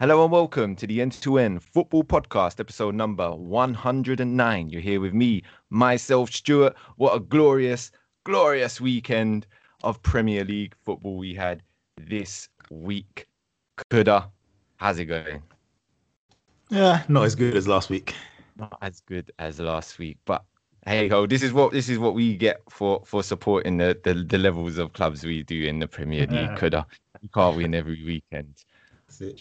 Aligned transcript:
Hello 0.00 0.22
and 0.22 0.32
welcome 0.32 0.74
to 0.76 0.86
the 0.86 1.02
End 1.02 1.12
to 1.20 1.36
End 1.36 1.62
Football 1.62 2.04
Podcast, 2.04 2.58
episode 2.58 2.94
number 2.94 3.32
109. 3.32 4.70
You're 4.70 4.80
here 4.80 4.98
with 4.98 5.12
me, 5.12 5.42
myself, 5.68 6.32
Stuart. 6.32 6.74
What 6.96 7.14
a 7.14 7.20
glorious, 7.20 7.92
glorious 8.24 8.80
weekend 8.80 9.46
of 9.82 10.02
Premier 10.02 10.42
League 10.42 10.74
football 10.86 11.18
we 11.18 11.34
had 11.34 11.62
this 11.98 12.48
week. 12.70 13.26
Kuda, 13.90 14.30
how's 14.78 14.98
it 14.98 15.04
going? 15.04 15.42
Yeah, 16.70 17.02
not 17.08 17.24
as 17.24 17.34
good 17.34 17.54
as 17.54 17.68
last 17.68 17.90
week. 17.90 18.14
Not 18.56 18.78
as 18.80 19.02
good 19.02 19.30
as 19.38 19.60
last 19.60 19.98
week, 19.98 20.16
but 20.24 20.42
hey 20.86 21.08
ho, 21.08 21.26
this 21.26 21.42
is 21.42 21.52
what 21.52 21.72
this 21.72 21.90
is 21.90 21.98
what 21.98 22.14
we 22.14 22.38
get 22.38 22.62
for 22.70 23.02
for 23.04 23.22
supporting 23.22 23.76
the 23.76 24.00
the, 24.02 24.14
the 24.14 24.38
levels 24.38 24.78
of 24.78 24.94
clubs 24.94 25.24
we 25.24 25.42
do 25.42 25.62
in 25.64 25.78
the 25.78 25.86
Premier 25.86 26.20
League. 26.20 26.40
Yeah. 26.40 26.56
Kuda, 26.56 26.86
you 27.20 27.28
can't 27.34 27.54
win 27.54 27.74
every 27.74 28.02
weekend. 28.02 28.64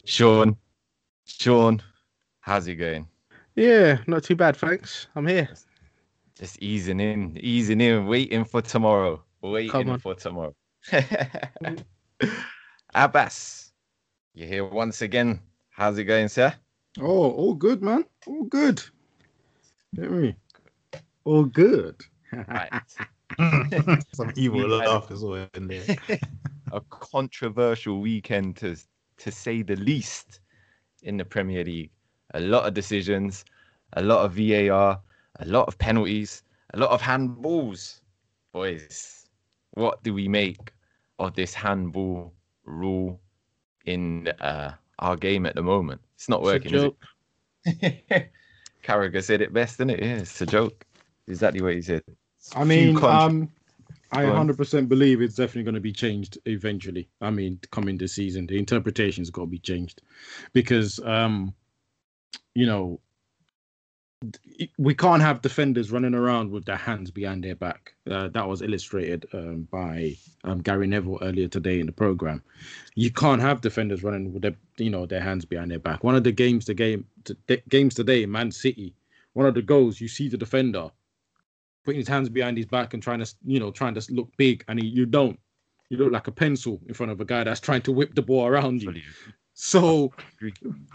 Shawn, 0.05 0.55
Shawn, 1.25 1.81
how's 2.41 2.67
it 2.67 2.75
going? 2.75 3.07
Yeah, 3.55 3.99
not 4.07 4.23
too 4.23 4.35
bad, 4.35 4.55
thanks. 4.57 5.07
I'm 5.15 5.27
here. 5.27 5.49
Just 6.37 6.61
easing 6.61 6.99
in, 6.99 7.37
easing 7.41 7.81
in, 7.81 8.05
waiting 8.07 8.45
for 8.45 8.61
tomorrow. 8.61 9.23
Waiting 9.41 9.97
for 9.99 10.15
tomorrow. 10.15 10.55
Abass, 12.95 13.71
you're 14.33 14.47
here 14.47 14.65
once 14.65 15.01
again. 15.01 15.39
How's 15.69 15.97
it 15.97 16.05
going, 16.05 16.27
sir? 16.29 16.53
Oh, 16.99 17.31
all 17.31 17.53
good, 17.53 17.81
man. 17.81 18.05
All 18.27 18.43
good. 18.45 18.81
Get 19.95 20.11
me. 20.11 20.35
All 21.23 21.45
good. 21.45 21.95
Right. 22.47 22.71
Some 24.13 24.31
evil 24.35 24.61
You 24.61 24.71
had- 24.79 24.87
laugh 24.87 25.11
as 25.11 25.21
well 25.23 25.47
in 25.53 25.67
there. 25.67 25.83
a 26.71 26.81
controversial 26.89 27.99
weekend 28.01 28.57
to 28.57 28.75
to 29.19 29.31
say 29.31 29.61
the 29.61 29.75
least 29.75 30.39
in 31.03 31.17
the 31.17 31.25
Premier 31.25 31.63
League. 31.63 31.91
A 32.33 32.39
lot 32.39 32.65
of 32.67 32.73
decisions, 32.73 33.45
a 33.93 34.01
lot 34.01 34.25
of 34.25 34.33
VAR, 34.33 34.99
a 35.39 35.45
lot 35.45 35.67
of 35.67 35.77
penalties, 35.77 36.43
a 36.73 36.77
lot 36.77 36.91
of 36.91 37.01
handballs. 37.01 38.01
Boys, 38.51 39.27
what 39.71 40.01
do 40.03 40.13
we 40.13 40.27
make 40.27 40.73
of 41.19 41.35
this 41.35 41.53
handball 41.53 42.33
rule 42.65 43.19
in 43.85 44.27
uh, 44.41 44.73
our 44.99 45.15
game 45.15 45.45
at 45.45 45.55
the 45.55 45.63
moment? 45.63 46.01
It's 46.15 46.29
not 46.29 46.41
It's 46.41 46.49
a 46.49 46.53
working. 46.53 46.73
Is 46.75 46.81
joke. 46.83 46.97
it? 47.65 48.31
Carragher 48.83 49.23
said 49.23 49.41
it 49.41 49.53
best, 49.53 49.77
didn't 49.77 49.91
it? 49.91 50.03
Yeah, 50.03 50.17
it's 50.17 50.41
a 50.41 50.45
joke. 50.45 50.85
Exactly 51.27 51.61
what 51.61 51.75
he 51.75 51.81
said. 51.81 52.03
I 52.55 52.63
mean, 52.63 52.97
um, 53.03 53.49
I 54.11 54.23
100% 54.23 54.89
believe 54.89 55.21
it's 55.21 55.35
definitely 55.35 55.63
going 55.63 55.75
to 55.75 55.81
be 55.81 55.91
changed 55.91 56.37
eventually. 56.45 57.09
I 57.21 57.29
mean, 57.29 57.59
coming 57.71 57.97
this 57.97 58.13
season, 58.13 58.47
the 58.47 58.57
interpretation's 58.57 59.29
got 59.29 59.41
to 59.41 59.47
be 59.47 59.59
changed 59.59 60.01
because, 60.53 60.99
um, 61.03 61.53
you 62.55 62.65
know, 62.65 62.99
we 64.77 64.93
can't 64.93 65.21
have 65.21 65.41
defenders 65.41 65.91
running 65.91 66.13
around 66.13 66.51
with 66.51 66.65
their 66.65 66.75
hands 66.75 67.09
behind 67.09 67.43
their 67.43 67.55
back. 67.55 67.93
Uh, 68.09 68.27
that 68.29 68.47
was 68.47 68.61
illustrated 68.61 69.25
um, 69.33 69.67
by 69.71 70.17
um, 70.43 70.59
Gary 70.59 70.87
Neville 70.87 71.19
earlier 71.21 71.47
today 71.47 71.79
in 71.79 71.85
the 71.85 71.91
program. 71.93 72.43
You 72.95 73.11
can't 73.11 73.41
have 73.41 73.61
defenders 73.61 74.03
running 74.03 74.33
with 74.33 74.41
their, 74.41 74.55
you 74.77 74.89
know, 74.89 75.05
their 75.05 75.21
hands 75.21 75.45
behind 75.45 75.71
their 75.71 75.79
back. 75.79 76.03
One 76.03 76.15
of 76.15 76.25
the 76.25 76.33
games, 76.33 76.65
the 76.65 76.73
game, 76.73 77.05
the 77.23 77.61
games 77.69 77.95
today, 77.95 78.25
Man 78.25 78.51
City, 78.51 78.93
one 79.33 79.45
of 79.45 79.53
the 79.53 79.61
goals, 79.61 80.01
you 80.01 80.09
see 80.09 80.27
the 80.27 80.37
defender 80.37 80.89
putting 81.83 81.99
his 81.99 82.07
hands 82.07 82.29
behind 82.29 82.57
his 82.57 82.65
back 82.65 82.93
and 82.93 83.01
trying 83.01 83.19
to, 83.19 83.35
you 83.45 83.59
know, 83.59 83.71
trying 83.71 83.93
to 83.95 84.13
look 84.13 84.29
big, 84.37 84.63
and 84.67 84.79
he, 84.79 84.87
you 84.87 85.05
don't. 85.05 85.39
You 85.89 85.97
look 85.97 86.11
like 86.11 86.27
a 86.27 86.31
pencil 86.31 86.79
in 86.87 86.93
front 86.93 87.11
of 87.11 87.19
a 87.19 87.25
guy 87.25 87.43
that's 87.43 87.59
trying 87.59 87.81
to 87.83 87.91
whip 87.91 88.13
the 88.13 88.21
ball 88.21 88.45
around 88.45 88.83
you. 88.83 88.93
So, 89.53 90.13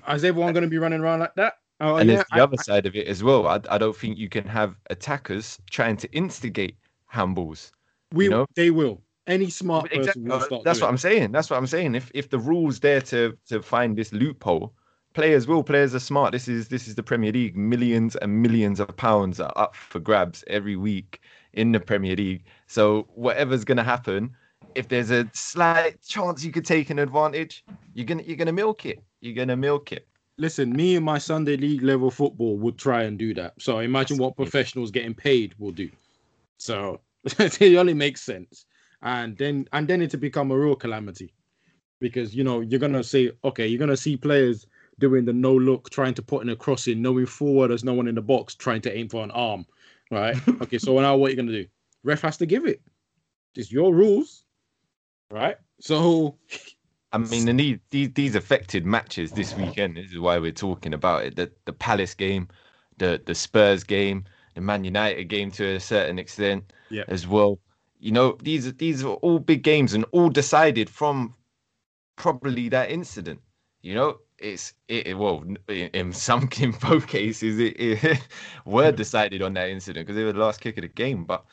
is 0.08 0.24
everyone 0.24 0.52
going 0.52 0.62
to 0.62 0.70
be 0.70 0.78
running 0.78 1.00
around 1.00 1.20
like 1.20 1.34
that? 1.34 1.54
Oh, 1.80 1.96
and 1.96 2.08
yeah, 2.08 2.16
there's 2.16 2.26
the 2.32 2.42
other 2.42 2.56
side 2.56 2.86
of 2.86 2.94
it 2.94 3.06
as 3.08 3.22
well. 3.22 3.46
I, 3.46 3.60
I 3.68 3.78
don't 3.78 3.96
think 3.96 4.16
you 4.16 4.28
can 4.28 4.46
have 4.46 4.76
attackers 4.90 5.58
trying 5.70 5.96
to 5.98 6.10
instigate 6.12 6.76
handballs. 7.12 7.72
we 8.12 8.24
you 8.24 8.30
know? 8.30 8.46
they 8.54 8.70
will. 8.70 9.02
Any 9.26 9.50
smart 9.50 9.86
person 9.86 10.00
Exactly. 10.00 10.22
will 10.22 10.40
start. 10.40 10.64
That's 10.64 10.80
what 10.80 10.88
I'm 10.88 10.98
saying. 10.98 11.32
That's 11.32 11.50
what 11.50 11.56
I'm 11.56 11.66
saying. 11.66 11.94
If 11.94 12.10
if 12.14 12.30
the 12.30 12.38
rules 12.38 12.78
there 12.80 13.00
to 13.02 13.36
to 13.48 13.62
find 13.62 13.96
this 13.96 14.12
loophole, 14.12 14.72
players 15.14 15.46
will. 15.46 15.62
Players 15.62 15.94
are 15.94 16.00
smart. 16.00 16.32
This 16.32 16.48
is 16.48 16.68
this 16.68 16.86
is 16.86 16.96
the 16.96 17.02
Premier 17.02 17.32
League. 17.32 17.56
Millions 17.56 18.16
and 18.16 18.42
millions 18.42 18.80
of 18.80 18.94
pounds 18.96 19.40
are 19.40 19.52
up 19.56 19.74
for 19.74 20.00
grabs 20.00 20.44
every 20.48 20.76
week 20.76 21.20
in 21.54 21.72
the 21.72 21.80
Premier 21.80 22.16
League. 22.16 22.44
So 22.66 23.08
whatever's 23.14 23.64
gonna 23.64 23.84
happen, 23.84 24.36
if 24.74 24.88
there's 24.88 25.10
a 25.10 25.30
slight 25.32 26.02
chance 26.02 26.44
you 26.44 26.52
could 26.52 26.66
take 26.66 26.90
an 26.90 26.98
advantage, 26.98 27.64
you're 27.94 28.06
gonna 28.06 28.24
you're 28.24 28.36
gonna 28.36 28.52
milk 28.52 28.84
it. 28.84 29.02
You're 29.20 29.34
gonna 29.34 29.56
milk 29.56 29.92
it. 29.92 30.06
Listen, 30.36 30.72
me 30.72 30.96
and 30.96 31.04
my 31.04 31.18
Sunday 31.18 31.56
league 31.56 31.82
level 31.82 32.10
football 32.10 32.58
would 32.58 32.76
try 32.76 33.04
and 33.04 33.16
do 33.16 33.32
that. 33.34 33.54
So 33.60 33.78
imagine 33.78 34.18
what 34.18 34.36
professionals 34.36 34.90
getting 34.90 35.14
paid 35.14 35.54
will 35.58 35.70
do. 35.70 35.88
So 36.58 37.00
it 37.24 37.76
only 37.76 37.94
makes 37.94 38.20
sense. 38.20 38.66
And 39.02 39.38
then 39.38 39.68
and 39.72 39.86
then 39.86 40.02
it'll 40.02 40.20
become 40.20 40.50
a 40.50 40.58
real 40.58 40.74
calamity. 40.74 41.32
Because 42.00 42.34
you 42.34 42.42
know, 42.42 42.60
you're 42.60 42.80
gonna 42.80 43.04
say, 43.04 43.30
okay, 43.44 43.66
you're 43.68 43.78
gonna 43.78 43.96
see 43.96 44.16
players 44.16 44.66
doing 44.98 45.24
the 45.24 45.32
no 45.32 45.54
look, 45.54 45.90
trying 45.90 46.14
to 46.14 46.22
put 46.22 46.42
in 46.42 46.48
a 46.50 46.56
crossing, 46.56 47.02
knowing 47.02 47.26
forward 47.26 47.68
there's 47.68 47.84
no 47.84 47.94
one 47.94 48.08
in 48.08 48.14
the 48.14 48.22
box, 48.22 48.54
trying 48.54 48.80
to 48.82 48.96
aim 48.96 49.08
for 49.08 49.22
an 49.24 49.30
arm. 49.32 49.66
Right? 50.10 50.36
okay, 50.62 50.78
so 50.78 50.98
now 51.00 51.16
what 51.16 51.28
are 51.28 51.30
you 51.30 51.36
gonna 51.36 51.52
do? 51.52 51.66
Ref 52.02 52.22
has 52.22 52.36
to 52.38 52.46
give 52.46 52.66
it. 52.66 52.80
It's 53.56 53.72
your 53.72 53.94
rules. 53.94 54.44
Right? 55.30 55.56
So 55.80 56.38
I 57.14 57.18
mean, 57.18 57.48
and 57.48 57.60
these, 57.60 57.78
these 57.90 58.12
these 58.14 58.34
affected 58.34 58.84
matches 58.84 59.32
this 59.32 59.54
weekend. 59.54 59.96
This 59.96 60.10
is 60.10 60.18
why 60.18 60.38
we're 60.38 60.50
talking 60.50 60.92
about 60.92 61.24
it. 61.24 61.36
The 61.36 61.50
the 61.64 61.72
Palace 61.72 62.12
game, 62.12 62.48
the 62.98 63.22
the 63.24 63.36
Spurs 63.36 63.84
game, 63.84 64.24
the 64.54 64.60
Man 64.60 64.82
United 64.82 65.24
game 65.24 65.52
to 65.52 65.76
a 65.76 65.80
certain 65.80 66.18
extent 66.18 66.72
Yeah. 66.90 67.04
as 67.06 67.28
well. 67.28 67.60
You 68.00 68.10
know, 68.10 68.36
these 68.42 68.72
these 68.74 69.04
are 69.04 69.14
all 69.14 69.38
big 69.38 69.62
games 69.62 69.94
and 69.94 70.04
all 70.10 70.28
decided 70.28 70.90
from 70.90 71.34
probably 72.16 72.68
that 72.70 72.90
incident. 72.90 73.40
You 73.82 73.94
know, 73.94 74.18
it's 74.44 74.74
it 74.88 75.06
it- 75.08 75.14
well 75.18 75.44
in, 75.68 76.12
some 76.12 76.48
in 76.60 76.72
both 76.72 77.06
cases 77.06 77.58
it, 77.58 77.80
it 77.80 78.28
were 78.64 78.90
hmm. 78.90 78.96
decided 78.96 79.42
on 79.42 79.54
that 79.54 79.70
incident 79.70 80.06
because 80.06 80.16
they 80.16 80.24
were 80.24 80.32
the 80.32 80.38
last 80.38 80.60
kick 80.60 80.76
of 80.76 80.82
the 80.82 80.88
game. 80.88 81.24
But 81.24 81.44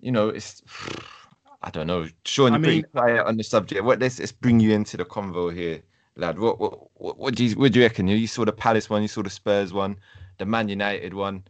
you 0.00 0.12
know, 0.12 0.28
it's 0.28 0.62
I 1.62 1.70
don't 1.70 1.86
know. 1.86 2.08
Shawn, 2.24 2.52
I 2.52 2.58
mean- 2.58 2.84
quiet 2.92 3.24
on 3.24 3.36
the 3.36 3.44
subject. 3.44 3.82
What 3.84 4.00
let's 4.00 4.18
let's 4.18 4.32
bring 4.32 4.60
you 4.60 4.72
into 4.72 4.96
the 4.96 5.04
convo 5.04 5.54
here, 5.54 5.82
lad. 6.16 6.38
What 6.38 6.58
what 6.58 6.90
what, 6.94 7.18
what 7.18 7.34
do 7.34 7.44
you 7.44 7.54
what 7.56 7.72
do 7.72 7.80
you 7.80 7.86
reckon? 7.86 8.08
You 8.08 8.26
saw 8.26 8.44
the 8.44 8.52
Palace 8.52 8.90
one, 8.90 9.02
you 9.02 9.08
saw 9.08 9.22
the 9.22 9.30
Spurs 9.30 9.72
one, 9.72 9.96
the 10.38 10.44
Man 10.44 10.68
United 10.68 11.14
one. 11.14 11.44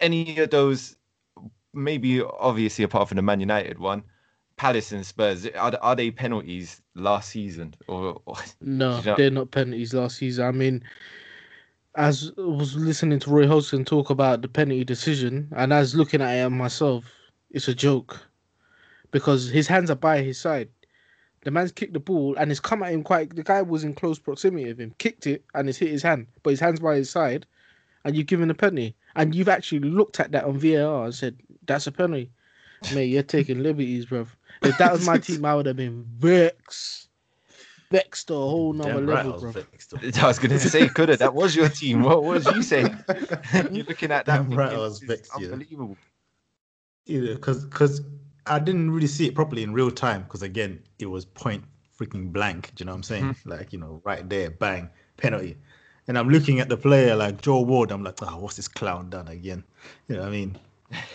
Any 0.00 0.36
of 0.38 0.50
those, 0.50 0.96
maybe 1.72 2.20
obviously 2.20 2.84
apart 2.84 3.08
from 3.08 3.16
the 3.16 3.22
Man 3.22 3.40
United 3.40 3.78
one, 3.78 4.02
Palace 4.56 4.92
and 4.92 5.04
Spurs, 5.04 5.46
are, 5.46 5.72
are 5.82 5.96
they 5.96 6.10
penalties 6.10 6.80
last 6.94 7.30
season 7.30 7.74
or, 7.88 8.20
or 8.26 8.36
No, 8.60 8.98
You 8.98 9.04
know- 9.04 9.16
they're 9.16 9.30
not 9.30 9.50
penalties 9.50 9.92
last 9.94 10.16
season. 10.18 10.46
I 10.46 10.52
mean, 10.52 10.82
as 11.96 12.32
I 12.38 12.40
was 12.42 12.76
listening 12.76 13.18
to 13.20 13.30
Roy 13.30 13.46
Hodgson 13.46 13.84
talk 13.84 14.10
about 14.10 14.42
the 14.42 14.48
penalty 14.48 14.84
decision, 14.84 15.48
and 15.56 15.72
as 15.72 15.94
looking 15.94 16.20
at 16.22 16.32
it 16.34 16.50
myself, 16.50 17.04
it's 17.50 17.68
a 17.68 17.74
joke 17.74 18.18
because 19.10 19.48
his 19.48 19.68
hands 19.68 19.90
are 19.90 19.96
by 19.96 20.22
his 20.22 20.40
side. 20.40 20.68
The 21.44 21.50
man's 21.50 21.72
kicked 21.72 21.92
the 21.92 22.00
ball 22.00 22.34
and 22.38 22.50
it's 22.50 22.58
come 22.58 22.82
at 22.82 22.92
him 22.92 23.02
quite. 23.02 23.34
The 23.36 23.42
guy 23.42 23.60
was 23.62 23.84
in 23.84 23.94
close 23.94 24.18
proximity 24.18 24.70
of 24.70 24.80
him, 24.80 24.94
kicked 24.98 25.26
it, 25.26 25.44
and 25.54 25.68
it's 25.68 25.78
hit 25.78 25.90
his 25.90 26.02
hand, 26.02 26.26
but 26.42 26.50
his 26.50 26.60
hand's 26.60 26.80
by 26.80 26.96
his 26.96 27.10
side, 27.10 27.44
and 28.04 28.16
you've 28.16 28.26
given 28.26 28.50
a 28.50 28.54
penalty, 28.54 28.96
and 29.14 29.34
you've 29.34 29.48
actually 29.48 29.80
looked 29.80 30.20
at 30.20 30.32
that 30.32 30.44
on 30.44 30.58
VAR 30.58 31.04
and 31.04 31.14
said 31.14 31.36
that's 31.66 31.86
a 31.86 31.92
penalty. 31.92 32.30
Mate, 32.94 33.06
you're 33.06 33.22
taking 33.22 33.58
liberties, 33.62 34.06
bruv. 34.06 34.28
If 34.66 34.78
that 34.78 34.92
was 34.92 35.06
my 35.06 35.18
team, 35.26 35.44
I 35.44 35.54
would 35.54 35.66
have 35.66 35.76
been 35.76 36.04
vexed, 36.18 37.08
vexed 37.90 38.28
to 38.28 38.34
a 38.34 38.38
whole 38.38 38.72
nother 38.72 38.94
Damn 38.94 39.06
right, 39.06 39.18
I 39.18 39.22
level, 39.22 39.32
was 39.32 39.42
bro. 39.42 39.52
vexed. 39.52 39.94
I 40.22 40.26
was 40.26 40.38
going 40.38 40.50
to 40.50 40.60
say, 40.60 40.88
could 40.88 41.08
have 41.08 41.18
that 41.18 41.34
was 41.34 41.54
your 41.54 41.68
team. 41.68 42.02
What 42.02 42.22
was 42.24 42.46
you 42.46 42.62
saying? 42.62 42.96
You're 43.70 43.84
looking 43.84 44.10
at 44.10 44.26
that. 44.26 44.48
Damn 44.48 44.50
right, 44.50 44.72
I 44.72 44.78
was 44.78 45.00
this 45.00 45.02
is 45.02 45.16
vexed, 45.16 45.32
yeah. 45.40 45.48
Unbelievable. 45.48 45.96
because 47.06 47.64
because 47.64 48.02
I 48.46 48.58
didn't 48.58 48.90
really 48.90 49.06
see 49.06 49.26
it 49.26 49.34
properly 49.34 49.62
in 49.62 49.72
real 49.72 49.90
time 49.90 50.22
because 50.24 50.42
again 50.42 50.82
it 50.98 51.06
was 51.06 51.24
point 51.24 51.64
freaking 51.98 52.32
blank. 52.32 52.74
Do 52.74 52.82
you 52.82 52.86
know 52.86 52.92
what 52.92 52.96
I'm 52.96 53.02
saying? 53.04 53.24
Mm-hmm. 53.24 53.50
Like 53.50 53.72
you 53.72 53.78
know, 53.78 54.00
right 54.04 54.28
there, 54.28 54.50
bang, 54.50 54.90
penalty. 55.16 55.56
And 56.06 56.18
I'm 56.18 56.28
looking 56.28 56.60
at 56.60 56.68
the 56.68 56.76
player 56.76 57.16
like 57.16 57.40
Joel 57.40 57.64
Ward. 57.64 57.90
I'm 57.90 58.04
like, 58.04 58.22
oh, 58.22 58.36
what's 58.36 58.56
this 58.56 58.68
clown 58.68 59.08
done 59.08 59.28
again? 59.28 59.64
You 60.08 60.16
know 60.16 60.22
what 60.22 60.28
I 60.28 60.32
mean? 60.32 60.58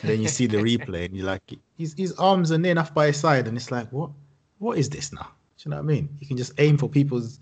Then 0.04 0.22
you 0.22 0.28
see 0.28 0.48
the 0.48 0.58
replay 0.70 1.06
and 1.06 1.16
you're 1.16 1.26
like, 1.26 1.42
his 1.78 1.94
his 1.98 2.14
arms 2.14 2.52
are 2.52 2.58
near 2.58 2.72
enough 2.72 2.94
by 2.94 3.08
his 3.08 3.18
side, 3.18 3.48
and 3.48 3.58
it's 3.58 3.72
like, 3.72 3.90
what 3.92 4.12
what 4.60 4.78
is 4.78 4.90
this 4.90 5.12
now? 5.14 5.28
Do 5.58 5.64
you 5.66 5.72
know 5.72 5.78
what 5.78 5.84
I 5.84 5.86
mean? 5.86 6.10
You 6.20 6.28
can 6.28 6.38
just 6.38 6.54
aim 6.58 6.78
for 6.78 6.90
people's 6.90 7.40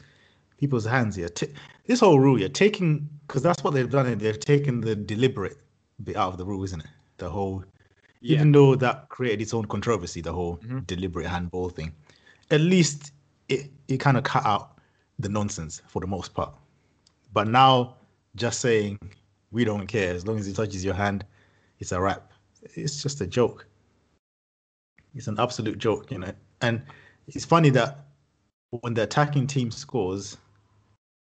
people's 0.57 0.85
hands 0.85 1.15
here. 1.15 1.29
T- 1.29 1.53
this 1.85 1.99
whole 1.99 2.19
rule, 2.19 2.39
you're 2.39 2.49
taking 2.49 3.07
because 3.27 3.41
that's 3.43 3.63
what 3.63 3.73
they've 3.73 3.89
done. 3.89 4.17
They've 4.17 4.39
taken 4.39 4.81
the 4.81 4.95
deliberate 4.95 5.57
bit 6.03 6.15
out 6.15 6.31
of 6.31 6.37
the 6.37 6.45
rule, 6.45 6.63
isn't 6.63 6.79
it? 6.81 6.87
The 7.17 7.29
whole 7.29 7.63
even 8.21 8.51
though 8.51 8.75
that 8.75 9.09
created 9.09 9.41
its 9.41 9.53
own 9.53 9.65
controversy, 9.65 10.21
the 10.21 10.33
whole 10.33 10.57
Mhm. 10.57 10.85
deliberate 10.87 11.27
handball 11.27 11.69
thing. 11.69 11.93
At 12.49 12.61
least 12.61 13.11
it, 13.47 13.69
it 13.87 13.97
kind 13.99 14.17
of 14.17 14.23
cut 14.23 14.45
out 14.45 14.79
the 15.19 15.29
nonsense 15.29 15.81
for 15.87 15.99
the 16.01 16.07
most 16.07 16.33
part. 16.33 16.53
But 17.33 17.47
now, 17.47 17.97
just 18.35 18.59
saying 18.59 18.97
we 19.51 19.63
don't 19.63 19.85
care 19.87 20.13
as 20.13 20.25
long 20.25 20.39
as 20.39 20.47
it 20.47 20.55
touches 20.55 20.83
your 20.83 20.95
hand, 20.95 21.25
it's 21.79 21.91
a 21.91 22.01
wrap. 22.01 22.31
It's 22.75 23.01
just 23.01 23.21
a 23.21 23.27
joke. 23.27 23.67
It's 25.15 25.27
an 25.27 25.39
absolute 25.39 25.77
joke, 25.77 26.11
you 26.11 26.19
know. 26.19 26.33
And 26.61 26.81
it's 27.27 27.45
funny 27.45 27.69
that 27.71 28.05
when 28.71 28.93
the 28.93 29.03
attacking 29.03 29.47
team 29.47 29.71
scores, 29.71 30.37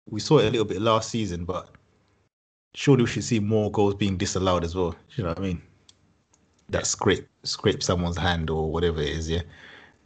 we 0.09 0.19
saw 0.19 0.39
it 0.39 0.45
a 0.45 0.49
little 0.49 0.65
bit 0.65 0.81
last 0.81 1.09
season, 1.09 1.45
but 1.45 1.69
surely 2.73 3.03
we 3.03 3.09
should 3.09 3.23
see 3.23 3.39
more 3.39 3.71
goals 3.71 3.95
being 3.95 4.17
disallowed 4.17 4.63
as 4.63 4.75
well. 4.75 4.95
You 5.15 5.23
know 5.23 5.29
what 5.29 5.39
I 5.39 5.41
mean? 5.41 5.61
That 6.69 6.87
scrape 6.87 7.27
scrape 7.43 7.83
someone's 7.83 8.17
hand 8.17 8.49
or 8.49 8.71
whatever 8.71 9.01
it 9.01 9.09
is, 9.09 9.29
yeah. 9.29 9.41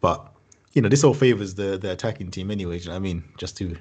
But 0.01 0.31
you 0.73 0.81
know, 0.81 0.89
this 0.89 1.03
all 1.03 1.13
favors 1.13 1.55
the 1.55 1.77
the 1.77 1.91
attacking 1.91 2.31
team 2.31 2.51
anyway. 2.51 2.79
You 2.79 2.85
know 2.85 2.91
what 2.91 2.97
I 2.97 2.99
mean? 2.99 3.23
Just 3.37 3.57
to, 3.57 3.77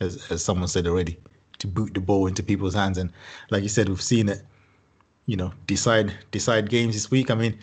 as 0.00 0.30
as 0.30 0.44
someone 0.44 0.68
said 0.68 0.86
already, 0.86 1.18
to 1.58 1.66
boot 1.66 1.94
the 1.94 2.00
ball 2.00 2.26
into 2.26 2.42
people's 2.42 2.74
hands, 2.74 2.98
and 2.98 3.12
like 3.50 3.62
you 3.62 3.68
said, 3.68 3.88
we've 3.88 4.02
seen 4.02 4.28
it. 4.28 4.42
You 5.26 5.36
know, 5.36 5.52
decide 5.66 6.12
decide 6.30 6.68
games 6.68 6.94
this 6.94 7.10
week. 7.10 7.30
I 7.30 7.34
mean, 7.34 7.58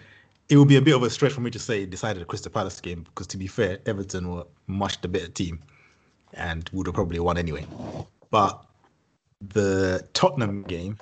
it 0.50 0.58
would 0.58 0.68
be 0.68 0.78
a 0.78 0.82
bit 0.82 0.96
of 0.96 1.04
a 1.04 1.10
stretch 1.10 1.34
for 1.34 1.42
me 1.42 1.52
to 1.52 1.60
say 1.60 1.86
decided 1.86 2.22
the 2.22 2.26
Crystal 2.26 2.52
Palace 2.52 2.82
game 2.82 3.04
because 3.04 3.28
to 3.28 3.38
be 3.38 3.48
fair, 3.48 3.80
Everton 3.86 4.34
were 4.34 4.46
much 4.68 5.00
the 5.02 5.08
better 5.08 5.28
team, 5.28 5.60
and 6.34 6.70
would 6.74 6.88
have 6.88 6.96
probably 6.96 7.20
won 7.20 7.38
anyway. 7.38 7.66
But 8.32 8.64
the 9.42 10.08
Tottenham 10.14 10.64
game, 10.64 10.98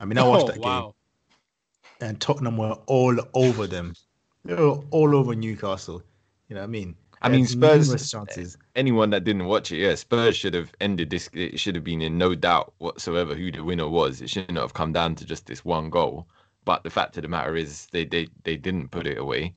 I 0.00 0.04
mean, 0.04 0.18
I 0.18 0.26
watched 0.26 0.44
Oh, 0.44 0.52
that 0.52 0.62
game 0.62 0.92
and 2.02 2.20
Tottenham 2.20 2.56
were 2.56 2.76
all 2.86 3.16
over 3.34 3.66
them. 3.66 3.94
They 4.44 4.54
were 4.54 4.80
all 4.90 5.16
over 5.16 5.34
Newcastle. 5.34 6.02
You 6.48 6.56
know 6.56 6.62
what 6.62 6.66
I 6.66 6.70
mean? 6.70 6.96
I 7.22 7.28
mean, 7.28 7.40
had 7.40 7.50
Spurs- 7.50 7.86
numerous 7.88 8.10
chances. 8.10 8.56
anyone 8.76 9.10
that 9.10 9.24
didn't 9.24 9.46
watch 9.46 9.72
it, 9.72 9.78
yeah, 9.78 9.94
Spurs 9.94 10.36
should 10.36 10.54
have 10.54 10.72
ended 10.80 11.10
this. 11.10 11.28
It 11.32 11.58
should 11.60 11.74
have 11.76 11.84
been 11.84 12.02
in 12.02 12.18
no 12.18 12.34
doubt 12.34 12.72
whatsoever 12.78 13.34
who 13.34 13.50
the 13.52 13.62
winner 13.64 13.88
was. 13.88 14.20
It 14.20 14.30
shouldn't 14.30 14.58
have 14.58 14.74
come 14.74 14.92
down 14.92 15.14
to 15.16 15.24
just 15.24 15.46
this 15.46 15.64
one 15.64 15.90
goal. 15.90 16.26
But 16.64 16.82
the 16.84 16.90
fact 16.90 17.16
of 17.16 17.22
the 17.22 17.28
matter 17.28 17.56
is, 17.56 17.86
they 17.92 18.04
they 18.04 18.28
they 18.44 18.56
didn't 18.56 18.88
put 18.90 19.06
it 19.06 19.18
away. 19.18 19.54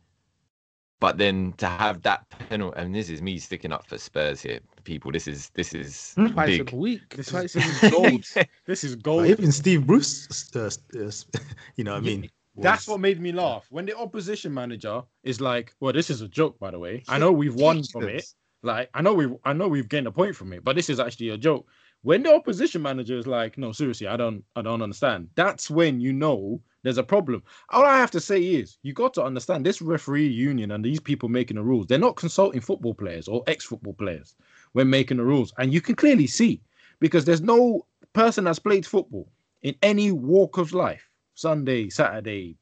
But 1.01 1.17
then 1.17 1.53
to 1.57 1.67
have 1.67 2.01
that 2.03 2.27
penalty, 2.29 2.77
and 2.79 2.95
this 2.95 3.09
is 3.09 3.21
me 3.21 3.37
sticking 3.37 3.71
up 3.73 3.85
for 3.85 3.97
Spurs 3.97 4.41
here, 4.41 4.59
people. 4.85 5.11
This 5.11 5.27
is 5.27 5.49
this 5.49 5.73
is 5.73 6.13
Twice 6.15 6.57
big. 6.57 6.73
a 6.73 6.75
week. 6.75 7.09
This 7.15 7.27
Twice 7.27 7.55
is, 7.55 7.63
a 7.63 7.67
this 7.67 7.83
is 7.83 7.91
gold. 7.91 8.25
this 8.65 8.83
is 8.83 8.95
gold. 8.95 9.25
even 9.27 9.51
Steve 9.51 9.85
Bruce, 9.85 10.55
uh, 10.55 10.69
uh, 10.97 11.11
you 11.75 11.83
know 11.83 11.93
what 11.93 12.03
I 12.03 12.07
Yeah, 12.07 12.17
mean? 12.17 12.29
That's 12.57 12.87
what 12.87 12.99
made 12.99 13.19
me 13.21 13.31
laugh. 13.31 13.67
When 13.69 13.85
the 13.85 13.97
opposition 13.97 14.53
manager 14.53 15.03
is 15.23 15.41
like, 15.41 15.75
"Well, 15.79 15.93
this 15.93 16.09
is 16.09 16.21
a 16.21 16.27
joke, 16.27 16.59
by 16.59 16.71
the 16.71 16.79
way. 16.79 17.03
I 17.07 17.17
know 17.17 17.31
we've 17.41 17.55
won 17.55 17.83
from 17.83 18.07
it. 18.09 18.25
Like, 18.63 18.89
I 18.93 19.01
know 19.01 19.13
we, 19.13 19.27
I 19.43 19.53
know 19.53 19.67
we've 19.67 19.89
gained 19.89 20.07
a 20.07 20.11
point 20.11 20.35
from 20.35 20.53
it, 20.53 20.63
but 20.63 20.75
this 20.75 20.89
is 20.89 20.99
actually 20.99 21.29
a 21.29 21.37
joke." 21.37 21.67
When 22.01 22.21
the 22.21 22.35
opposition 22.35 22.81
manager 22.81 23.17
is 23.17 23.27
like, 23.27 23.57
"No, 23.57 23.71
seriously, 23.71 24.07
I 24.07 24.15
don't, 24.15 24.43
I 24.55 24.61
don't 24.61 24.81
understand." 24.81 25.29
That's 25.35 25.69
when 25.69 25.99
you 25.99 26.13
know 26.13 26.61
there's 26.83 26.99
a 26.99 27.03
problem. 27.03 27.41
All 27.69 27.83
I 27.83 27.97
have 27.97 28.11
to 28.11 28.19
say 28.19 28.41
is, 28.41 28.77
you 28.83 28.93
got 28.93 29.13
to 29.15 29.23
understand 29.23 29.65
this 29.65 29.81
referee 29.81 30.27
union 30.27 30.71
and 30.71 30.85
these 30.85 30.99
people 30.99 31.29
making 31.29 31.57
the 31.57 31.63
rules. 31.63 31.87
They're 31.87 31.97
not 31.97 32.15
consulting 32.15 32.61
football 32.61 32.93
players 32.93 33.27
or 33.27 33.43
ex-football 33.47 33.93
players 33.93 34.35
when 34.73 34.89
making 34.89 35.17
the 35.17 35.23
rules, 35.23 35.51
and 35.57 35.73
you 35.73 35.81
can 35.81 35.95
clearly 35.95 36.27
see 36.27 36.61
because 36.99 37.25
there's 37.25 37.41
no 37.41 37.85
person 38.13 38.43
that's 38.43 38.59
played 38.59 38.85
football 38.85 39.27
in 39.63 39.75
any 39.81 40.11
walk 40.11 40.59
of 40.59 40.73
life, 40.73 41.09
Sunday, 41.35 41.89
Saturday, 41.89 42.57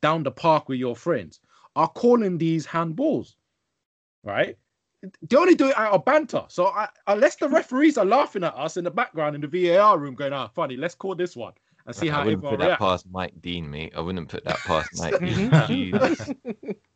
down 0.00 0.22
the 0.22 0.30
park 0.30 0.68
with 0.68 0.78
your 0.78 0.96
friends, 0.96 1.40
are 1.76 1.88
calling 1.88 2.38
these 2.38 2.66
handballs, 2.66 3.34
right? 4.24 4.56
They 5.28 5.36
only 5.36 5.56
do 5.56 5.68
it 5.68 5.76
out 5.76 5.92
of 5.92 6.04
banter. 6.04 6.44
So 6.48 6.66
I, 6.66 6.88
unless 7.08 7.36
the 7.36 7.48
referees 7.48 7.98
are 7.98 8.04
laughing 8.04 8.44
at 8.44 8.54
us 8.54 8.76
in 8.76 8.84
the 8.84 8.90
background 8.90 9.34
in 9.34 9.40
the 9.40 9.48
VAR 9.48 9.98
room, 9.98 10.14
going, 10.14 10.32
"Ah, 10.32 10.46
funny, 10.48 10.76
let's 10.76 10.94
call 10.94 11.16
this 11.16 11.34
one 11.34 11.52
and 11.86 11.94
see 11.96 12.08
I 12.08 12.14
how 12.14 12.24
wouldn't 12.24 12.42
put 12.42 12.60
that 12.60 12.66
reacts." 12.66 12.78
past 12.80 13.06
Mike 13.10 13.34
Dean, 13.42 13.68
mate. 13.68 13.92
I 13.96 14.00
wouldn't 14.00 14.28
put 14.28 14.44
that 14.44 14.58
past 14.58 14.90
Mike 14.98 15.18
Dean. 15.18 15.50
Mhm. 15.50 16.76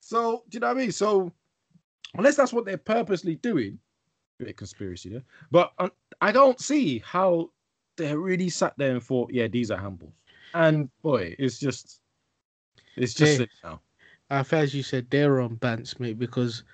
So 0.00 0.44
do 0.48 0.56
you 0.56 0.60
know 0.60 0.68
what 0.68 0.76
I 0.76 0.80
mean? 0.80 0.92
So 0.92 1.32
unless 2.14 2.36
that's 2.36 2.52
what 2.52 2.64
they're 2.64 2.76
purposely 2.78 3.34
doing, 3.34 3.80
bit 4.38 4.50
of 4.50 4.54
conspiracy 4.56 5.08
there. 5.08 5.24
But 5.50 5.72
um, 5.80 5.90
I 6.20 6.30
don't 6.30 6.60
see 6.60 7.00
how 7.00 7.50
they 7.96 8.14
really 8.14 8.48
sat 8.48 8.74
there 8.78 8.92
and 8.92 9.02
thought, 9.02 9.32
yeah, 9.32 9.48
these 9.48 9.72
are 9.72 9.80
handballs. 9.80 10.12
And 10.56 10.90
boy, 11.02 11.36
it's 11.38 11.58
just, 11.58 12.00
it's 12.96 13.14
just 13.14 13.38
Hey. 13.38 13.44
it 13.44 13.50
now. 13.62 13.82
I 14.30 14.44
as 14.52 14.74
you 14.74 14.82
said, 14.82 15.08
they're 15.10 15.40
on 15.40 15.56
bants, 15.58 16.00
mate, 16.00 16.18
because 16.18 16.64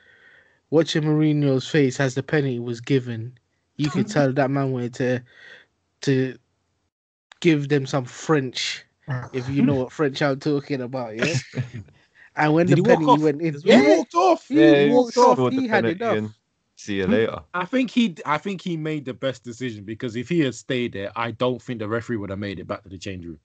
watching 0.71 1.03
Mourinho's 1.03 1.69
face 1.69 2.01
as 2.01 2.15
the 2.15 2.23
penalty 2.23 2.59
was 2.61 2.81
given, 2.81 3.39
you 3.77 3.91
could 3.91 4.09
tell 4.09 4.33
that 4.33 4.51
man 4.51 4.73
wanted 4.73 4.95
to 4.95 5.21
to 6.03 6.39
give 7.41 7.69
them 7.69 7.87
some 7.87 8.05
French, 8.05 8.85
if 9.33 9.49
you 9.49 9.63
know 9.63 9.75
what 9.75 9.93
French 9.93 10.23
I'm 10.23 10.39
talking 10.39 10.81
about, 10.81 11.17
yeah. 11.17 11.35
And 12.37 12.55
when 12.55 12.67
Did 12.67 12.79
the 12.79 12.79
he 12.79 12.83
walk 12.83 12.99
penalty 12.99 13.19
went 13.19 13.43
in, 13.43 13.55
as 13.55 13.65
He 13.65 13.73
yeah, 13.73 13.97
walked 13.97 14.15
off. 14.15 14.49
he 14.49 14.57
Yeah, 14.57 14.87
walked 14.89 15.17
off. 15.19 15.39
He 15.51 15.67
had 15.69 15.85
enough. 15.87 16.19
and 16.19 16.31
See 16.77 16.97
you 16.97 17.07
later. 17.07 17.41
I 17.53 17.67
think 17.67 17.91
he, 17.91 18.17
I 18.25 18.39
think 18.39 18.63
he 18.63 18.77
made 18.77 19.05
the 19.05 19.13
best 19.15 19.45
decision 19.45 19.85
because 19.85 20.17
if 20.17 20.29
he 20.29 20.41
had 20.41 20.55
stayed 20.55 20.95
there, 20.95 21.13
I 21.15 21.33
don't 21.33 21.61
think 21.61 21.81
the 21.81 21.89
referee 21.89 22.17
would 22.17 22.31
have 22.31 22.39
made 22.39 22.59
it 22.59 22.67
back 22.67 22.83
to 22.85 22.89
the 22.89 22.99
change 22.99 23.27
room. 23.27 23.39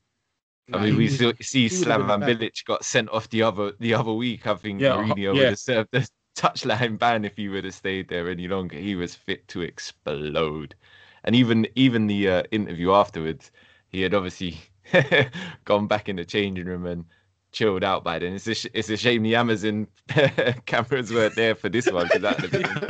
I 0.74 0.80
mean, 0.86 0.96
we 0.98 1.08
still 1.08 1.34
see 1.42 1.64
he 1.70 1.76
Slaven. 1.76 2.26
Bilic 2.26 2.64
got 2.66 2.84
sent 2.84 3.10
off 3.10 3.30
the 3.30 3.42
other 3.44 3.74
the 3.80 3.94
other 3.94 4.14
week. 4.14 4.46
I 4.48 4.56
think 4.56 4.80
Yeah, 4.82 4.96
Mourinho 4.96 5.34
yeah. 5.34 5.40
would 5.40 5.50
have 5.50 5.60
served 5.60 5.90
the 5.92 6.10
touchline 6.36 6.98
ban 7.00 7.26
if 7.26 7.38
he 7.38 7.48
would 7.50 7.64
have 7.64 7.74
stayed 7.74 8.10
there 8.10 8.30
any 8.30 8.48
longer. 8.48 8.78
He 8.78 8.96
was 8.96 9.16
fit 9.16 9.48
to 9.50 9.62
explode, 9.62 10.76
and 11.24 11.36
even 11.36 11.68
even 11.76 12.08
the 12.08 12.30
uh, 12.30 12.44
interview 12.52 12.92
afterwards, 12.92 13.52
he 13.90 14.02
had 14.02 14.14
obviously 14.14 14.58
gone 15.66 15.88
back 15.88 16.10
in 16.10 16.18
the 16.18 16.26
changing 16.26 16.66
room 16.66 16.86
and 16.86 17.06
chilled 17.52 17.84
out 17.84 18.04
by 18.04 18.20
then. 18.20 18.34
It's 18.34 18.48
a, 18.48 18.54
sh- 18.56 18.68
it's 18.74 18.90
a 18.90 18.98
shame 18.98 19.24
the 19.24 19.36
Amazon 19.36 19.88
cameras 20.66 21.12
weren't 21.14 21.36
there 21.36 21.56
for 21.56 21.70
this 21.70 21.90
one 21.90 22.08
because 22.08 22.22
that 22.22 22.42
would 22.42 22.46
have 22.46 22.52
been. 22.52 22.82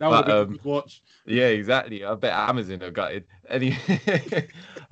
That 0.00 0.08
But, 0.08 0.30
um, 0.30 0.46
been 0.48 0.56
good 0.56 0.64
watch. 0.64 1.02
yeah, 1.26 1.46
exactly. 1.48 2.04
I 2.04 2.14
bet 2.14 2.32
Amazon 2.32 2.82
are 2.82 2.90
gutted. 2.90 3.24
Any, 3.48 3.76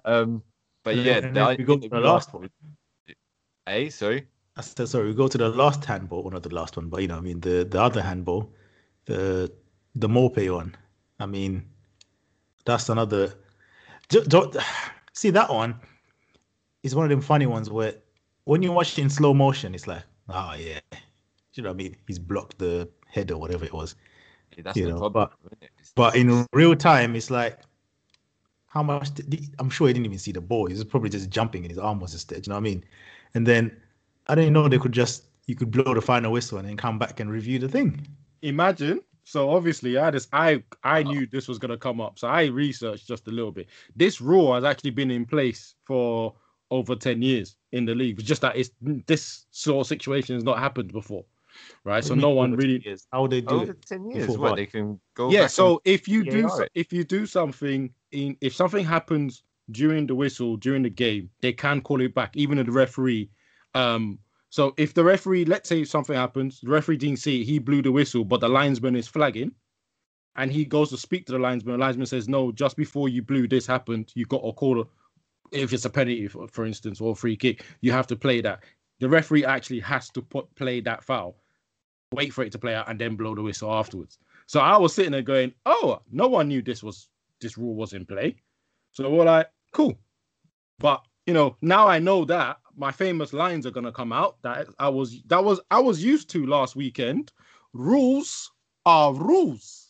um, 0.04 0.42
but 0.86 0.96
yeah, 0.96 1.18
And 1.18 1.36
the 1.36 1.56
we 1.58 1.64
go 1.64 1.76
to 1.78 1.88
the 1.88 2.00
last 2.00 2.32
one. 2.32 2.48
Hey, 3.66 3.90
sorry. 3.90 4.28
I 4.56 4.60
said, 4.62 4.88
sorry, 4.88 5.08
we 5.08 5.14
go 5.14 5.26
to 5.28 5.36
the 5.36 5.48
last 5.48 5.84
handball, 5.84 6.22
well, 6.22 6.30
not 6.32 6.44
the 6.44 6.54
last 6.54 6.76
one, 6.76 6.88
but 6.88 7.02
you 7.02 7.08
know, 7.08 7.18
I 7.18 7.20
mean, 7.20 7.40
the 7.40 7.64
the 7.68 7.82
other 7.82 8.00
handball, 8.00 8.52
the 9.06 9.52
the 9.96 10.08
Maupay 10.08 10.48
one. 10.54 10.76
I 11.18 11.26
mean, 11.26 11.68
that's 12.64 12.88
another. 12.88 13.34
do- 14.08 14.24
do- 14.24 14.52
see 15.12 15.30
that 15.30 15.50
one 15.50 15.74
is 16.84 16.94
one 16.94 17.04
of 17.04 17.10
them 17.10 17.20
funny 17.20 17.46
ones 17.46 17.68
where 17.68 17.94
when 18.44 18.62
you 18.62 18.70
watch 18.70 18.96
it 18.96 19.02
in 19.02 19.10
slow 19.10 19.34
motion, 19.34 19.74
it's 19.74 19.88
like, 19.88 20.04
oh 20.28 20.54
yeah, 20.56 20.78
you 21.54 21.62
know 21.64 21.70
what 21.70 21.74
I 21.74 21.82
mean? 21.82 21.96
He's 22.06 22.20
blocked 22.20 22.58
the 22.58 22.88
head 23.08 23.32
or 23.32 23.38
whatever 23.38 23.64
it 23.64 23.72
was. 23.72 23.96
That's 24.62 24.78
You 24.78 24.84
the 24.86 24.90
know, 24.92 24.98
problem. 24.98 25.28
It's- 25.60 25.92
But 25.96 26.14
in 26.16 26.46
real 26.52 26.76
time, 26.76 27.16
it's 27.16 27.30
like, 27.30 27.58
how 28.76 28.82
much? 28.82 29.14
Did 29.14 29.32
he, 29.32 29.48
I'm 29.58 29.70
sure 29.70 29.86
he 29.88 29.94
didn't 29.94 30.06
even 30.06 30.18
see 30.18 30.32
the 30.32 30.40
ball. 30.40 30.66
He 30.66 30.74
was 30.74 30.84
probably 30.84 31.08
just 31.08 31.30
jumping, 31.30 31.62
and 31.64 31.70
his 31.70 31.78
arm 31.78 31.98
was 31.98 32.12
just 32.12 32.28
there. 32.28 32.38
You 32.38 32.44
know 32.48 32.56
what 32.56 32.60
I 32.60 32.70
mean? 32.70 32.84
And 33.34 33.46
then 33.46 33.74
I 34.26 34.34
didn't 34.34 34.52
know 34.52 34.68
they 34.68 34.78
could 34.78 34.92
just 34.92 35.24
you 35.46 35.54
could 35.54 35.70
blow 35.70 35.94
the 35.94 36.02
final 36.02 36.30
whistle 36.32 36.58
and 36.58 36.68
then 36.68 36.76
come 36.76 36.98
back 36.98 37.20
and 37.20 37.30
review 37.30 37.58
the 37.58 37.68
thing. 37.68 38.06
Imagine. 38.42 39.00
So 39.24 39.50
obviously, 39.50 39.96
I 39.98 40.10
just 40.10 40.28
I 40.32 40.62
I 40.84 41.02
knew 41.02 41.26
this 41.26 41.48
was 41.48 41.58
gonna 41.58 41.76
come 41.78 42.00
up, 42.00 42.18
so 42.18 42.28
I 42.28 42.44
researched 42.46 43.08
just 43.08 43.26
a 43.28 43.30
little 43.30 43.50
bit. 43.50 43.66
This 43.96 44.20
rule 44.20 44.54
has 44.54 44.62
actually 44.64 44.90
been 44.90 45.10
in 45.10 45.24
place 45.26 45.74
for 45.84 46.34
over 46.70 46.94
ten 46.94 47.22
years 47.22 47.56
in 47.72 47.86
the 47.86 47.94
league. 47.94 48.18
It's 48.20 48.28
just 48.28 48.42
that 48.42 48.56
it's 48.56 48.70
this 49.06 49.46
sort 49.50 49.80
of 49.84 49.86
situation 49.88 50.34
has 50.36 50.44
not 50.44 50.58
happened 50.58 50.92
before, 50.92 51.24
right? 51.84 52.04
So 52.04 52.10
What 52.10 52.16
do 52.16 52.20
you 52.20 52.26
no 52.26 52.34
one 52.34 52.52
really. 52.52 52.82
years? 52.84 53.06
How 53.12 53.22
would 53.22 53.32
they 53.32 53.40
do 53.40 53.54
Over 53.62 53.72
it? 53.72 53.86
ten 53.86 54.10
years, 54.10 54.26
before 54.26 54.50
what 54.50 54.56
they 54.56 54.66
can 54.66 55.00
go. 55.14 55.30
yeah 55.30 55.42
back 55.42 55.50
so 55.50 55.80
if 55.84 56.06
you 56.06 56.22
do 56.24 56.48
so- 56.48 56.68
if 56.74 56.92
you 56.92 57.02
do 57.02 57.26
something 57.26 57.90
in 58.12 58.36
if 58.40 58.54
something 58.54 58.84
happens 58.84 59.42
during 59.70 60.06
the 60.06 60.14
whistle 60.14 60.56
during 60.56 60.82
the 60.82 60.90
game 60.90 61.28
they 61.40 61.52
can 61.52 61.80
call 61.80 62.00
it 62.00 62.14
back 62.14 62.36
even 62.36 62.58
if 62.58 62.66
the 62.66 62.72
referee 62.72 63.28
um 63.74 64.18
so 64.48 64.72
if 64.76 64.94
the 64.94 65.02
referee 65.02 65.44
let's 65.44 65.68
say 65.68 65.84
something 65.84 66.16
happens 66.16 66.60
the 66.60 66.70
referee 66.70 66.96
didn't 66.96 67.18
see 67.18 67.40
it, 67.40 67.44
he 67.44 67.58
blew 67.58 67.82
the 67.82 67.90
whistle 67.90 68.24
but 68.24 68.40
the 68.40 68.48
linesman 68.48 68.94
is 68.94 69.08
flagging 69.08 69.50
and 70.36 70.52
he 70.52 70.64
goes 70.64 70.90
to 70.90 70.96
speak 70.96 71.26
to 71.26 71.32
the 71.32 71.38
linesman 71.38 71.72
the 71.72 71.84
linesman 71.84 72.06
says 72.06 72.28
no 72.28 72.52
just 72.52 72.76
before 72.76 73.08
you 73.08 73.22
blew 73.22 73.48
this 73.48 73.66
happened 73.66 74.12
you 74.14 74.24
got 74.26 74.44
a 74.44 74.52
call 74.52 74.88
if 75.52 75.72
it's 75.72 75.84
a 75.84 75.90
penalty 75.90 76.28
for, 76.28 76.46
for 76.48 76.64
instance 76.64 77.00
or 77.00 77.12
a 77.12 77.14
free 77.14 77.36
kick 77.36 77.64
you 77.80 77.92
have 77.92 78.06
to 78.06 78.16
play 78.16 78.40
that. 78.40 78.62
The 78.98 79.08
referee 79.08 79.44
actually 79.44 79.80
has 79.80 80.08
to 80.10 80.22
put 80.22 80.52
play 80.54 80.80
that 80.80 81.04
foul 81.04 81.36
wait 82.12 82.32
for 82.32 82.44
it 82.44 82.52
to 82.52 82.58
play 82.58 82.74
out 82.74 82.88
and 82.88 82.98
then 82.98 83.16
blow 83.16 83.34
the 83.34 83.42
whistle 83.42 83.72
afterwards. 83.72 84.18
So 84.46 84.60
I 84.60 84.76
was 84.76 84.94
sitting 84.94 85.12
there 85.12 85.22
going, 85.22 85.52
"Oh, 85.66 86.00
no 86.10 86.28
one 86.28 86.48
knew 86.48 86.62
this 86.62 86.82
was 86.82 87.08
this 87.40 87.56
rule 87.58 87.74
was 87.74 87.92
in 87.92 88.06
play." 88.06 88.36
So 88.92 89.10
we're 89.10 89.24
like, 89.24 89.48
"Cool," 89.72 89.98
but 90.78 91.02
you 91.26 91.34
know, 91.34 91.56
now 91.60 91.86
I 91.88 91.98
know 91.98 92.24
that 92.26 92.58
my 92.76 92.92
famous 92.92 93.32
lines 93.32 93.66
are 93.66 93.70
gonna 93.70 93.92
come 93.92 94.12
out 94.12 94.36
that 94.42 94.68
I 94.78 94.88
was 94.88 95.22
that 95.26 95.42
was 95.44 95.60
I 95.70 95.80
was 95.80 96.02
used 96.02 96.30
to 96.30 96.46
last 96.46 96.76
weekend. 96.76 97.32
Rules 97.72 98.50
are 98.84 99.12
rules. 99.14 99.82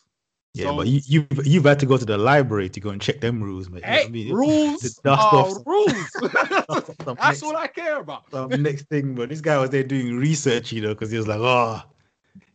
Yeah, 0.53 0.65
So- 0.65 0.77
but 0.77 0.87
you, 0.87 1.01
you've 1.05 1.45
you've 1.45 1.65
had 1.65 1.79
to 1.79 1.85
go 1.85 1.97
to 1.97 2.05
the 2.05 2.17
library 2.17 2.69
to 2.69 2.79
go 2.79 2.89
and 2.89 2.99
check 3.01 3.21
them 3.21 3.43
rules, 3.43 3.69
mate. 3.69 3.83
You 3.83 3.89
Hey, 3.91 4.05
I 4.05 4.09
mean? 4.09 4.33
rules 4.43 4.99
are 5.05 5.11
off 5.11 5.51
some- 5.51 5.63
rules. 5.65 6.11
That's 7.05 7.07
next- 7.21 7.43
all 7.43 7.55
I 7.55 7.67
care 7.67 7.99
about. 7.99 8.31
next 8.59 8.87
thing, 8.89 9.13
but 9.13 9.29
this 9.29 9.41
guy 9.41 9.57
was 9.59 9.69
there 9.69 9.83
doing 9.83 10.17
research, 10.17 10.71
you 10.71 10.81
know, 10.81 10.89
because 10.95 11.11
he 11.11 11.17
was 11.17 11.27
like, 11.27 11.39
oh, 11.39 11.81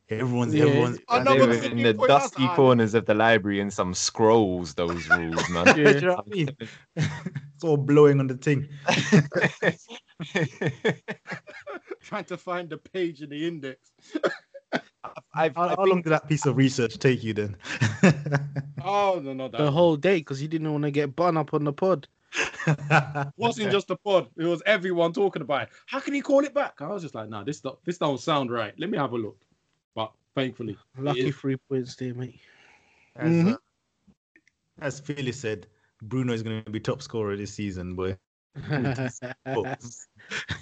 everyone's 0.09 0.55
Yeah. 0.55 0.65
everyone's. 0.65 0.99
I 1.09 1.19
And 1.19 1.27
they 1.27 1.39
were 1.41 1.53
in 1.53 1.83
the 1.83 1.93
dusty 1.95 2.45
hard. 2.45 2.57
corners 2.57 2.95
of 2.95 3.07
the 3.07 3.15
library 3.15 3.61
and 3.61 3.73
some 3.73 3.95
scrolls, 3.95 4.75
those 4.75 5.09
rules, 5.09 5.49
man. 5.51 5.65
Do 5.75 5.83
you 5.83 6.01
know 6.01 6.15
what 6.17 6.25
I 6.27 6.31
mean? 6.31 6.57
it's 6.97 7.65
all 7.65 7.77
blowing 7.77 8.21
on 8.21 8.27
the 8.27 8.37
thing. 8.37 8.69
Trying 12.03 12.25
to 12.25 12.37
find 12.37 12.69
the 12.69 12.77
page 12.79 13.23
in 13.23 13.31
the 13.31 13.47
index. 13.47 13.93
I've, 15.35 15.55
How, 15.57 15.63
I 15.65 15.69
how 15.71 15.77
think- 15.77 15.89
long 15.89 16.03
did 16.03 16.11
that 16.11 16.29
piece 16.29 16.47
of 16.47 16.57
research 16.57 16.99
take 16.99 17.23
you 17.23 17.33
then? 17.35 17.57
Oh 18.85 19.21
no, 19.23 19.33
no, 19.33 19.49
that 19.49 19.59
the 19.59 19.71
whole 19.71 19.97
day 19.97 20.19
because 20.19 20.43
you 20.43 20.49
didn't 20.49 20.71
want 20.73 20.83
to 20.85 20.91
get 20.91 21.15
bun 21.17 21.37
up 21.37 21.55
on 21.55 21.65
the 21.65 21.73
pod. 21.73 22.07
wasn't 23.37 23.71
just 23.73 23.89
the 23.89 23.97
pod. 23.97 24.29
It 24.37 24.45
was 24.45 24.63
everyone 24.67 25.13
talking 25.13 25.43
about 25.43 25.63
it. 25.65 25.69
How 25.87 26.01
can 26.01 26.15
he 26.15 26.21
call 26.21 26.41
it 26.45 26.55
back? 26.55 26.81
I 26.81 26.89
was 26.89 27.03
just 27.03 27.15
like, 27.15 27.29
nah, 27.29 27.45
this 27.45 27.61
don't, 27.61 27.79
this 27.85 27.99
don't 27.99 28.19
sound 28.21 28.51
right. 28.51 28.73
Let 28.79 28.91
me 28.91 28.99
have 28.99 29.13
a 29.13 29.17
look. 29.19 29.37
But 29.95 30.13
thankfully, 30.35 30.77
Lucky 30.99 31.31
three 31.31 31.57
points 31.69 31.95
there, 31.97 32.15
mate. 32.15 32.41
as, 33.17 33.33
Mhm. 33.33 33.53
uh, 33.55 33.57
as 34.81 35.01
Philly 35.01 35.33
said, 35.33 35.67
Bruno 36.03 36.33
is 36.33 36.43
going 36.43 36.65
to 36.65 36.71
be 36.71 36.81
top 36.81 37.03
scorer 37.03 37.37
this 37.37 37.55
season, 37.55 37.95
boy. 37.95 38.17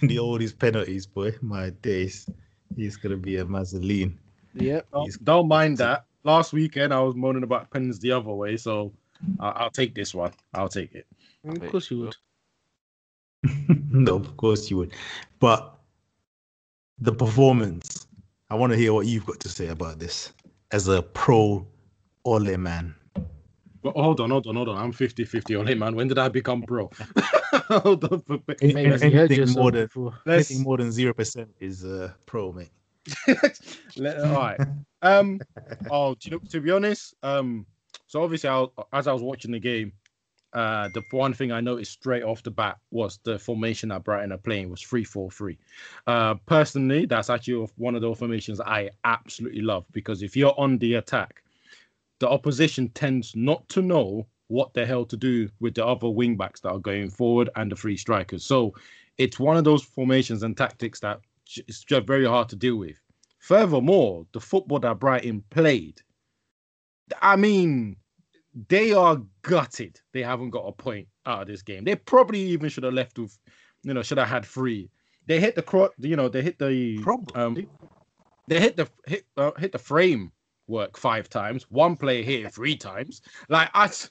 The 0.03 0.19
all 0.19 0.39
these 0.39 0.53
penalties, 0.53 1.07
boy. 1.07 1.35
My 1.43 1.71
days. 1.71 2.29
He's 2.77 2.97
going 2.97 3.11
to 3.11 3.17
be 3.17 3.37
a 3.37 3.45
Mazzoline. 3.45 4.17
yep. 4.55 4.87
don't, 4.93 5.25
don't 5.25 5.49
mind 5.49 5.79
that. 5.79 6.07
Last 6.23 6.53
weekend 6.53 6.93
I 6.95 7.01
was 7.01 7.17
moaning 7.17 7.43
about 7.43 7.71
pens 7.71 7.99
the 7.99 8.13
other 8.13 8.31
way, 8.31 8.57
so 8.57 8.93
I, 9.39 9.49
I'll 9.51 9.71
take 9.71 9.95
this 9.95 10.15
one. 10.15 10.33
I'll 10.55 10.69
take 10.69 10.95
it. 10.95 11.07
Of 11.45 11.71
course 11.71 11.91
you 11.91 11.99
would. 12.01 12.17
no, 13.91 14.17
of 14.17 14.37
course 14.37 14.71
you 14.71 14.77
would. 14.79 14.93
But 15.41 15.79
the 16.99 17.13
performance, 17.13 18.07
I 18.51 18.55
want 18.55 18.73
to 18.73 18.77
hear 18.79 18.93
what 18.93 19.07
you've 19.07 19.27
got 19.27 19.41
to 19.41 19.49
say 19.49 19.69
about 19.69 19.99
this 19.99 20.33
as 20.73 20.89
a 20.89 21.03
pro 21.03 21.67
Ole 22.25 22.57
man. 22.57 22.95
But 23.83 23.95
hold 23.97 24.21
on, 24.21 24.31
hold 24.31 24.47
on, 24.47 24.57
hold 24.57 24.69
on. 24.69 24.77
I'm 24.77 24.93
50 24.93 25.25
50 25.25 25.55
on 25.55 25.67
him, 25.67 25.79
man. 25.79 25.95
When 25.95 26.09
did 26.09 26.19
I 26.19 26.29
become 26.29 26.63
pro? 26.63 26.91
hold 27.69 28.05
on. 28.05 28.23
but- 28.27 28.45
but- 28.47 28.59
Any- 28.63 28.75
Maybe 28.75 28.93
any- 28.93 29.13
you 29.13 29.19
heard 29.19 29.33
anything 29.33 29.55
more 29.55 29.71
than 29.71 29.89
anything 30.27 30.63
more 30.63 30.77
than 30.77 30.93
zero 30.93 31.15
percent 31.15 31.49
is 31.61 31.85
uh, 31.85 32.13
pro, 32.27 32.53
mate. 32.53 32.71
Let, 33.97 34.21
all 34.21 34.35
right. 34.35 34.61
Um. 35.03 35.41
Oh, 35.91 36.15
do 36.15 36.29
you 36.29 36.31
know, 36.37 36.43
to 36.51 36.61
be 36.61 36.71
honest, 36.71 37.15
um. 37.23 37.65
So 38.07 38.23
obviously, 38.23 38.51
I, 38.51 38.59
was- 38.59 38.71
as 38.93 39.07
I 39.07 39.13
was 39.13 39.23
watching 39.23 39.53
the 39.53 39.59
game, 39.61 39.93
uh, 40.53 40.89
the 40.95 41.03
one 41.11 41.33
thing 41.33 41.53
I 41.53 41.61
noticed 41.61 41.93
straight 41.93 42.23
off 42.23 42.43
the 42.43 42.51
bat 42.51 42.79
was 42.91 43.19
the 43.23 43.39
formation 43.39 43.91
that 43.91 44.05
Brighton 44.05 44.33
are 44.33 44.39
playing 44.39 44.71
was 44.71 44.83
three 44.83 45.05
four 45.05 45.31
three. 45.31 45.59
Uh, 46.07 46.35
personally, 46.47 47.07
that's 47.07 47.31
actually 47.31 47.67
one 47.77 47.95
of 47.95 48.03
the 48.03 48.15
formations 48.15 48.61
I 48.61 48.91
absolutely 49.05 49.63
love 49.63 49.85
because 49.93 50.23
if 50.23 50.37
you're 50.37 50.59
on 50.59 50.79
the 50.79 50.95
attack, 50.95 51.43
the 52.19 52.29
opposition 52.29 52.89
tends 52.91 53.35
not 53.37 53.69
to 53.71 53.83
know 53.83 54.27
what 54.49 54.75
the 54.75 54.85
hell 54.85 55.05
to 55.05 55.17
do 55.17 55.49
with 55.61 55.75
the 55.75 55.87
other 55.87 56.09
wing 56.09 56.37
backs 56.37 56.61
that 56.61 56.71
are 56.71 56.79
going 56.81 57.09
forward 57.09 57.49
and 57.55 57.71
the 57.71 57.77
three 57.77 57.97
strikers. 57.97 58.45
So 58.45 58.75
it's 59.17 59.39
one 59.39 59.57
of 59.57 59.65
those 59.65 59.85
formations 59.85 60.43
and 60.43 60.57
tactics 60.57 60.99
that 61.01 61.21
it's 61.67 61.85
just 61.85 62.07
very 62.07 62.27
hard 62.27 62.49
to 62.49 62.57
deal 62.57 62.77
with. 62.77 63.01
Furthermore, 63.39 64.27
the 64.33 64.41
football 64.41 64.81
that 64.81 64.99
Brighton 64.99 65.45
played, 65.51 66.01
I 67.23 67.37
mean, 67.37 67.97
they 68.69 68.93
are 68.93 69.21
gutted. 69.43 70.01
They 70.13 70.23
haven't 70.23 70.51
got 70.51 70.67
a 70.67 70.73
point 70.73 71.09
out 71.27 71.43
of 71.43 71.49
this 71.49 71.63
game. 71.63 71.85
They 71.85 71.95
probably 71.97 72.41
even 72.41 72.69
should 72.69 72.85
have 72.85 72.95
left 72.95 73.19
with, 73.19 73.39
you 73.83 73.95
know, 73.95 74.03
should 74.03 74.19
have 74.19 74.29
had 74.29 74.45
three. 74.45 74.91
They 75.27 75.39
hit 75.41 75.55
the 75.55 75.63
cro- 75.63 75.91
you 75.99 76.17
know, 76.17 76.29
they 76.29 76.43
hit 76.43 76.59
the 76.59 77.01
Probably. 77.03 77.41
um, 77.41 77.69
they 78.49 78.61
hit 78.61 78.77
the 78.77 78.89
hit 79.07 79.25
uh, 79.37 79.53
hit 79.59 79.73
the 79.73 79.79
frame 79.79 80.33
work 80.67 80.97
five 80.97 81.29
times. 81.29 81.67
One 81.71 81.97
player 81.97 82.23
hit 82.23 82.47
it 82.47 82.55
three 82.55 82.77
times. 82.77 83.23
Like 83.49 83.71
I, 83.75 83.85
s- 83.85 84.11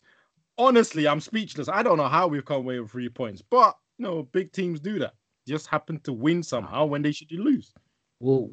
honestly, 0.58 1.08
I'm 1.08 1.20
speechless. 1.20 1.68
I 1.68 1.84
don't 1.84 1.98
know 1.98 2.08
how 2.08 2.28
we've 2.28 2.46
come 2.46 2.58
away 2.58 2.80
with 2.80 2.92
three 2.92 3.10
points, 3.10 3.42
but 3.42 3.76
no, 3.98 4.24
big 4.24 4.52
teams 4.54 4.80
do 4.80 5.00
that. 5.00 5.14
Just 5.48 5.68
happen 5.68 6.00
to 6.02 6.14
win 6.14 6.44
somehow 6.44 6.86
when 6.86 7.02
they 7.02 7.12
should 7.12 7.32
lose. 7.32 7.74
Whoa. 8.20 8.52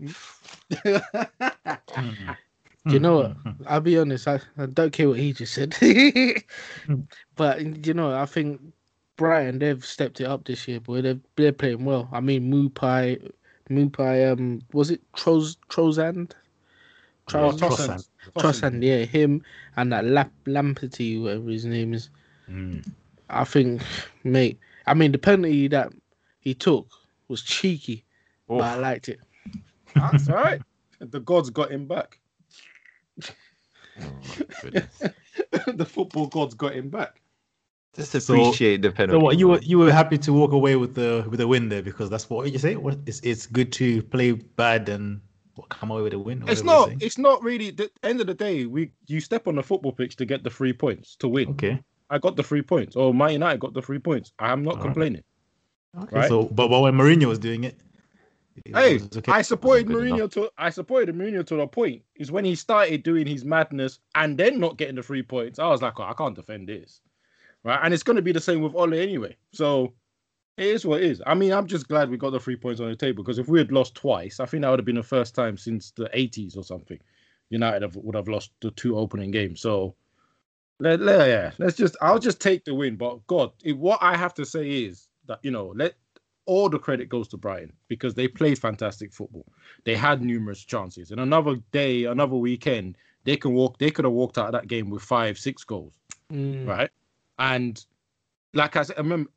Do 2.86 2.92
you 2.92 3.00
know 3.00 3.16
what? 3.16 3.36
I'll 3.66 3.80
be 3.80 3.98
honest. 3.98 4.28
I, 4.28 4.40
I 4.58 4.66
don't 4.66 4.92
care 4.92 5.08
what 5.08 5.18
he 5.18 5.32
just 5.32 5.54
said. 5.54 5.74
but 7.36 7.86
you 7.86 7.94
know, 7.94 8.14
I 8.14 8.26
think 8.26 8.60
Brighton 9.16 9.58
they've 9.58 9.84
stepped 9.84 10.20
it 10.20 10.26
up 10.26 10.44
this 10.44 10.68
year, 10.68 10.80
boy. 10.80 11.00
They're 11.00 11.20
they're 11.36 11.52
playing 11.52 11.86
well. 11.86 12.10
I 12.12 12.20
mean, 12.20 12.52
Maupay, 12.52 13.32
Maupay, 13.70 14.32
um, 14.32 14.60
was 14.72 14.90
it 14.90 15.00
Troz 15.12 15.56
Trozand? 15.70 16.32
Troz, 17.26 17.58
Trossard. 17.58 18.06
Trossand, 18.36 18.82
yeah, 18.82 19.06
him 19.06 19.42
and 19.76 19.90
that 19.90 20.04
Lap 20.04 20.30
Lamperty, 20.44 21.22
whatever 21.22 21.48
his 21.48 21.64
name 21.64 21.94
is. 21.94 22.10
Mm. 22.50 22.86
I 23.30 23.44
think, 23.44 23.82
mate. 24.24 24.58
I 24.86 24.92
mean, 24.92 25.12
the 25.12 25.18
penalty 25.18 25.68
that 25.68 25.90
he 26.40 26.52
took 26.52 26.86
was 27.28 27.40
cheeky, 27.40 28.04
but 28.46 28.60
I 28.60 28.76
liked 28.76 29.08
it. 29.08 29.20
That's 29.94 30.28
all 30.28 30.36
right. 30.36 30.60
The 30.98 31.20
gods 31.20 31.48
got 31.48 31.70
him 31.70 31.86
back. 31.86 32.18
Oh, 34.00 34.12
goodness. 34.62 35.02
the 35.66 35.84
football 35.84 36.26
gods 36.26 36.54
got 36.54 36.74
him 36.74 36.88
back. 36.88 37.20
Just 37.94 38.12
So- 38.12 38.34
appreciate 38.34 38.82
the 38.82 38.90
penalty. 38.90 39.18
So 39.20 39.24
what 39.24 39.38
you 39.38 39.48
were 39.48 39.58
you 39.58 39.78
were 39.78 39.92
happy 39.92 40.18
to 40.18 40.32
walk 40.32 40.52
away 40.52 40.76
with 40.76 40.94
the 40.94 41.24
with 41.28 41.38
the 41.38 41.46
win 41.46 41.68
there 41.68 41.82
because 41.82 42.10
that's 42.10 42.28
what 42.28 42.50
you 42.50 42.58
say. 42.58 42.76
What 42.76 42.98
it's 43.06 43.20
it's 43.20 43.46
good 43.46 43.72
to 43.74 44.02
play 44.02 44.32
bad 44.32 44.88
and 44.88 45.20
what, 45.54 45.68
come 45.68 45.92
away 45.92 46.02
with 46.02 46.12
a 46.14 46.18
win. 46.18 46.42
It's 46.48 46.64
not. 46.64 46.90
It's 47.00 47.18
not 47.18 47.42
really. 47.42 47.70
The 47.70 47.88
end 48.02 48.20
of 48.20 48.26
the 48.26 48.34
day, 48.34 48.66
we 48.66 48.90
you 49.06 49.20
step 49.20 49.46
on 49.46 49.54
the 49.54 49.62
football 49.62 49.92
pitch 49.92 50.16
to 50.16 50.24
get 50.24 50.42
the 50.42 50.50
three 50.50 50.72
points 50.72 51.14
to 51.16 51.28
win. 51.28 51.50
Okay. 51.50 51.80
I 52.10 52.18
got 52.18 52.36
the 52.36 52.42
three 52.42 52.62
points. 52.62 52.96
Or 52.96 53.14
Man 53.14 53.32
United 53.32 53.60
got 53.60 53.74
the 53.74 53.82
three 53.82 53.98
points. 54.00 54.32
I'm 54.38 54.62
not 54.62 54.72
All 54.72 54.76
right. 54.78 54.84
complaining. 54.84 55.22
Okay. 56.02 56.16
Right. 56.16 56.28
So, 56.28 56.44
but, 56.44 56.68
but 56.68 56.80
when 56.80 56.94
Mourinho 56.94 57.26
was 57.26 57.38
doing 57.38 57.64
it, 57.64 57.74
it 57.74 57.93
Hey, 58.66 59.00
okay. 59.16 59.32
I 59.32 59.42
supported 59.42 59.88
Mourinho 59.88 60.14
enough. 60.18 60.30
to 60.30 60.50
I 60.56 60.70
supported 60.70 61.14
Mourinho 61.14 61.44
to 61.46 61.56
the 61.56 61.66
point 61.66 62.02
is 62.14 62.30
when 62.30 62.44
he 62.44 62.54
started 62.54 63.02
doing 63.02 63.26
his 63.26 63.44
madness 63.44 63.98
and 64.14 64.38
then 64.38 64.60
not 64.60 64.76
getting 64.76 64.94
the 64.94 65.02
three 65.02 65.22
points. 65.22 65.58
I 65.58 65.68
was 65.68 65.82
like, 65.82 65.98
oh, 65.98 66.04
I 66.04 66.12
can't 66.12 66.36
defend 66.36 66.68
this, 66.68 67.00
right? 67.64 67.80
And 67.82 67.92
it's 67.92 68.04
going 68.04 68.16
to 68.16 68.22
be 68.22 68.32
the 68.32 68.40
same 68.40 68.62
with 68.62 68.74
Ole 68.74 68.94
anyway. 68.94 69.36
So 69.52 69.94
it 70.56 70.66
is 70.66 70.86
what 70.86 71.02
it 71.02 71.10
is. 71.10 71.22
I 71.26 71.34
mean, 71.34 71.52
I'm 71.52 71.66
just 71.66 71.88
glad 71.88 72.10
we 72.10 72.16
got 72.16 72.30
the 72.30 72.38
three 72.38 72.56
points 72.56 72.80
on 72.80 72.88
the 72.88 72.96
table 72.96 73.24
because 73.24 73.38
if 73.38 73.48
we 73.48 73.58
had 73.58 73.72
lost 73.72 73.96
twice, 73.96 74.38
I 74.38 74.46
think 74.46 74.62
that 74.62 74.70
would 74.70 74.78
have 74.78 74.86
been 74.86 74.94
the 74.94 75.02
first 75.02 75.34
time 75.34 75.56
since 75.56 75.90
the 75.90 76.08
80s 76.14 76.56
or 76.56 76.62
something. 76.62 76.98
United 77.50 77.82
have, 77.82 77.96
would 77.96 78.14
have 78.14 78.28
lost 78.28 78.52
the 78.60 78.70
two 78.70 78.96
opening 78.96 79.30
games. 79.30 79.60
So 79.60 79.96
let, 80.80 81.00
let 81.00 81.28
yeah, 81.28 81.52
let's 81.58 81.76
just 81.76 81.96
I'll 82.00 82.18
just 82.18 82.40
take 82.40 82.64
the 82.64 82.74
win. 82.74 82.96
But 82.96 83.26
God, 83.26 83.52
it, 83.62 83.76
what 83.76 84.02
I 84.02 84.16
have 84.16 84.34
to 84.34 84.44
say 84.44 84.84
is 84.84 85.08
that 85.26 85.38
you 85.42 85.50
know 85.50 85.72
let 85.76 85.94
all 86.46 86.68
the 86.68 86.78
credit 86.78 87.08
goes 87.08 87.28
to 87.28 87.36
Brighton 87.36 87.72
because 87.88 88.14
they 88.14 88.28
played 88.28 88.58
fantastic 88.58 89.12
football. 89.12 89.46
They 89.84 89.94
had 89.96 90.22
numerous 90.22 90.62
chances. 90.62 91.10
And 91.10 91.20
another 91.20 91.56
day, 91.72 92.04
another 92.04 92.36
weekend, 92.36 92.96
they 93.24 93.36
can 93.36 93.54
walk. 93.54 93.78
They 93.78 93.90
could 93.90 94.04
have 94.04 94.12
walked 94.12 94.38
out 94.38 94.46
of 94.46 94.52
that 94.52 94.68
game 94.68 94.90
with 94.90 95.02
five, 95.02 95.38
six 95.38 95.64
goals, 95.64 95.94
Mm. 96.30 96.66
right? 96.66 96.90
And 97.38 97.84
like 98.52 98.76
I 98.76 98.82
said, 98.82 98.96
I 98.98 99.00
remember. 99.00 99.30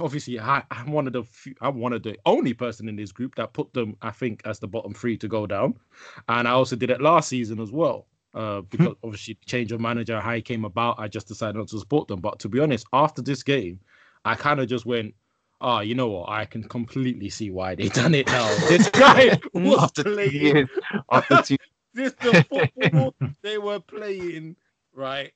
Obviously, 0.00 0.40
I, 0.40 0.64
I'm 0.72 0.90
one 0.90 1.06
of 1.06 1.12
the 1.12 1.22
few, 1.22 1.54
I'm 1.60 1.78
one 1.78 1.92
of 1.92 2.02
the 2.02 2.18
only 2.26 2.52
person 2.52 2.88
in 2.88 2.96
this 2.96 3.12
group 3.12 3.36
that 3.36 3.52
put 3.52 3.72
them, 3.72 3.96
I 4.02 4.10
think, 4.10 4.42
as 4.44 4.58
the 4.58 4.66
bottom 4.66 4.92
three 4.92 5.16
to 5.18 5.28
go 5.28 5.46
down, 5.46 5.78
and 6.28 6.48
I 6.48 6.50
also 6.50 6.74
did 6.74 6.90
it 6.90 7.00
last 7.00 7.28
season 7.28 7.60
as 7.60 7.70
well. 7.70 8.08
Uh, 8.34 8.62
because 8.62 8.96
obviously, 9.04 9.38
change 9.46 9.70
of 9.70 9.80
manager, 9.80 10.20
how 10.20 10.34
he 10.34 10.42
came 10.42 10.64
about, 10.64 10.98
I 10.98 11.06
just 11.06 11.28
decided 11.28 11.56
not 11.56 11.68
to 11.68 11.78
support 11.78 12.08
them. 12.08 12.20
But 12.20 12.40
to 12.40 12.48
be 12.48 12.58
honest, 12.58 12.84
after 12.92 13.22
this 13.22 13.44
game, 13.44 13.78
I 14.24 14.34
kind 14.34 14.58
of 14.58 14.66
just 14.66 14.86
went, 14.86 15.14
oh, 15.60 15.80
you 15.80 15.94
know 15.94 16.08
what? 16.08 16.28
I 16.28 16.44
can 16.44 16.64
completely 16.64 17.30
see 17.30 17.50
why 17.50 17.74
they 17.74 17.88
done 17.88 18.14
it 18.14 18.26
now. 18.26 18.48
This 18.68 18.88
guy 18.90 19.38
was 19.54 19.82
after 19.82 20.02
playing 20.04 20.68
after 21.10 21.42
two 21.42 21.56
this 21.94 22.12
the 22.14 22.44
football 22.50 23.14
they 23.42 23.58
were 23.58 23.80
playing 23.80 24.56
right 24.94 25.32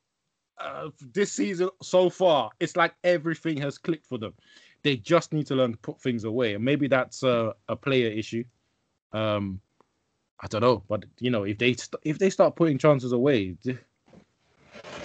uh, 0.60 0.90
this 1.12 1.32
season 1.32 1.70
so 1.82 2.10
far. 2.10 2.50
It's 2.60 2.76
like 2.76 2.94
everything 3.02 3.56
has 3.58 3.78
clicked 3.78 4.06
for 4.06 4.18
them. 4.18 4.34
They 4.82 4.96
just 4.96 5.32
need 5.32 5.46
to 5.46 5.54
learn 5.54 5.72
to 5.72 5.78
put 5.78 6.00
things 6.00 6.24
away, 6.24 6.54
and 6.54 6.64
maybe 6.64 6.86
that's 6.88 7.22
a, 7.22 7.54
a 7.68 7.76
player 7.76 8.10
issue. 8.10 8.44
Um, 9.12 9.60
I 10.42 10.46
don't 10.48 10.62
know, 10.62 10.82
but 10.88 11.04
you 11.18 11.30
know, 11.30 11.44
if 11.44 11.58
they 11.58 11.74
st- 11.74 12.00
if 12.02 12.18
they 12.18 12.30
start 12.30 12.56
putting 12.56 12.78
chances 12.78 13.12
away, 13.12 13.56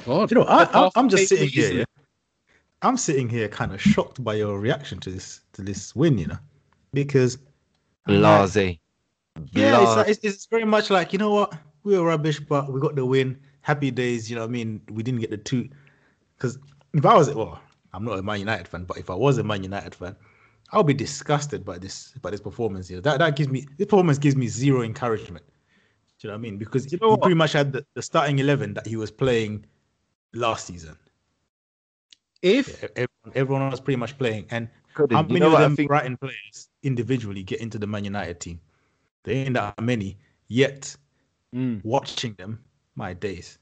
God, 0.05 0.31
You 0.31 0.35
know, 0.39 0.45
I, 0.47 0.89
I'm 0.95 1.09
just 1.09 1.27
sitting 1.27 1.45
it 1.45 1.51
here. 1.51 1.85
I'm 2.81 2.97
sitting 2.97 3.29
here, 3.29 3.47
kind 3.47 3.73
of 3.73 3.81
shocked 3.81 4.23
by 4.23 4.35
your 4.35 4.59
reaction 4.59 4.99
to 4.99 5.09
this 5.09 5.41
to 5.53 5.61
this 5.61 5.95
win. 5.95 6.17
You 6.17 6.27
know, 6.27 6.39
because 6.93 7.37
I'm 8.05 8.15
blase. 8.15 8.79
Yeah, 9.51 9.81
it's, 9.83 9.95
like, 9.97 10.07
it's, 10.07 10.19
it's 10.23 10.45
very 10.45 10.65
much 10.65 10.89
like 10.89 11.11
you 11.11 11.19
know 11.19 11.31
what 11.31 11.53
we 11.83 11.97
were 11.97 12.05
rubbish, 12.05 12.39
but 12.39 12.71
we 12.71 12.79
got 12.79 12.95
the 12.95 13.05
win. 13.05 13.37
happy 13.65 13.89
days. 13.89 14.29
You 14.29 14.35
know 14.35 14.43
what 14.43 14.49
I 14.49 14.53
mean? 14.53 14.81
We 14.91 15.01
didn't 15.01 15.21
get 15.21 15.31
the 15.31 15.37
two. 15.37 15.67
Because 16.37 16.59
if 16.93 17.05
I 17.05 17.15
was, 17.15 17.33
well, 17.33 17.59
I'm 17.93 18.05
not 18.05 18.19
a 18.19 18.23
Man 18.23 18.39
United 18.39 18.67
fan, 18.67 18.83
but 18.85 18.97
if 18.97 19.09
I 19.09 19.15
was 19.15 19.39
a 19.39 19.43
Man 19.43 19.63
United 19.63 19.95
fan, 19.95 20.15
I'll 20.71 20.83
be 20.83 20.93
disgusted 20.93 21.65
by 21.65 21.77
this 21.79 22.13
by 22.21 22.29
this 22.29 22.41
performance 22.41 22.87
here. 22.87 23.01
That 23.01 23.19
that 23.19 23.35
gives 23.35 23.49
me 23.49 23.65
this 23.77 23.87
performance 23.87 24.17
gives 24.17 24.35
me 24.35 24.47
zero 24.47 24.83
encouragement. 24.83 25.45
Do 26.19 26.27
you 26.27 26.29
know 26.29 26.35
what 26.35 26.39
I 26.39 26.41
mean? 26.41 26.57
Because 26.57 26.91
You 26.91 26.99
know 27.01 27.11
he 27.11 27.17
pretty 27.17 27.35
much 27.35 27.53
had 27.53 27.73
the, 27.73 27.85
the 27.95 28.01
starting 28.01 28.39
eleven 28.39 28.73
that 28.75 28.85
he 28.87 28.95
was 28.95 29.11
playing 29.11 29.65
last 30.33 30.67
season. 30.67 30.95
If 32.41 32.81
Yeah, 32.83 32.89
everyone, 32.95 33.33
everyone 33.35 33.71
was 33.71 33.79
pretty 33.79 33.97
much 33.97 34.17
playing, 34.17 34.45
and 34.51 34.67
Couldn't. 34.93 35.15
how 35.15 35.23
You 35.23 35.27
many 35.29 35.39
know 35.39 35.47
of 35.53 35.53
I 35.55 35.61
them 35.61 35.75
think? 35.75 35.87
Brighton 35.89 36.17
players 36.17 36.69
individually 36.83 37.43
get 37.43 37.61
into 37.61 37.77
the 37.79 37.87
Man 37.87 38.03
United 38.05 38.39
team? 38.39 38.59
There 39.23 39.35
ain't 39.35 39.53
that 39.55 39.81
many 39.81 40.17
yet. 40.47 40.95
Mm. 41.53 41.83
Watching 41.83 42.33
them, 42.33 42.63
my 42.95 43.13
days. 43.13 43.59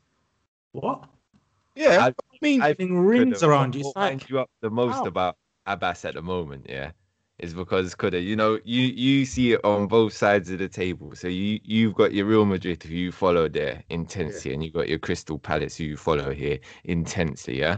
What? 0.71 1.05
yeah, 1.75 1.97
I- 2.01 2.07
I, 2.09 2.13
mean, 2.41 2.61
I 2.61 2.67
Having 2.69 2.99
rings 2.99 3.41
Kuda, 3.41 3.47
around 3.47 3.75
you. 3.75 3.81
It's 3.81 3.95
What 3.95 3.95
like, 3.95 4.29
you 4.29 4.39
up 4.39 4.49
the 4.61 4.69
most 4.69 4.95
how? 4.95 5.05
about 5.05 5.37
Abass 5.67 6.03
at 6.05 6.15
the 6.15 6.21
moment, 6.21 6.65
yeah, 6.67 6.91
is 7.39 7.53
because 7.53 7.95
Kuda, 7.95 8.21
you 8.21 8.35
know, 8.35 8.59
you 8.65 8.81
you 8.81 9.25
see 9.25 9.53
it 9.53 9.63
on 9.63 9.87
both 9.87 10.11
sides 10.13 10.49
of 10.49 10.59
the 10.59 10.67
table. 10.67 11.15
So 11.15 11.27
you 11.29 11.59
you've 11.63 11.93
got 11.95 12.13
your 12.13 12.25
Real 12.25 12.45
Madrid 12.45 12.83
who 12.83 12.93
you 12.93 13.11
follow 13.11 13.47
there 13.47 13.83
intensely, 13.89 14.53
and 14.53 14.63
you've 14.63 14.73
got 14.73 14.89
your 14.89 14.99
Crystal 14.99 15.39
Palace 15.39 15.77
who 15.77 15.85
you 15.85 15.95
follow 15.97 16.33
here 16.33 16.59
intensely, 16.83 17.59
yeah. 17.59 17.77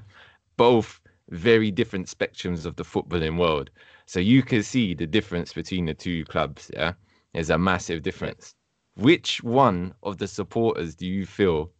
Both 0.57 1.01
very 1.29 1.71
different 1.71 2.07
spectrums 2.07 2.65
of 2.65 2.75
the 2.75 2.83
footballing 2.83 3.37
world. 3.37 3.69
So 4.05 4.19
you 4.19 4.43
can 4.43 4.63
see 4.63 4.93
the 4.93 5.07
difference 5.07 5.53
between 5.53 5.85
the 5.85 5.93
two 5.93 6.25
clubs, 6.25 6.69
yeah. 6.73 6.93
There's 7.33 7.49
a 7.49 7.57
massive 7.57 8.01
difference. 8.01 8.55
Which 8.95 9.43
one 9.43 9.93
of 10.03 10.19
the 10.19 10.27
supporters 10.27 10.95
do 10.95 11.05
you 11.05 11.25
feel 11.25 11.71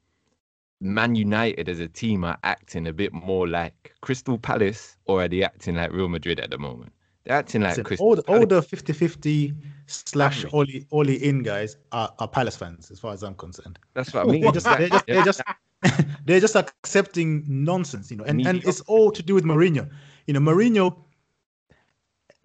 Man 0.81 1.15
United 1.15 1.69
as 1.69 1.79
a 1.79 1.87
team 1.87 2.25
are 2.25 2.37
acting 2.43 2.87
a 2.87 2.93
bit 2.93 3.13
more 3.13 3.47
like 3.47 3.93
Crystal 4.01 4.37
Palace 4.37 4.97
or 5.05 5.23
are 5.23 5.27
they 5.27 5.43
acting 5.43 5.75
like 5.75 5.93
Real 5.93 6.09
Madrid 6.09 6.41
at 6.41 6.49
the 6.49 6.57
moment? 6.57 6.91
They're 7.23 7.37
acting 7.37 7.61
like 7.61 7.71
listen, 7.71 7.83
Crystal 7.85 8.07
all, 8.07 8.15
the, 8.17 8.21
all 8.23 8.45
the 8.45 8.61
50-50 8.61 9.55
slash 9.87 10.45
Average. 10.45 10.53
Ole 10.91 10.99
Ole 10.99 11.15
in 11.15 11.41
guys 11.41 11.77
are, 11.91 12.13
are 12.19 12.27
Palace 12.27 12.57
fans, 12.57 12.91
as 12.91 12.99
far 12.99 13.13
as 13.13 13.23
I'm 13.23 13.35
concerned. 13.35 13.79
That's 13.93 14.13
what 14.13 14.27
I 14.27 14.29
mean. 14.31 14.41
They're 14.41 14.51
just, 14.51 14.65
they're 14.65 14.89
just, 14.89 15.07
they're 15.07 15.23
just, 15.23 15.41
they're 16.25 16.39
just 16.39 16.55
accepting 16.55 17.43
nonsense, 17.47 18.09
you 18.11 18.17
know. 18.17 18.23
And 18.25 18.45
and 18.45 18.63
it's 18.65 18.81
all 18.81 19.11
to 19.11 19.21
do 19.23 19.33
with 19.35 19.43
Mourinho. 19.43 19.89
You 20.27 20.33
know, 20.33 20.39
Mourinho, 20.39 20.95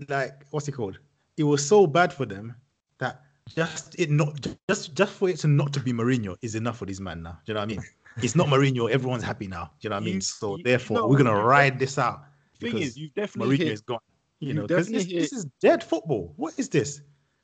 like 0.08 0.44
what's 0.50 0.66
he 0.66 0.72
called? 0.72 0.98
It 1.36 1.44
was 1.44 1.66
so 1.66 1.86
bad 1.86 2.12
for 2.12 2.26
them 2.26 2.54
that 2.98 3.22
just 3.48 3.98
it 3.98 4.10
not 4.10 4.46
just 4.68 4.94
just 4.94 5.12
for 5.12 5.28
it 5.28 5.38
to 5.40 5.48
not 5.48 5.72
to 5.72 5.80
be 5.80 5.92
Mourinho 5.92 6.36
is 6.42 6.54
enough 6.54 6.78
for 6.78 6.86
this 6.86 7.00
man 7.00 7.22
now. 7.22 7.38
Do 7.44 7.52
you 7.52 7.54
know 7.54 7.60
what 7.60 7.64
I 7.72 7.74
mean? 7.76 7.82
It's 8.22 8.34
not 8.34 8.48
Mourinho. 8.48 8.90
Everyone's 8.90 9.22
happy 9.22 9.46
now. 9.46 9.70
Do 9.80 9.86
you 9.86 9.90
know 9.90 9.96
what 9.96 10.02
I 10.02 10.04
mean? 10.04 10.14
You- 10.16 10.20
So 10.20 10.56
you- 10.56 10.64
therefore, 10.64 11.08
we're 11.08 11.16
gonna 11.16 11.34
ride 11.34 11.78
this 11.78 11.96
out. 11.96 12.24
thing 12.58 12.76
is, 12.78 12.96
you've 12.96 13.14
definitely 13.14 13.56
Mourinho 13.56 13.62
hit. 13.64 13.72
is 13.72 13.80
gone. 13.82 14.00
You 14.40 14.54
know, 14.54 14.66
because 14.66 14.88
this, 14.88 15.06
this 15.06 15.32
is 15.32 15.46
dead 15.60 15.82
football. 15.84 16.32
What 16.36 16.54
is 16.58 16.68
this? 16.68 17.02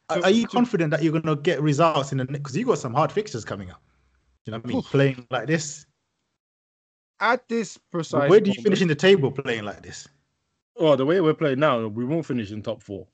Are, 0.09 0.21
are 0.25 0.31
you 0.31 0.47
confident 0.47 0.91
that 0.91 1.03
you're 1.03 1.19
gonna 1.19 1.37
get 1.37 1.63
results 1.63 2.11
in 2.13 2.19
the 2.19 2.25
next? 2.25 2.39
Because 2.39 2.57
you 2.57 2.67
got 2.67 2.79
some 2.79 2.93
hard 2.95 3.13
fixtures 3.13 3.45
coming 3.45 3.71
up. 3.71 3.81
Do 4.47 4.53
you 4.53 4.53
know 4.53 4.59
what 4.59 4.67
I 4.67 4.69
mean? 4.69 4.79
Oof. 4.79 4.85
Playing 4.87 5.27
like 5.31 5.47
this. 5.49 5.87
at 7.19 7.49
this 7.49 7.77
precise. 7.91 8.31
Where 8.31 8.41
do 8.41 8.51
you 8.51 8.53
moment- 8.53 8.65
finish 8.65 8.83
in 8.83 8.89
the 8.89 8.95
table 8.95 9.33
playing 9.33 9.65
like 9.65 9.83
this? 9.83 10.07
Oh, 10.77 10.95
the 10.95 11.05
way 11.07 11.21
we're 11.21 11.35
playing 11.35 11.59
now, 11.59 11.87
we 11.89 12.05
won't 12.05 12.27
finish 12.27 12.53
in 12.53 12.63
top 12.63 12.83
four. 12.83 13.09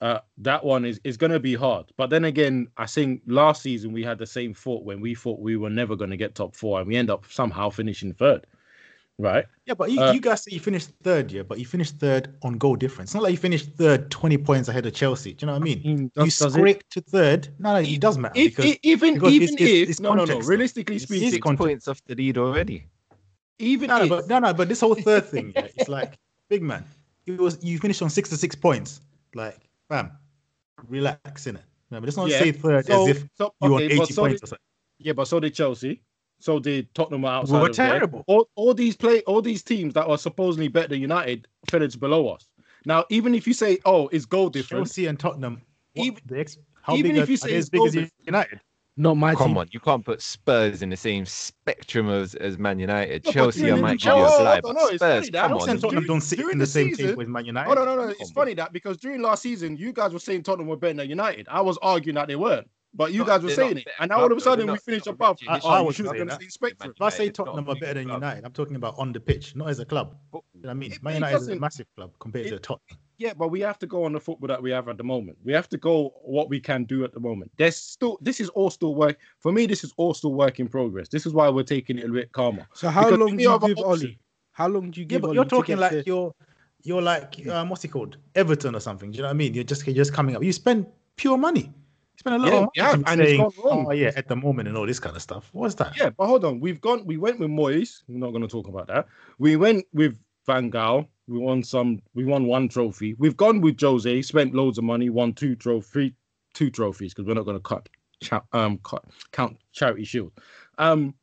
Uh, 0.00 0.20
that 0.38 0.64
one 0.64 0.84
is 0.84 1.00
is 1.02 1.16
going 1.16 1.32
to 1.32 1.40
be 1.40 1.54
hard. 1.54 1.90
But 1.96 2.08
then 2.10 2.24
again, 2.24 2.68
I 2.76 2.86
think 2.86 3.22
last 3.26 3.62
season 3.62 3.92
we 3.92 4.04
had 4.04 4.18
the 4.18 4.26
same 4.26 4.54
thought 4.54 4.84
when 4.84 5.00
we 5.00 5.14
thought 5.14 5.40
we 5.40 5.56
were 5.56 5.70
never 5.70 5.96
going 5.96 6.10
to 6.10 6.16
get 6.16 6.34
top 6.34 6.54
four, 6.54 6.78
and 6.78 6.86
we 6.86 6.96
end 6.96 7.10
up 7.10 7.24
somehow 7.30 7.68
finishing 7.70 8.14
third, 8.14 8.46
right? 9.20 9.44
Yeah, 9.66 9.74
but 9.74 9.90
you, 9.90 10.00
Uh, 10.00 10.12
you 10.12 10.20
guys 10.20 10.42
say 10.44 10.52
you 10.52 10.60
finished 10.60 10.90
third, 11.02 11.30
yeah, 11.30 11.42
but 11.42 11.58
you 11.58 11.66
finished 11.66 11.96
third 11.96 12.36
on 12.42 12.58
goal 12.58 12.76
difference. 12.76 13.10
It's 13.10 13.14
not 13.14 13.22
like 13.22 13.32
you 13.32 13.38
finished 13.38 13.70
third 13.76 14.10
20 14.10 14.38
points 14.38 14.68
ahead 14.68 14.86
of 14.86 14.92
Chelsea. 14.94 15.34
Do 15.34 15.44
you 15.44 15.46
know 15.48 15.52
what 15.54 15.62
I 15.62 15.64
mean? 15.64 15.80
You 15.84 16.10
does- 16.14 16.38
does 16.38 16.54
it- 16.54 16.58
scraped 16.58 16.90
to 16.92 17.00
third. 17.00 17.48
No, 17.58 17.74
no, 17.74 17.80
it 17.80 18.00
doesn't 18.00 18.22
matter. 18.22 18.34
If, 18.38 18.56
because 18.56 18.76
even 18.82 19.14
because 19.14 19.32
even 19.32 19.48
it's- 19.54 19.60
it's- 19.60 19.82
if 19.82 19.90
it's 19.90 20.00
no 20.00 20.14
no 20.14 20.24
no, 20.24 20.40
though. 20.40 20.46
realistically 20.46 20.96
It's- 20.96 21.08
speaking, 21.08 21.28
it's 21.28 21.34
Six 21.36 21.42
context. 21.44 21.60
points 21.66 21.88
off 21.88 22.02
the 22.06 22.14
lead 22.14 22.38
already. 22.38 22.86
even 23.58 23.88
no, 23.88 23.98
no, 23.98 24.04
if 24.04 24.08
but 24.10 24.28
no, 24.28 24.38
no, 24.38 24.54
but 24.54 24.68
this 24.68 24.80
whole 24.80 24.94
third 24.94 25.26
thing, 25.26 25.52
yeah, 25.56 25.68
it's 25.76 25.88
like 25.88 26.18
big 26.48 26.62
man. 26.62 26.84
It 27.26 27.38
was 27.38 27.62
you 27.62 27.78
finished 27.78 28.00
on 28.02 28.10
six 28.10 28.28
to 28.30 28.36
six 28.36 28.54
points. 28.54 29.00
Like, 29.34 29.58
bam, 29.88 30.12
relax 30.88 31.46
in 31.46 31.56
it. 31.56 31.62
No, 31.90 31.98
but 32.00 32.04
let's 32.06 32.16
not 32.16 32.28
Yeah, 32.28 32.38
say 32.38 32.52
third 32.52 32.86
so, 32.86 33.02
as 33.04 33.16
if 33.16 33.28
so 33.36 33.52
you 33.62 33.70
won 33.70 33.82
okay, 33.82 33.94
80 33.94 34.12
so 34.12 34.22
points 34.22 34.40
did, 34.40 34.44
or 34.44 34.46
something. 34.48 34.64
yeah, 34.98 35.12
but 35.12 35.26
so 35.28 35.40
did 35.40 35.54
Chelsea. 35.54 36.02
So 36.40 36.58
did 36.58 36.92
Tottenham 36.94 37.24
are 37.24 37.40
outside. 37.40 37.54
We 37.54 37.60
were 37.60 37.68
of 37.70 37.76
there. 37.76 37.88
terrible. 37.90 38.24
All, 38.26 38.48
all 38.56 38.74
these 38.74 38.96
play, 38.96 39.20
all 39.22 39.42
these 39.42 39.62
teams 39.62 39.94
that 39.94 40.06
are 40.06 40.18
supposedly 40.18 40.68
better 40.68 40.88
than 40.88 41.00
United 41.00 41.46
finished 41.70 42.00
below 42.00 42.28
us. 42.28 42.46
Now, 42.86 43.04
even 43.10 43.34
if 43.34 43.46
you 43.46 43.52
say, 43.52 43.78
"Oh, 43.84 44.08
it's 44.08 44.24
goal 44.24 44.48
difference," 44.48 44.88
Chelsea 44.90 45.06
and 45.06 45.18
Tottenham. 45.20 45.60
What, 45.94 46.06
Even- 46.06 46.22
ex, 46.38 46.56
how 46.82 46.96
even 46.96 47.12
big 47.12 47.22
if 47.22 47.28
you 47.28 47.36
say 47.36 47.50
it's 47.50 47.66
as 47.66 47.70
big 47.70 47.78
goal 47.78 47.86
as 47.88 47.92
difference- 47.92 48.12
United? 48.24 48.60
Not 48.96 49.16
my 49.16 49.34
Come 49.34 49.48
team. 49.48 49.58
on, 49.58 49.68
you 49.70 49.80
can't 49.80 50.04
put 50.04 50.20
Spurs 50.20 50.82
in 50.82 50.90
the 50.90 50.96
same 50.96 51.24
spectrum 51.24 52.10
as, 52.10 52.34
as 52.34 52.58
Man 52.58 52.78
United. 52.78 53.24
No, 53.24 53.32
Chelsea, 53.32 53.62
I 53.64 53.66
during- 53.68 53.82
might 53.82 54.00
give 54.00 54.14
you 54.16 54.24
a 54.24 54.28
slide, 54.30 54.62
no, 54.64 54.72
no, 54.72 54.86
Spurs, 54.86 54.98
funny 54.98 55.30
that- 55.30 55.32
come 55.42 55.52
I'm 55.52 55.58
on. 55.58 55.66
Chelsea 55.66 55.80
Tottenham 55.82 56.06
don't 56.06 56.20
sit 56.22 56.38
in 56.40 56.46
the, 56.48 56.54
the 56.56 56.66
same 56.66 56.88
season- 56.94 57.06
table 57.08 57.22
as 57.22 57.28
Man 57.28 57.44
United. 57.44 57.70
Oh 57.70 57.74
no, 57.74 57.84
no, 57.84 57.96
no! 57.96 58.08
It's 58.18 58.30
funny 58.32 58.54
that 58.54 58.72
because 58.72 58.96
during 58.96 59.20
last 59.20 59.42
season, 59.42 59.76
you 59.76 59.92
guys 59.92 60.12
were 60.14 60.18
saying 60.18 60.42
Tottenham 60.42 60.68
were 60.68 60.76
better 60.76 60.94
than 60.94 61.08
United. 61.08 61.46
I 61.50 61.60
was 61.60 61.76
arguing 61.82 62.14
that 62.16 62.28
they 62.28 62.36
weren't, 62.36 62.68
but 62.94 63.12
you 63.12 63.20
No, 63.20 63.24
guys 63.26 63.42
were 63.42 63.50
saying 63.50 63.78
it, 63.78 63.88
and 63.98 64.08
now 64.10 64.20
all 64.20 64.30
of 64.32 64.36
a 64.36 64.40
sudden 64.40 64.66
we 64.66 64.72
finish 64.78 64.82
finished 65.04 65.06
not 65.06 65.12
above. 65.14 65.38
I- 65.48 65.58
I 65.58 65.80
was 65.80 65.98
you 65.98 66.04
should 66.04 66.10
saying 66.10 66.18
have 66.20 66.28
that. 66.28 66.38
the 66.38 66.44
same 66.44 66.50
spectrum. 66.50 66.92
If 66.96 67.02
I 67.02 67.08
say 67.10 67.24
United, 67.24 67.38
not 67.38 67.44
Tottenham 67.46 67.68
are 67.70 67.74
better 67.80 67.94
than 67.94 68.04
club. 68.08 68.22
United, 68.22 68.44
I'm 68.44 68.52
talking 68.52 68.76
about 68.76 68.94
on 68.98 69.12
the 69.12 69.20
pitch, 69.20 69.54
not 69.56 69.68
as 69.68 69.78
a 69.78 69.84
club. 69.86 70.16
You 70.32 70.40
know 70.40 70.42
what 70.68 70.70
I 70.70 70.74
mean? 70.74 70.92
Man 71.02 71.14
United 71.14 71.36
is 71.36 71.48
a 71.48 71.56
massive 71.56 71.86
club 71.96 72.12
compared 72.18 72.46
it- 72.46 72.50
to 72.50 72.58
Tottenham. 72.58 72.98
Yeah, 73.18 73.34
but 73.34 73.48
we 73.48 73.60
have 73.60 73.78
to 73.80 73.86
go 73.86 74.04
on 74.04 74.14
the 74.14 74.20
football 74.20 74.48
that 74.48 74.62
we 74.62 74.70
have 74.70 74.88
at 74.88 74.96
the 74.96 75.04
moment. 75.04 75.36
We 75.44 75.52
have 75.52 75.68
to 75.68 75.76
go 75.76 76.14
what 76.24 76.48
we 76.48 76.58
can 76.58 76.84
do 76.84 77.04
at 77.04 77.12
the 77.12 77.20
moment. 77.20 77.52
There's 77.58 77.76
still 77.76 78.16
this 78.22 78.40
is 78.40 78.48
all 78.50 78.70
still 78.70 78.94
work 78.94 79.18
for 79.40 79.52
me. 79.52 79.66
This 79.66 79.84
is 79.84 79.92
all 79.98 80.14
still 80.14 80.32
work 80.32 80.58
in 80.58 80.68
progress. 80.68 81.08
This 81.10 81.26
is 81.26 81.34
why 81.34 81.48
we're 81.50 81.62
taking 81.64 81.98
it 81.98 82.06
a 82.06 82.08
bit 82.08 82.32
calmer. 82.32 82.66
So 82.74 82.88
how 82.88 83.04
Because 83.04 83.18
long 83.18 83.36
do 83.36 83.42
you 83.42 83.52
other 83.52 83.68
give 83.68 83.78
option- 83.78 84.06
Ole? 84.08 84.14
How 84.52 84.68
long 84.68 84.90
do 84.90 85.00
you 85.00 85.04
Yeah, 85.04 85.08
give 85.08 85.20
but 85.22 85.28
Ole 85.28 85.34
you're 85.34 85.44
talking 85.44 85.76
like 85.76 85.90
to- 85.92 86.02
you're 86.06 86.34
you're 86.82 87.02
like 87.02 87.46
um, 87.48 87.68
what's 87.68 87.84
it 87.84 87.88
called? 87.88 88.16
Everton 88.34 88.74
or 88.74 88.80
something. 88.80 89.10
Do 89.10 89.16
you 89.18 89.22
know 89.22 89.28
what 89.28 89.34
I 89.34 89.36
mean? 89.36 89.52
You're 89.52 89.64
just 89.64 89.86
you're 89.86 89.94
just 89.94 90.14
coming 90.14 90.34
up. 90.34 90.42
You 90.42 90.52
spend 90.54 90.86
pure 91.16 91.36
money. 91.36 91.74
You 92.24 92.30
spend 92.30 92.42
a 92.42 92.46
lot 92.46 92.52
Yeah, 92.52 92.58
of 92.58 92.60
money 92.60 92.70
yeah, 92.74 92.90
to 92.92 92.98
be 92.98 93.04
and 93.06 93.20
it's 93.20 93.30
saying, 93.30 93.40
gone 93.40 93.52
wrong. 93.64 93.86
oh 93.88 93.92
yeah, 93.92 94.12
at 94.16 94.28
the 94.28 94.36
moment 94.36 94.68
and 94.68 94.76
all 94.76 94.86
this 94.86 95.00
kind 95.00 95.16
of 95.16 95.22
stuff. 95.22 95.48
What's 95.52 95.74
that? 95.76 95.96
Yeah, 95.96 96.10
but 96.10 96.26
hold 96.26 96.44
on. 96.44 96.60
We've 96.60 96.80
gone. 96.80 97.06
We 97.06 97.16
went 97.16 97.38
with 97.40 97.48
Moyes. 97.50 98.02
We're 98.08 98.18
not 98.18 98.30
going 98.30 98.42
to 98.42 98.48
talk 98.48 98.68
about 98.68 98.88
that. 98.88 99.06
We 99.38 99.56
went 99.56 99.86
with 99.94 100.18
Van 100.46 100.70
Gaal. 100.70 101.06
We 101.28 101.38
won 101.38 101.62
some. 101.62 102.00
We 102.14 102.24
won 102.26 102.44
one 102.46 102.68
trophy. 102.68 103.14
We've 103.14 103.36
gone 103.36 103.60
with 103.62 103.80
Jose. 103.80 104.20
Spent 104.22 104.54
loads 104.54 104.76
of 104.76 104.84
money. 104.84 105.08
Won 105.08 105.32
two 105.32 105.54
trophy, 105.56 106.14
two 106.52 106.70
trophies 106.70 107.14
because 107.14 107.26
we're 107.26 107.34
not 107.34 107.44
going 107.46 107.56
to 107.56 107.62
cut, 107.62 107.88
cha- 108.22 108.44
um, 108.52 108.78
cut, 108.82 109.04
count 109.32 109.56
charity 109.72 110.04
shield. 110.04 110.32
Um, 110.76 111.14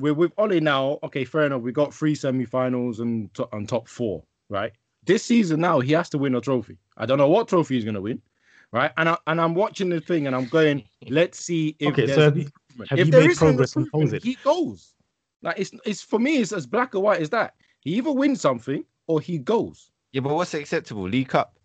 we're 0.00 0.14
with 0.14 0.32
Ollie 0.36 0.60
now. 0.60 0.98
Okay, 1.04 1.24
fair 1.24 1.46
enough. 1.46 1.62
We 1.62 1.70
got 1.70 1.94
three 1.94 2.16
semi-finals 2.16 2.98
and 2.98 3.32
to- 3.34 3.48
and 3.52 3.68
top 3.68 3.86
four. 3.88 4.24
Right. 4.48 4.72
This 5.04 5.24
season 5.24 5.60
now 5.60 5.78
he 5.78 5.92
has 5.92 6.08
to 6.10 6.18
win 6.18 6.34
a 6.34 6.40
trophy. 6.40 6.78
I 6.96 7.06
don't 7.06 7.18
know 7.18 7.28
what 7.28 7.46
trophy 7.48 7.76
he's 7.76 7.84
going 7.84 7.94
to 7.94 8.00
win. 8.00 8.20
Right. 8.72 8.92
And 8.96 9.08
I, 9.10 9.18
and 9.26 9.40
I'm 9.40 9.54
watching 9.54 9.88
the 9.90 10.00
thing 10.00 10.26
and 10.26 10.36
I'm 10.36 10.46
going. 10.46 10.84
Let's 11.08 11.38
see 11.38 11.76
if 11.80 11.90
Okay, 11.90 12.06
there's 12.06 12.16
so 12.16 12.22
have 12.24 12.36
have 12.88 13.00
if 13.00 13.06
you 13.06 13.12
there 13.12 13.20
made 13.20 13.30
is 13.30 13.38
progress 13.38 13.76
on 13.76 13.82
improvement, 13.84 14.22
he 14.22 14.36
goes. 14.36 14.94
Like 15.42 15.58
it's 15.58 15.72
it's 15.84 16.02
for 16.02 16.18
me, 16.18 16.38
it's 16.38 16.52
as 16.52 16.66
black 16.66 16.94
and 16.94 17.02
white 17.02 17.20
as 17.20 17.30
that. 17.30 17.54
He 17.80 17.94
either 17.96 18.12
wins 18.12 18.40
something 18.40 18.84
or 19.08 19.20
he 19.20 19.38
goes. 19.38 19.90
Yeah, 20.12 20.20
but 20.22 20.34
what's 20.34 20.54
acceptable? 20.54 21.08
League 21.08 21.28
Cup. 21.28 21.58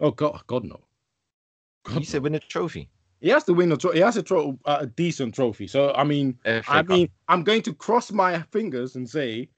Oh 0.00 0.10
God, 0.12 0.42
God 0.46 0.64
no. 0.64 0.80
God, 1.84 2.00
You 2.00 2.04
no. 2.04 2.04
said 2.04 2.22
win 2.22 2.34
a 2.36 2.40
trophy. 2.40 2.90
he 3.20 3.28
has 3.30 3.44
to 3.44 3.54
win 3.54 3.72
a 3.72 3.76
trophy. 3.76 3.98
He 3.98 4.02
has 4.04 4.14
to 4.14 4.22
throw 4.22 4.58
uh, 4.64 4.78
a 4.80 4.86
decent 4.86 5.34
trophy. 5.34 5.66
So 5.66 5.92
I 5.94 6.04
mean, 6.04 6.38
FA 6.44 6.62
I 6.68 6.82
Cup. 6.82 6.88
mean, 6.88 7.08
I'm 7.28 7.44
going 7.44 7.62
to 7.62 7.74
cross 7.74 8.12
my 8.12 8.40
fingers 8.52 8.96
and 8.96 9.08
say, 9.08 9.48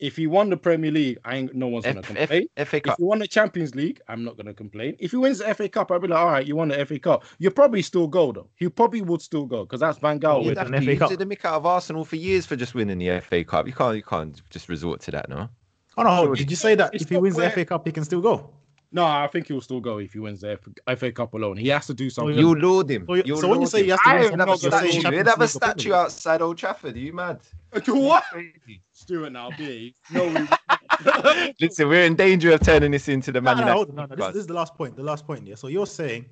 if 0.00 0.16
he 0.16 0.26
won 0.26 0.50
the 0.50 0.56
Premier 0.56 0.90
League, 0.90 1.18
I 1.24 1.36
ain't 1.36 1.54
no 1.54 1.68
one's 1.68 1.84
gonna 1.84 2.02
complain. 2.02 2.48
F- 2.56 2.68
FA 2.68 2.76
If 2.78 2.82
Cup. 2.82 2.98
he 2.98 3.04
won 3.04 3.18
the 3.20 3.28
Champions 3.28 3.74
League, 3.74 4.00
I'm 4.08 4.24
not 4.24 4.36
going 4.36 4.46
to 4.46 4.54
complain. 4.54 4.96
If 4.98 5.12
he 5.12 5.16
wins 5.16 5.38
the 5.38 5.54
FA 5.54 5.68
Cup, 5.68 5.90
I'll 5.92 6.00
be 6.00 6.08
like, 6.08 6.18
all 6.18 6.26
right, 6.26 6.46
you 6.46 6.56
won 6.56 6.68
the 6.68 6.84
FA 6.84 6.98
Cup. 6.98 7.24
You 7.38 7.50
probably 7.50 7.80
still 7.82 8.08
go 8.08 8.32
though. 8.32 8.48
He 8.56 8.68
probably 8.68 9.02
would 9.02 9.22
still 9.22 9.46
go 9.46 9.64
because 9.64 9.80
that's 9.80 9.98
Van 9.98 10.18
Gaal. 10.18 10.40
Yeah, 10.42 10.46
with 10.48 10.54
that- 10.56 10.66
Exactly. 10.66 10.86
FA 10.86 10.92
You 10.92 10.98
Cup. 10.98 11.10
did 11.10 11.18
the 11.20 11.26
mick 11.26 11.44
out 11.44 11.54
of 11.54 11.66
Arsenal 11.66 12.04
for 12.04 12.16
years 12.16 12.44
for 12.46 12.56
just 12.56 12.74
winning 12.74 12.98
the 12.98 13.20
FA 13.20 13.44
Cup. 13.44 13.66
You 13.66 13.72
can't. 13.72 13.96
You 13.96 14.02
can't 14.02 14.42
just 14.50 14.68
resort 14.68 15.00
to 15.02 15.10
that, 15.12 15.28
no. 15.28 15.48
Oh 15.96 16.02
no, 16.02 16.34
did 16.34 16.50
you 16.50 16.56
say 16.56 16.74
that 16.74 16.92
It's 16.92 17.04
if 17.04 17.10
he 17.10 17.16
wins 17.16 17.36
where- 17.36 17.46
the 17.48 17.52
FA 17.54 17.64
Cup, 17.64 17.86
he 17.86 17.92
can 17.92 18.04
still 18.04 18.20
go? 18.20 18.50
No, 18.94 19.04
I 19.04 19.26
think 19.26 19.48
he'll 19.48 19.60
still 19.60 19.80
go 19.80 19.98
if 19.98 20.12
he 20.12 20.20
wins 20.20 20.40
the 20.42 20.52
F- 20.86 20.98
FA 21.00 21.10
Cup 21.10 21.34
alone. 21.34 21.56
He 21.56 21.66
has 21.70 21.84
to 21.88 21.94
do 21.94 22.08
something. 22.08 22.38
you- 22.38 22.50
You 22.50 22.54
laud 22.60 22.88
him. 22.88 23.04
So, 23.08 23.14
you- 23.14 23.22
You'll 23.26 23.38
so 23.38 23.48
when 23.48 23.60
you 23.60 23.66
say 23.66 23.80
him. 23.80 23.84
he 23.86 23.90
has 23.90 23.98
to 24.00 24.08
I 24.08 24.14
win 24.14 24.22
am 24.22 24.28
something, 24.30 24.38
not 24.46 24.62
you're 24.62 24.70
gonna 24.70 24.86
You'd 24.86 24.94
have 24.94 25.04
a 25.04 25.10
League 25.10 25.26
or 25.26 25.34
Premier 25.34 25.48
statue 25.48 25.92
outside 25.92 26.40
Old 26.42 26.56
Trafford. 26.58 26.94
Are 26.94 26.98
you 27.00 27.12
mad? 27.12 27.40
what? 27.88 28.22
Crazy. 28.30 28.82
Stuart 28.92 29.30
now, 29.30 29.50
behave. 29.50 29.94
No, 30.12 30.26
we... 30.28 31.52
Listen, 31.60 31.88
we're 31.88 32.04
in 32.04 32.14
danger 32.14 32.52
of 32.52 32.60
turning 32.60 32.92
this 32.92 33.08
into 33.08 33.32
the 33.32 33.40
No, 33.40 33.46
Man 33.46 33.56
no, 33.56 33.60
United. 33.62 33.74
hold 33.76 33.88
on, 33.90 33.96
no, 33.96 34.06
no, 34.06 34.14
this, 34.14 34.26
this 34.28 34.40
is 34.42 34.46
the 34.46 34.54
last 34.54 34.76
point. 34.76 34.94
The 34.94 35.02
last 35.02 35.26
point. 35.26 35.44
Yeah. 35.44 35.56
So 35.56 35.66
you're 35.66 35.88
saying 35.88 36.26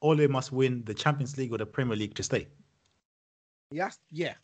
Ole 0.00 0.26
must 0.26 0.52
win 0.52 0.84
the 0.84 0.94
Champions 0.94 1.36
League 1.36 1.52
or 1.52 1.58
the 1.58 1.66
Premier 1.66 1.96
League 1.96 2.14
to 2.14 2.22
stay. 2.22 2.48
yes, 3.70 3.98
yeah. 4.10 4.34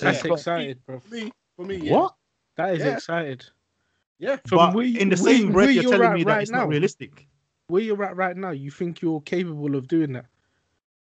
That's 0.00 0.24
Yeah. 0.24 0.32
excited, 0.32 0.78
bro. 0.86 1.00
For 1.00 1.14
me, 1.14 1.32
for 1.56 1.64
me, 1.66 1.76
yeah. 1.76 1.92
What? 1.92 2.14
That 2.56 2.72
is 2.74 2.78
Yeah. 2.80 2.94
excited. 2.94 3.44
Yeah. 4.18 4.36
But 4.50 4.74
where 4.74 4.84
you- 4.84 4.98
in 5.00 5.08
the 5.10 5.16
where- 5.16 5.36
same 5.36 5.52
breath, 5.52 5.54
where 5.66 5.70
you're 5.70 5.82
you're 5.84 5.92
telling 5.92 6.06
at 6.08 6.14
me 6.14 6.24
that 6.24 6.30
right 6.30 6.42
it's 6.42 6.50
now. 6.50 6.58
not 6.60 6.68
realistic. 6.68 7.28
Where 7.68 7.82
you're 7.82 8.02
at 8.02 8.16
right 8.16 8.36
now, 8.36 8.50
you 8.50 8.70
think 8.70 9.00
you're 9.02 9.20
capable 9.20 9.76
of 9.76 9.86
doing 9.88 10.12
that? 10.14 10.26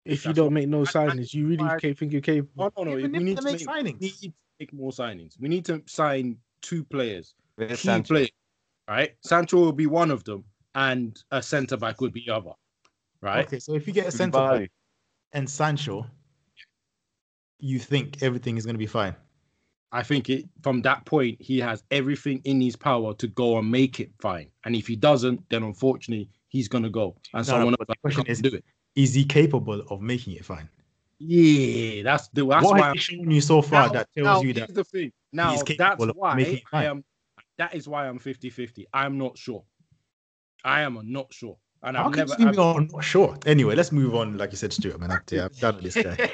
If 0.05 0.25
you 0.25 0.33
don't 0.33 0.45
what- 0.47 0.53
make 0.53 0.67
no 0.69 0.79
I- 0.79 0.81
I- 0.81 0.85
signings, 0.85 1.33
you 1.33 1.47
really 1.47 1.63
I- 1.63 1.79
ca- 1.79 1.93
think 1.93 2.11
you're 2.11 2.21
capable? 2.21 2.71
Oh, 2.75 2.83
no, 2.83 2.91
no. 2.91 2.97
Even 2.97 3.11
we 3.11 3.17
if 3.17 3.23
need 3.23 3.37
to 3.37 3.43
make 3.43 3.53
make, 3.59 3.67
signings. 3.67 3.99
we 3.99 4.07
need 4.07 4.13
to 4.21 4.33
make 4.59 4.73
more 4.73 4.91
signings. 4.91 5.39
We 5.39 5.47
need 5.49 5.65
to 5.65 5.83
sign 5.85 6.37
two 6.61 6.83
players, 6.83 7.35
With 7.57 7.69
key 7.69 7.75
Sancho. 7.75 8.07
players, 8.13 8.31
right? 8.87 9.15
Sancho 9.21 9.57
will 9.59 9.71
be 9.73 9.85
one 9.87 10.11
of 10.11 10.23
them, 10.23 10.43
and 10.75 11.21
a 11.31 11.41
centre 11.41 11.77
back 11.77 12.01
would 12.01 12.13
be 12.13 12.23
the 12.25 12.33
other, 12.33 12.51
right? 13.21 13.45
Okay, 13.45 13.59
so 13.59 13.75
if 13.75 13.87
you 13.87 13.93
get 13.93 14.07
a 14.07 14.11
centre 14.11 14.39
back 14.39 14.71
and 15.33 15.49
Sancho, 15.49 16.05
you 17.59 17.79
think 17.79 18.21
everything 18.23 18.57
is 18.57 18.65
going 18.65 18.75
to 18.75 18.79
be 18.79 18.87
fine. 18.87 19.15
I 19.93 20.01
think 20.01 20.29
it 20.29 20.45
from 20.63 20.81
that 20.81 21.05
point 21.05 21.39
he 21.39 21.59
has 21.59 21.83
everything 21.91 22.41
in 22.45 22.59
his 22.59 22.75
power 22.75 23.13
to 23.13 23.27
go 23.27 23.59
and 23.59 23.69
make 23.69 23.99
it 23.99 24.11
fine. 24.19 24.47
And 24.65 24.75
if 24.75 24.87
he 24.87 24.95
doesn't, 24.95 25.47
then 25.49 25.61
unfortunately 25.63 26.29
he's 26.49 26.67
gonna 26.67 26.89
go 26.89 27.15
and 27.33 27.47
No, 27.47 27.53
someone 27.53 27.75
else 27.79 27.97
question 28.01 28.23
can 28.23 28.31
is- 28.31 28.41
do 28.41 28.55
it. 28.55 28.65
Is 28.95 29.13
he 29.13 29.23
capable 29.25 29.81
of 29.89 30.01
making 30.01 30.33
it 30.33 30.45
fine? 30.45 30.69
Yeah, 31.19 32.03
that's 32.03 32.27
the 32.29 32.45
that's 32.45 32.65
what 32.65 32.79
why 32.79 32.91
he 32.91 32.97
shown 32.99 33.31
you 33.31 33.41
so 33.41 33.61
far 33.61 33.87
now, 33.87 33.93
that 33.93 34.09
tells 34.13 34.25
now, 34.25 34.41
you 34.41 34.53
that 34.53 34.73
the 34.73 34.83
thing. 34.83 35.11
Now 35.31 35.51
he's 35.51 35.63
that's 35.77 36.03
why 36.05 36.61
I 36.73 36.85
am 36.85 37.03
that 37.57 37.73
is 37.75 37.87
why 37.87 38.07
I'm 38.07 38.19
50-50. 38.19 38.85
I'm 38.93 39.17
not 39.17 39.37
sure. 39.37 39.63
I 40.65 40.81
am 40.81 40.99
not 41.03 41.31
sure. 41.33 41.57
And 41.83 41.97
how 41.97 42.05
I've 42.05 42.13
can 42.13 42.27
never 42.27 42.35
you 42.41 42.47
I've- 42.47 42.55
be 42.55 42.61
on 42.61 42.89
not 42.93 43.03
sure? 43.03 43.37
Anyway, 43.45 43.75
let's 43.75 43.91
move 43.91 44.15
on. 44.15 44.37
Like 44.37 44.51
you 44.51 44.57
said, 44.57 44.71
Stuart, 44.73 44.99
man, 44.99 45.11
I'm, 45.11 45.19
I'm 45.31 45.49
done 45.59 45.79
this 45.81 45.95
guy. 45.95 46.31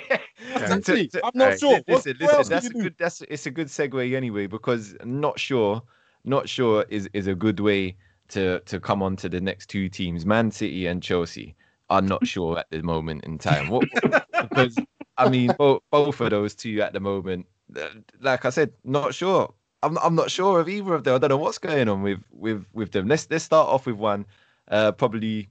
Exactly. 0.56 1.08
To- 1.08 1.20
to- 1.20 1.26
I'm 1.26 1.32
not 1.36 1.44
alright, 1.46 1.60
sure. 1.60 1.70
li- 1.78 1.84
What- 1.88 2.06
Listen, 2.06 2.18
what 2.20 2.34
else 2.34 2.50
listen. 2.50 2.50
do 2.50 2.56
That's 2.56 2.68
a 2.68 2.84
good. 2.84 2.96
That's 2.98 3.22
it's 3.30 3.46
a 3.46 3.52
good 3.52 3.68
segue 3.68 4.16
anyway 4.16 4.48
because 4.48 4.96
not 5.04 5.40
sure, 5.40 5.82
not 6.24 6.48
sure 6.48 6.86
is 6.90 7.10
is 7.14 7.28
a 7.28 7.36
good 7.36 7.60
way 7.60 7.96
to 8.30 8.60
to 8.62 8.80
come 8.80 9.02
on 9.02 9.16
to 9.18 9.30
the 9.30 9.42
next 9.42 9.68
two 9.70 9.90
teams, 9.90 10.26
Man 10.26 10.52
City 10.52 10.86
and 10.88 11.02
Chelsea. 11.04 11.56
I'm 11.90 12.06
not 12.06 12.26
sure 12.28 12.60
at 12.60 12.68
the 12.70 12.84
moment 12.84 13.26
in 13.26 13.38
time. 13.40 13.70
What, 13.70 13.88
because 14.50 14.78
I 15.18 15.28
mean, 15.30 15.52
both 15.58 15.82
both 15.92 16.22
of 16.22 16.30
those 16.30 16.54
two 16.56 16.82
at 16.82 16.94
the 16.94 17.00
moment, 17.00 17.48
uh, 17.76 17.88
like 18.22 18.46
I 18.46 18.50
said, 18.52 18.72
not 18.84 19.14
sure. 19.16 19.52
I'm 19.82 19.98
I'm 20.00 20.14
not 20.16 20.30
sure 20.30 20.60
of 20.60 20.70
either 20.70 20.94
of 20.94 21.04
them. 21.06 21.16
I 21.16 21.18
don't 21.18 21.30
know 21.30 21.38
what's 21.38 21.58
going 21.58 21.90
on 21.90 22.04
with 22.04 22.20
with 22.32 22.66
with 22.74 22.92
them. 22.92 23.08
Let's 23.08 23.28
let's 23.32 23.44
start 23.46 23.68
off 23.68 23.86
with 23.88 23.96
one. 23.96 24.26
Uh, 24.70 24.92
probably. 24.92 25.50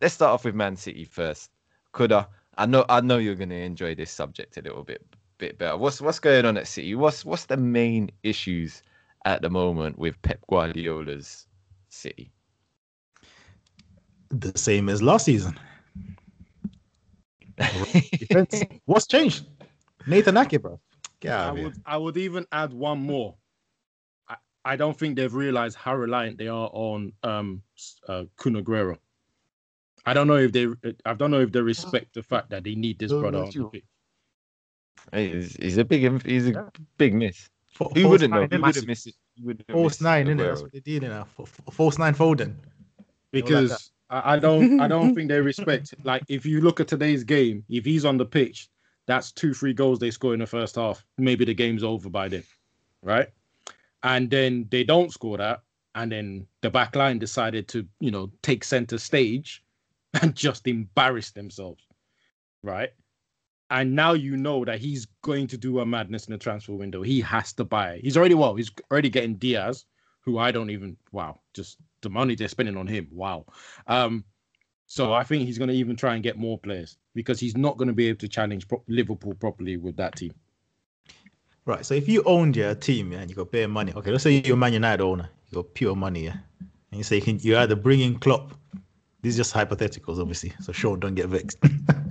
Let's 0.00 0.14
start 0.14 0.32
off 0.32 0.44
with 0.44 0.54
Man 0.54 0.76
City 0.76 1.04
first. 1.04 1.50
Kuda. 1.92 2.26
I 2.56 2.66
know 2.66 2.84
I 2.88 3.00
know 3.00 3.18
you're 3.18 3.34
gonna 3.34 3.54
enjoy 3.54 3.94
this 3.94 4.10
subject 4.10 4.56
a 4.56 4.62
little 4.62 4.84
bit 4.84 5.04
bit 5.38 5.58
better. 5.58 5.76
What's 5.76 6.00
what's 6.00 6.18
going 6.18 6.44
on 6.44 6.56
at 6.56 6.66
City? 6.66 6.94
What's 6.94 7.24
what's 7.24 7.46
the 7.46 7.56
main 7.56 8.10
issues 8.22 8.82
at 9.24 9.42
the 9.42 9.50
moment 9.50 9.98
with 9.98 10.20
Pep 10.22 10.40
Guardiola's 10.48 11.46
City? 11.88 12.32
the 14.30 14.56
same 14.56 14.88
as 14.88 15.02
last 15.02 15.24
season. 15.26 15.58
What's 18.86 19.06
changed? 19.06 19.46
Nathan 20.06 20.36
Ake, 20.36 20.62
bro. 20.62 20.80
Get 21.20 21.32
out 21.32 21.58
I 21.58 21.62
would 21.62 21.74
I 21.84 21.96
would 21.98 22.16
even 22.16 22.46
add 22.52 22.72
one 22.72 23.00
more. 23.00 23.34
I, 24.64 24.72
I 24.72 24.76
don't 24.76 24.96
think 24.96 25.16
they've 25.16 25.32
realized 25.34 25.76
how 25.76 25.94
reliant 25.96 26.38
they 26.38 26.48
are 26.48 26.70
on 26.72 27.12
um 27.22 27.62
s- 27.76 28.00
uh, 28.08 28.24
Kun 28.36 28.54
Aguero. 28.54 28.98
I 30.06 30.14
don't 30.14 30.26
know 30.26 30.36
if 30.36 30.52
they 30.52 30.66
I 31.04 31.14
don't 31.14 31.30
know 31.30 31.40
if 31.40 31.52
they 31.52 31.60
respect 31.60 32.14
the 32.14 32.22
fact 32.22 32.50
that 32.50 32.64
they 32.64 32.74
need 32.74 32.98
this 32.98 33.12
Oh, 33.12 33.20
brother 33.20 33.38
on 33.38 33.46
the 33.46 33.52
you. 33.52 33.70
pitch. 33.70 33.84
He's, 35.14 35.56
he's 35.56 35.78
a 35.78 35.84
big 35.84 36.22
he's 36.26 36.48
a 36.48 36.70
big 36.98 37.14
miss. 37.14 37.48
Fa- 37.74 37.84
Who 37.84 38.02
false 38.02 38.04
wouldn't 38.10 38.32
know? 38.34 38.40
nine, 38.40 38.50
Who 38.50 38.58
innit? 38.58 38.62
would 38.66 38.76
have 38.76 38.86
missed 38.86 39.06
it? 39.06 39.14
Who 39.38 39.46
would 39.46 39.64
have 39.68 39.74
False 39.74 39.92
missed 39.92 40.02
nine, 40.02 40.26
innit? 40.26 40.38
That's 40.38 40.62
what 40.62 40.72
they're 40.72 40.80
dealing 40.80 41.10
now. 41.10 41.22
F- 41.38 41.60
f- 41.68 41.74
False 41.74 41.98
nine 41.98 42.14
Foden. 42.14 42.54
because 43.32 43.92
I, 44.10 44.34
I 44.34 44.38
don't 44.38 44.80
I 44.80 44.88
don't 44.88 45.14
think 45.14 45.28
they 45.28 45.40
respect 45.40 45.94
like 46.04 46.22
if 46.28 46.44
you 46.44 46.60
look 46.60 46.80
at 46.80 46.88
today's 46.88 47.24
game, 47.24 47.64
if 47.68 47.84
he's 47.84 48.04
on 48.04 48.16
the 48.18 48.26
pitch, 48.26 48.68
that's 49.06 49.32
two, 49.32 49.54
three 49.54 49.72
goals 49.72 49.98
they 49.98 50.10
score 50.10 50.34
in 50.34 50.40
the 50.40 50.46
first 50.46 50.76
half. 50.76 51.04
Maybe 51.18 51.44
the 51.44 51.54
game's 51.54 51.82
over 51.84 52.08
by 52.10 52.28
then. 52.28 52.44
Right? 53.02 53.28
And 54.02 54.30
then 54.30 54.66
they 54.70 54.84
don't 54.84 55.12
score 55.12 55.38
that. 55.38 55.62
And 55.94 56.12
then 56.12 56.46
the 56.62 56.70
back 56.70 56.94
line 56.94 57.18
decided 57.18 57.68
to, 57.68 57.86
you 57.98 58.10
know, 58.10 58.30
take 58.42 58.64
center 58.64 58.98
stage 58.98 59.62
and 60.22 60.34
just 60.34 60.66
embarrass 60.66 61.30
themselves. 61.32 61.84
Right? 62.62 62.90
And 63.70 63.94
now 63.94 64.14
you 64.14 64.36
know 64.36 64.64
that 64.64 64.80
he's 64.80 65.06
going 65.22 65.46
to 65.48 65.56
do 65.56 65.78
a 65.78 65.86
madness 65.86 66.26
in 66.26 66.32
the 66.32 66.38
transfer 66.38 66.74
window. 66.74 67.02
He 67.02 67.20
has 67.20 67.52
to 67.54 67.64
buy. 67.64 68.00
He's 68.02 68.16
already 68.16 68.34
well, 68.34 68.56
he's 68.56 68.70
already 68.90 69.10
getting 69.10 69.36
Dias, 69.36 69.84
who 70.22 70.38
I 70.38 70.50
don't 70.50 70.70
even 70.70 70.96
wow, 71.12 71.40
just 71.54 71.76
the 72.02 72.10
money 72.10 72.34
they're 72.34 72.48
spending 72.48 72.76
on 72.76 72.88
him. 72.88 73.06
Wow. 73.12 73.46
Um, 73.86 74.24
so 74.86 75.12
I 75.12 75.22
think 75.22 75.46
he's 75.46 75.56
going 75.56 75.68
to 75.68 75.74
even 75.74 75.94
try 75.94 76.14
and 76.14 76.22
get 76.22 76.36
more 76.36 76.58
players 76.58 76.98
because 77.14 77.38
he's 77.38 77.56
not 77.56 77.76
going 77.76 77.86
to 77.86 77.94
be 77.94 78.08
able 78.08 78.18
to 78.18 78.28
challenge 78.28 78.66
Liverpool 78.88 79.34
properly 79.34 79.76
with 79.76 79.96
that 79.96 80.16
team. 80.16 80.34
Right. 81.66 81.84
So 81.84 81.94
if 81.94 82.08
you 82.08 82.22
owned 82.24 82.56
your 82.56 82.74
team, 82.74 83.12
yeah, 83.12 83.20
and 83.20 83.30
you 83.30 83.36
got 83.36 83.52
bare 83.52 83.68
money. 83.68 83.92
Okay, 83.94 84.10
let's 84.10 84.24
say 84.24 84.42
you're 84.44 84.54
a 84.54 84.56
Man 84.56 84.72
United 84.72 85.02
owner. 85.02 85.28
You 85.50 85.56
got 85.56 85.74
pure 85.74 85.94
money, 85.94 86.24
yeah. 86.24 86.36
And 86.90 86.98
you 86.98 87.02
say 87.02 87.16
you 87.16 87.22
can 87.22 87.38
you 87.40 87.56
either 87.58 87.76
bring 87.76 88.00
in 88.00 88.18
Klopp. 88.18 88.52
These 89.22 89.36
are 89.36 89.38
just 89.38 89.54
hypotheticals, 89.54 90.18
obviously. 90.18 90.52
So 90.60 90.72
Shawn, 90.72 91.00
don't 91.00 91.14
get 91.14 91.26
vexed. 91.26 91.58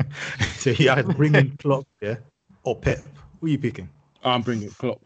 so 0.58 0.70
you 0.70 0.92
either 0.92 1.12
bring 1.14 1.36
in 1.36 1.58
Klopp, 1.58 1.88
yeah, 2.02 2.18
or 2.64 2.76
Pep. 2.76 3.00
Who 3.40 3.48
are 3.48 3.50
you 3.50 3.60
picking? 3.60 3.90
I'm 4.24 4.42
bringing 4.42 4.70
Klopp. 4.70 5.02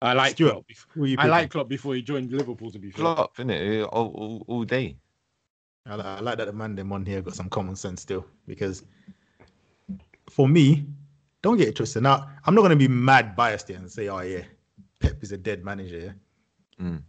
I 0.00 0.12
like 0.12 0.32
Stuart, 0.32 0.52
Klopp. 0.52 0.64
Who 0.94 1.04
are 1.04 1.06
you 1.06 1.16
I 1.18 1.26
like 1.26 1.50
Klopp 1.50 1.68
before 1.68 1.94
he 1.94 2.02
joined 2.02 2.32
Liverpool. 2.32 2.70
To 2.70 2.78
be 2.78 2.90
fair, 2.90 3.00
Flop, 3.00 3.36
innit? 3.36 3.88
All, 3.92 4.08
all, 4.14 4.44
all 4.48 4.64
day. 4.64 4.96
I, 5.86 5.96
li- 5.96 6.02
I 6.02 6.20
like 6.20 6.38
that 6.38 6.46
the 6.46 6.52
man 6.52 6.74
them 6.74 6.92
on 6.92 7.04
here 7.04 7.20
got 7.20 7.34
some 7.34 7.50
common 7.50 7.76
sense 7.76 8.00
still 8.00 8.24
because 8.46 8.84
for 10.30 10.48
me, 10.48 10.86
don't 11.44 11.58
get 11.58 11.68
it 11.68 11.76
twisted. 11.76 12.02
Now 12.02 12.26
I'm 12.46 12.54
not 12.54 12.62
gonna 12.62 12.74
be 12.74 12.88
mad 12.88 13.36
biased 13.36 13.68
here 13.68 13.76
and 13.76 13.90
say, 13.92 14.08
oh 14.08 14.20
yeah, 14.20 14.44
Pep 15.00 15.22
is 15.22 15.30
a 15.30 15.36
dead 15.36 15.62
manager. 15.62 15.98
Yeah? 15.98 16.84
Mm. 16.86 17.02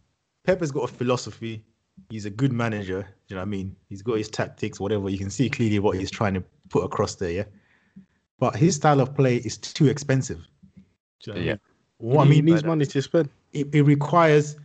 Pep 0.44 0.60
has 0.60 0.72
got 0.72 0.84
a 0.84 0.94
philosophy. 0.94 1.64
He's 2.10 2.26
a 2.26 2.30
good 2.30 2.52
manager. 2.52 3.08
You 3.30 3.36
know 3.38 3.42
what 3.42 3.48
I 3.48 3.50
mean? 3.50 3.76
He's 3.88 4.02
got 4.02 4.18
his 4.18 4.28
tactics, 4.30 4.78
whatever. 4.78 5.10
You 5.10 5.18
can 5.18 5.30
see 5.30 5.50
clearly 5.50 5.80
what 5.80 5.98
he's 5.98 6.12
trying 6.12 6.34
to 6.34 6.44
put 6.70 6.84
across 6.84 7.16
there. 7.16 7.32
Yeah, 7.32 7.44
but 8.38 8.58
his 8.58 8.76
style 8.76 9.00
of 9.00 9.16
play 9.16 9.38
is 9.38 9.58
too 9.58 9.88
expensive. 9.88 10.46
You 11.26 11.32
know 11.32 11.34
what 11.34 11.42
I 11.42 11.46
Yeah. 11.46 11.52
mean? 11.52 11.60
What 12.00 12.22
I 12.22 12.26
he 12.26 12.30
mean 12.32 12.46
by 12.46 12.52
needs 12.52 12.64
money 12.66 12.86
to 12.86 13.02
spend. 13.02 13.30
it, 13.54 13.74
it 13.74 13.84
requires 13.84 14.58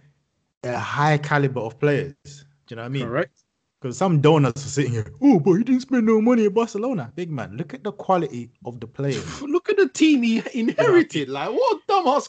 a 0.65 0.77
high 0.77 1.17
caliber 1.17 1.61
of 1.61 1.79
players. 1.79 2.15
Do 2.25 2.75
you 2.75 2.77
know 2.77 2.83
what 2.83 2.87
I 2.87 2.89
mean? 2.89 3.07
correct. 3.07 3.45
Because 3.81 3.97
some 3.97 4.21
donuts 4.21 4.67
are 4.67 4.69
sitting 4.69 4.93
here, 4.93 5.11
oh, 5.23 5.41
but 5.41 5.53
he 5.55 5.65
didn't 5.65 5.81
spend 5.81 6.05
no 6.05 6.21
money 6.21 6.45
at 6.45 6.53
Barcelona. 6.53 7.11
Big 7.15 7.31
man, 7.31 7.57
look 7.57 7.73
at 7.73 7.83
the 7.83 7.93
quality 7.93 8.51
of 8.67 8.79
the 8.79 8.87
players. 8.87 9.41
Look 9.43 9.71
at 9.71 9.79
the 9.79 9.89
team 9.89 10.23
he 10.23 10.43
inherited. 10.53 11.31
Like 11.31 11.51
what 11.51 11.81
dumbass 11.89 12.29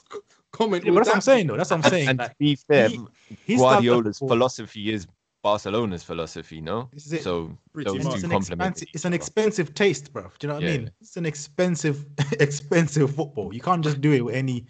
comment? 0.52 0.86
Yeah, 0.86 0.92
but 0.92 1.00
was 1.00 1.08
that's 1.08 1.10
what 1.10 1.16
I'm 1.16 1.22
saying, 1.22 1.48
though. 1.48 1.58
That's 1.58 1.72
what 1.72 1.84
I'm 1.84 1.92
saying. 1.92 2.08
And 2.08 2.20
like, 2.20 2.30
to 2.30 2.36
be 2.40 2.56
fair, 2.56 2.88
he- 2.88 3.00
his 3.46 3.60
style 3.60 3.70
of 3.70 3.74
Guardiola's 3.84 4.20
philosophy 4.20 4.94
is 4.94 5.08
Barcelona's 5.44 6.04
philosophy, 6.04 6.62
no? 6.62 6.90
Is 6.94 7.12
it. 7.12 7.24
So 7.24 7.58
Pretty 7.74 7.90
those 7.90 8.04
much. 8.04 8.14
two 8.14 8.16
it's, 8.16 8.24
an 8.24 8.30
complement. 8.30 8.62
expensive, 8.62 8.88
it's 8.94 9.06
an 9.06 9.14
expensive 9.14 9.74
taste, 9.74 10.14
bro. 10.14 10.24
Do 10.24 10.30
you 10.42 10.48
know 10.50 10.56
what 10.56 10.64
I 10.64 10.68
mean? 10.78 10.92
It's 11.02 11.18
an 11.18 11.26
expensive, 11.26 12.06
expensive 12.40 13.14
football. 13.16 13.54
You 13.54 13.62
can't 13.62 13.84
just 13.84 14.00
do 14.02 14.12
it 14.14 14.22
with 14.24 14.36
any, 14.36 14.68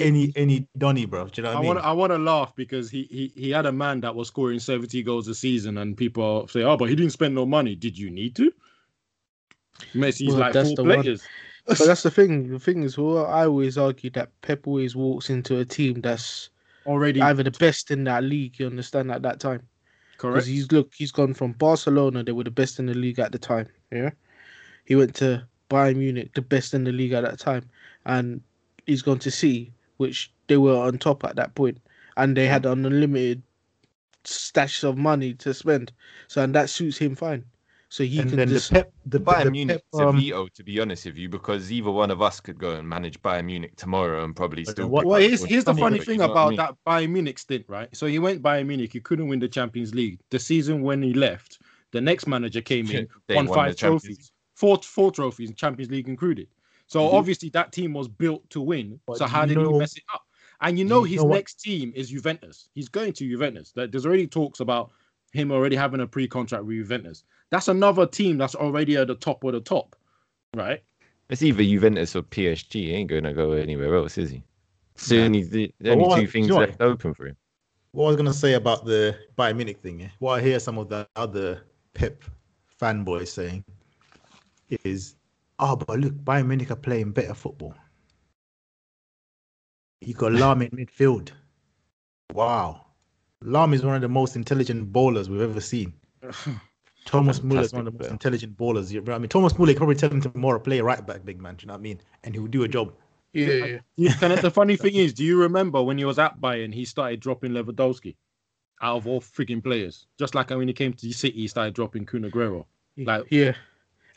any, 0.00 0.32
any 0.36 0.68
Donny, 0.78 1.06
bro. 1.06 1.28
Do 1.28 1.40
you 1.40 1.42
know 1.44 1.50
what 1.50 1.56
I 1.56 1.58
I 1.58 1.62
mean? 1.62 1.66
want 1.68 1.78
I 1.80 1.92
want 1.92 2.12
to 2.12 2.18
laugh 2.18 2.54
because 2.56 2.90
he, 2.90 3.04
he 3.10 3.32
he 3.40 3.50
had 3.50 3.66
a 3.66 3.72
man 3.72 4.00
that 4.00 4.14
was 4.14 4.28
scoring 4.28 4.58
70 4.58 5.02
goals 5.02 5.28
a 5.28 5.34
season 5.34 5.78
and 5.78 5.96
people 5.96 6.48
say, 6.48 6.62
"Oh, 6.62 6.76
but 6.76 6.88
he 6.88 6.96
didn't 6.96 7.12
spend 7.12 7.34
no 7.34 7.46
money." 7.46 7.74
Did 7.74 7.98
you 7.98 8.10
need 8.10 8.34
to? 8.36 8.52
Messi's 9.94 10.36
Well, 10.36 10.38
like 10.38 10.52
that's 10.52 10.68
four 10.70 10.76
the 10.76 10.84
one. 10.84 11.02
players. 11.02 11.30
But 11.66 11.78
that's 11.78 12.02
the 12.02 12.10
thing. 12.10 12.48
The 12.50 12.58
thing 12.58 12.82
is, 12.82 12.98
well, 12.98 13.26
I 13.26 13.46
always 13.46 13.78
argue 13.78 14.10
that 14.10 14.30
Pep 14.42 14.66
always 14.66 14.94
walks 14.94 15.30
into 15.30 15.58
a 15.58 15.64
team 15.64 16.00
that's 16.00 16.50
Already 16.86 17.20
either 17.22 17.42
the 17.42 17.50
best 17.50 17.90
in 17.90 18.04
that 18.04 18.22
league. 18.24 18.58
You 18.58 18.66
understand 18.66 19.10
at 19.10 19.22
that 19.22 19.40
time 19.40 19.62
correct? 20.18 20.34
because 20.34 20.46
he's 20.46 20.70
look, 20.72 20.92
he's 20.94 21.12
gone 21.12 21.32
from 21.34 21.52
Barcelona, 21.52 22.22
they 22.22 22.32
were 22.32 22.44
the 22.44 22.50
best 22.50 22.78
in 22.78 22.86
the 22.86 22.94
league 22.94 23.18
at 23.18 23.32
the 23.32 23.38
time. 23.38 23.68
Yeah, 23.90 24.10
he 24.84 24.94
went 24.96 25.14
to 25.16 25.46
Bayern 25.70 25.96
Munich, 25.96 26.34
the 26.34 26.42
best 26.42 26.74
in 26.74 26.84
the 26.84 26.92
league 26.92 27.12
at 27.12 27.24
that 27.24 27.38
time, 27.38 27.68
and 28.04 28.42
he's 28.86 29.00
gone 29.02 29.18
to 29.20 29.30
City, 29.30 29.72
which 29.96 30.32
they 30.46 30.56
were 30.56 30.76
on 30.76 30.98
top 30.98 31.24
at 31.24 31.36
that 31.36 31.54
point, 31.54 31.78
and 32.16 32.36
they 32.36 32.46
had 32.46 32.66
an 32.66 32.84
unlimited 32.84 33.42
stash 34.24 34.82
of 34.84 34.96
money 34.96 35.34
to 35.34 35.54
spend. 35.54 35.92
So 36.28 36.42
and 36.42 36.54
that 36.54 36.70
suits 36.70 36.98
him 36.98 37.14
fine. 37.14 37.44
So 37.88 38.02
he 38.02 38.18
and 38.20 38.28
can 38.30 38.38
then 38.38 38.48
just 38.48 38.70
the 38.70 38.74
Pep, 38.76 38.92
the, 39.06 39.20
Bayern 39.20 39.44
the 39.44 39.50
Munich 39.52 39.76
Pep, 39.76 39.84
is 39.92 40.00
a 40.00 40.06
um, 40.06 40.16
veto, 40.16 40.48
to 40.48 40.64
be 40.64 40.80
honest 40.80 41.06
with 41.06 41.16
you, 41.16 41.28
because 41.28 41.70
either 41.70 41.90
one 41.92 42.10
of 42.10 42.20
us 42.22 42.40
could 42.40 42.58
go 42.58 42.72
and 42.72 42.88
manage 42.88 43.20
Bayern 43.22 43.44
Munich 43.44 43.76
tomorrow 43.76 44.24
and 44.24 44.34
probably 44.34 44.64
still. 44.64 44.88
what- 44.88 45.04
pick 45.04 45.10
Well, 45.10 45.20
here's, 45.20 45.44
here's 45.44 45.64
the 45.64 45.74
funny, 45.74 45.82
funny 45.82 45.98
thing 46.00 46.14
you 46.14 46.18
know 46.22 46.28
what 46.28 46.30
I 46.38 46.40
about 46.40 46.48
mean? 46.48 46.56
that 46.56 46.74
Bayern 46.86 47.10
Munich 47.10 47.38
stint, 47.38 47.64
right? 47.68 47.88
So 47.96 48.06
he 48.06 48.18
went 48.18 48.42
Bayern 48.42 48.66
Munich, 48.66 48.92
he 48.92 49.00
couldn't 49.00 49.28
win 49.28 49.38
the 49.38 49.48
Champions 49.48 49.94
League. 49.94 50.18
The 50.30 50.38
season 50.40 50.82
when 50.82 51.02
he 51.02 51.14
left, 51.14 51.60
the 51.92 52.00
next 52.00 52.26
manager 52.26 52.60
came 52.60 52.86
in, 52.90 53.06
They 53.28 53.36
won 53.36 53.46
won 53.46 53.58
five 53.58 53.76
trophies, 53.76 54.32
four 54.56 54.78
four 54.82 55.12
trophies, 55.12 55.52
Champions 55.54 55.92
League 55.92 56.08
included. 56.08 56.48
So 56.94 57.00
Mhm. 57.00 57.12
obviously 57.14 57.48
that 57.48 57.72
team 57.72 57.92
was 57.92 58.06
built 58.06 58.48
to 58.50 58.60
win. 58.60 59.00
But 59.04 59.16
so 59.18 59.26
how 59.26 59.40
you 59.42 59.48
did 59.56 59.66
he 59.66 59.72
mess 59.72 59.96
it 59.96 60.04
up? 60.14 60.22
And 60.60 60.78
you 60.78 60.84
do 60.84 60.88
know 60.90 60.98
you 61.00 61.10
his 61.14 61.16
know 61.16 61.24
what- 61.24 61.34
next 61.34 61.54
team 61.54 61.92
is 61.96 62.10
Juventus. 62.10 62.68
He's 62.72 62.88
going 62.88 63.12
to 63.14 63.28
Juventus. 63.28 63.72
There's 63.74 64.06
already 64.06 64.28
talks 64.28 64.60
about 64.60 64.92
him 65.32 65.50
already 65.50 65.74
having 65.74 65.98
a 66.02 66.06
pre-contract 66.06 66.64
with 66.64 66.76
Juventus. 66.76 67.24
That's 67.50 67.66
another 67.66 68.06
team 68.06 68.38
that's 68.38 68.54
already 68.54 68.96
at 68.96 69.08
the 69.08 69.16
top 69.16 69.42
of 69.42 69.54
the 69.54 69.60
top, 69.60 69.96
right? 70.54 70.84
It's 71.30 71.42
either 71.42 71.64
Juventus 71.64 72.14
or 72.14 72.22
PSG. 72.22 72.84
He 72.84 72.92
ain't 72.92 73.10
gonna 73.10 73.34
go 73.34 73.50
anywhere 73.54 73.96
else, 73.96 74.16
is 74.16 74.30
he? 74.30 74.44
So 74.94 75.16
only 75.16 75.42
the, 75.42 75.74
the 75.80 75.90
only 75.90 76.04
what- 76.04 76.20
two 76.20 76.28
things 76.28 76.46
you 76.46 76.54
know 76.54 76.60
what? 76.60 76.68
left 76.68 76.80
open 76.80 77.12
for 77.12 77.26
him. 77.26 77.36
What 77.90 78.04
I 78.04 78.06
was 78.06 78.16
gonna 78.16 78.32
say 78.32 78.54
about 78.54 78.84
the 78.84 79.18
Bayern 79.36 79.56
Munich 79.56 79.78
thing, 79.82 80.08
what 80.20 80.38
I 80.38 80.42
hear 80.44 80.60
some 80.60 80.78
of 80.78 80.88
the 80.88 81.08
other 81.16 81.64
Pep 81.92 82.22
fanboys 82.80 83.26
saying 83.28 83.64
is, 84.84 85.16
"Oh, 85.58 85.76
but 85.76 85.98
look, 86.00 86.12
Bayern 86.14 86.46
Munich 86.46 86.70
are 86.70 86.76
playing 86.76 87.12
better 87.12 87.34
football. 87.34 87.74
You 90.00 90.14
got 90.14 90.32
Lahm 90.32 90.62
in 90.62 90.86
midfield. 90.86 91.30
Wow, 92.32 92.84
Lahm 93.42 93.74
is 93.74 93.84
one 93.84 93.94
of 93.94 94.02
the 94.02 94.08
most 94.08 94.36
intelligent 94.36 94.92
bowlers 94.92 95.30
we've 95.30 95.40
ever 95.40 95.60
seen. 95.60 95.94
Thomas 97.06 97.42
Muller 97.42 97.60
is 97.62 97.72
one 97.72 97.80
of 97.80 97.84
the 97.86 97.90
most 97.92 97.98
player. 98.00 98.10
intelligent 98.12 98.56
bowlers. 98.56 98.92
You- 98.92 99.04
I 99.08 99.18
mean, 99.18 99.28
Thomas 99.28 99.58
Muller 99.58 99.72
could 99.72 99.78
probably 99.78 99.94
tell 99.96 100.10
him 100.10 100.20
tomorrow 100.22 100.58
play 100.58 100.80
right 100.80 101.06
back, 101.06 101.24
big 101.24 101.40
man. 101.40 101.56
Do 101.56 101.62
you 101.64 101.66
know 101.68 101.74
what 101.74 101.80
I 101.80 101.82
mean? 101.82 102.00
And 102.24 102.34
he 102.34 102.40
will 102.40 102.48
do 102.48 102.62
a 102.64 102.68
job. 102.68 102.94
Yeah, 103.34 103.48
yeah. 103.48 103.78
You- 103.96 104.10
and 104.22 104.38
the 104.38 104.50
funny 104.50 104.76
thing 104.76 104.94
is, 104.94 105.12
do 105.12 105.22
you 105.24 105.40
remember 105.40 105.82
when 105.82 105.98
he 105.98 106.04
was 106.04 106.18
at 106.18 106.40
Bayern, 106.40 106.72
he 106.72 106.84
started 106.86 107.20
dropping 107.20 107.52
Lewandowski 107.52 108.16
out 108.80 108.96
of 108.96 109.06
all 109.06 109.20
freaking 109.20 109.62
players? 109.62 110.06
Just 110.18 110.34
like 110.34 110.50
when 110.50 110.66
he 110.68 110.74
came 110.74 110.92
to 110.94 111.06
the 111.06 111.12
City, 111.12 111.40
he 111.40 111.48
started 111.48 111.74
dropping 111.74 112.06
Kun 112.06 112.22
Aguero. 112.30 112.64
Like- 112.96 113.26
yeah. 113.30 113.52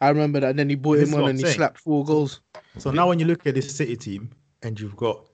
I 0.01 0.09
remember 0.09 0.39
that. 0.39 0.51
And 0.51 0.59
then 0.59 0.69
he 0.69 0.75
brought 0.75 0.97
This 0.97 1.09
him 1.09 1.15
on 1.15 1.29
and 1.29 1.39
I'm 1.39 1.45
he 1.45 1.51
slapped 1.51 1.79
four 1.79 2.05
goals. 2.05 2.41
So 2.77 2.91
now 2.91 3.07
when 3.09 3.19
you 3.19 3.25
look 3.25 3.47
at 3.47 3.55
this 3.55 3.75
City 3.75 3.95
team 3.95 4.29
and 4.61 4.79
you've 4.79 4.95
got 4.95 5.25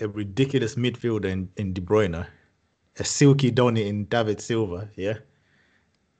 a 0.00 0.08
ridiculous 0.08 0.74
midfielder 0.74 1.26
in, 1.26 1.48
in 1.56 1.72
De 1.72 1.80
Bruyne, 1.80 2.26
a 2.98 3.04
silky 3.04 3.50
Donny 3.50 3.88
in 3.88 4.04
David 4.06 4.40
Silva, 4.40 4.88
yeah, 4.96 5.18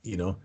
you 0.02 0.16
know, 0.16 0.37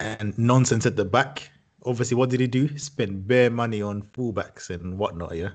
and 0.00 0.36
nonsense 0.38 0.86
at 0.86 0.96
the 0.96 1.04
back. 1.04 1.50
Obviously, 1.84 2.16
what 2.16 2.30
did 2.30 2.40
he 2.40 2.46
do? 2.46 2.78
Spend 2.78 3.26
bare 3.26 3.50
money 3.50 3.82
on 3.82 4.02
fullbacks 4.14 4.70
and 4.70 4.96
whatnot, 4.96 5.36
yeah. 5.36 5.50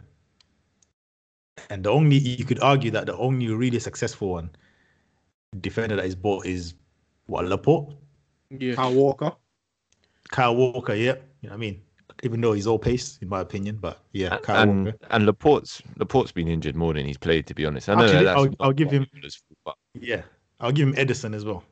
And 1.69 1.83
the 1.83 1.89
only 1.89 2.17
you 2.17 2.45
could 2.45 2.61
argue 2.61 2.91
that 2.91 3.07
the 3.07 3.17
only 3.17 3.47
really 3.47 3.79
successful 3.79 4.29
one 4.29 4.51
defender 5.61 5.95
that 5.95 6.05
is 6.05 6.15
bought 6.15 6.45
is 6.45 6.75
what 7.25 7.45
Laporte, 7.45 7.95
Yeah. 8.49 8.75
Kyle 8.75 8.93
Walker. 8.93 9.31
Kyle 10.29 10.55
Walker, 10.55 10.93
yeah. 10.93 11.13
You 11.41 11.49
know 11.49 11.49
what 11.49 11.53
I 11.53 11.57
mean? 11.57 11.81
Even 12.23 12.41
though 12.41 12.53
he's 12.53 12.65
all 12.67 12.79
pace, 12.79 13.19
in 13.21 13.29
my 13.29 13.41
opinion, 13.41 13.77
but 13.79 13.99
yeah, 14.13 14.37
Kyle 14.39 14.63
and 14.63 14.85
Walker. 14.85 14.97
and 15.11 15.25
Laporte's 15.27 15.81
Laporte's 15.97 16.31
been 16.31 16.47
injured 16.47 16.75
more 16.75 16.93
than 16.93 17.05
he's 17.05 17.17
played. 17.17 17.45
To 17.47 17.53
be 17.53 17.65
honest, 17.65 17.89
I 17.89 17.95
know 17.95 18.05
Actually, 18.05 18.23
that's 18.25 18.37
I'll- 18.39 18.55
I'll 18.59 18.73
give 18.73 18.89
him- 18.89 19.03
Guardiola's 19.03 19.35
fault, 19.63 19.77
but 19.93 20.01
Yeah, 20.01 20.23
I'll 20.59 20.71
give 20.71 20.87
him 20.87 20.95
Ederson 20.95 21.35
as 21.35 21.45
well. 21.45 21.63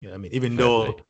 You 0.00 0.08
know 0.08 0.12
what 0.14 0.18
I 0.18 0.22
mean? 0.22 0.32
Even 0.32 0.56
Fair 0.56 0.66
though 0.66 0.92
play. 0.94 1.04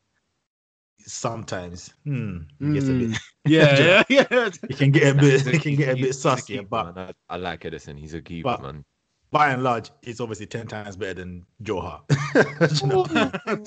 sometimes 0.99 1.95
hmm, 2.05 2.39
he 2.59 2.73
gets 2.75 2.87
a 2.89 2.93
bit, 2.93 3.11
Mm. 3.11 3.19
Yeah, 3.47 4.05
yeah, 4.11 4.25
yeah. 4.31 4.51
he 4.69 4.75
can 4.75 4.91
get 4.91 5.17
a 5.17 5.19
bit, 5.19 5.41
He's 5.41 5.47
he 5.53 5.59
can 5.59 5.77
get 5.77 5.97
a 5.97 6.01
bit 6.01 6.15
sus, 6.15 6.43
keeper, 6.45 6.67
but. 6.69 6.99
I, 6.99 7.13
I 7.31 7.37
like 7.37 7.63
Ederson. 7.63 7.99
He's 7.99 8.13
a 8.15 8.21
keeper, 8.21 8.45
but- 8.59 8.63
man. 8.63 8.85
by 9.31 9.51
and 9.53 9.63
large, 9.63 9.91
it's 10.03 10.21
obviously 10.21 10.45
ten 10.47 10.67
times 10.67 10.97
better 10.97 11.15
than 11.15 11.47
Joe 11.63 11.81
Hart. 11.81 12.03
You 12.83 12.87
know? 12.87 13.07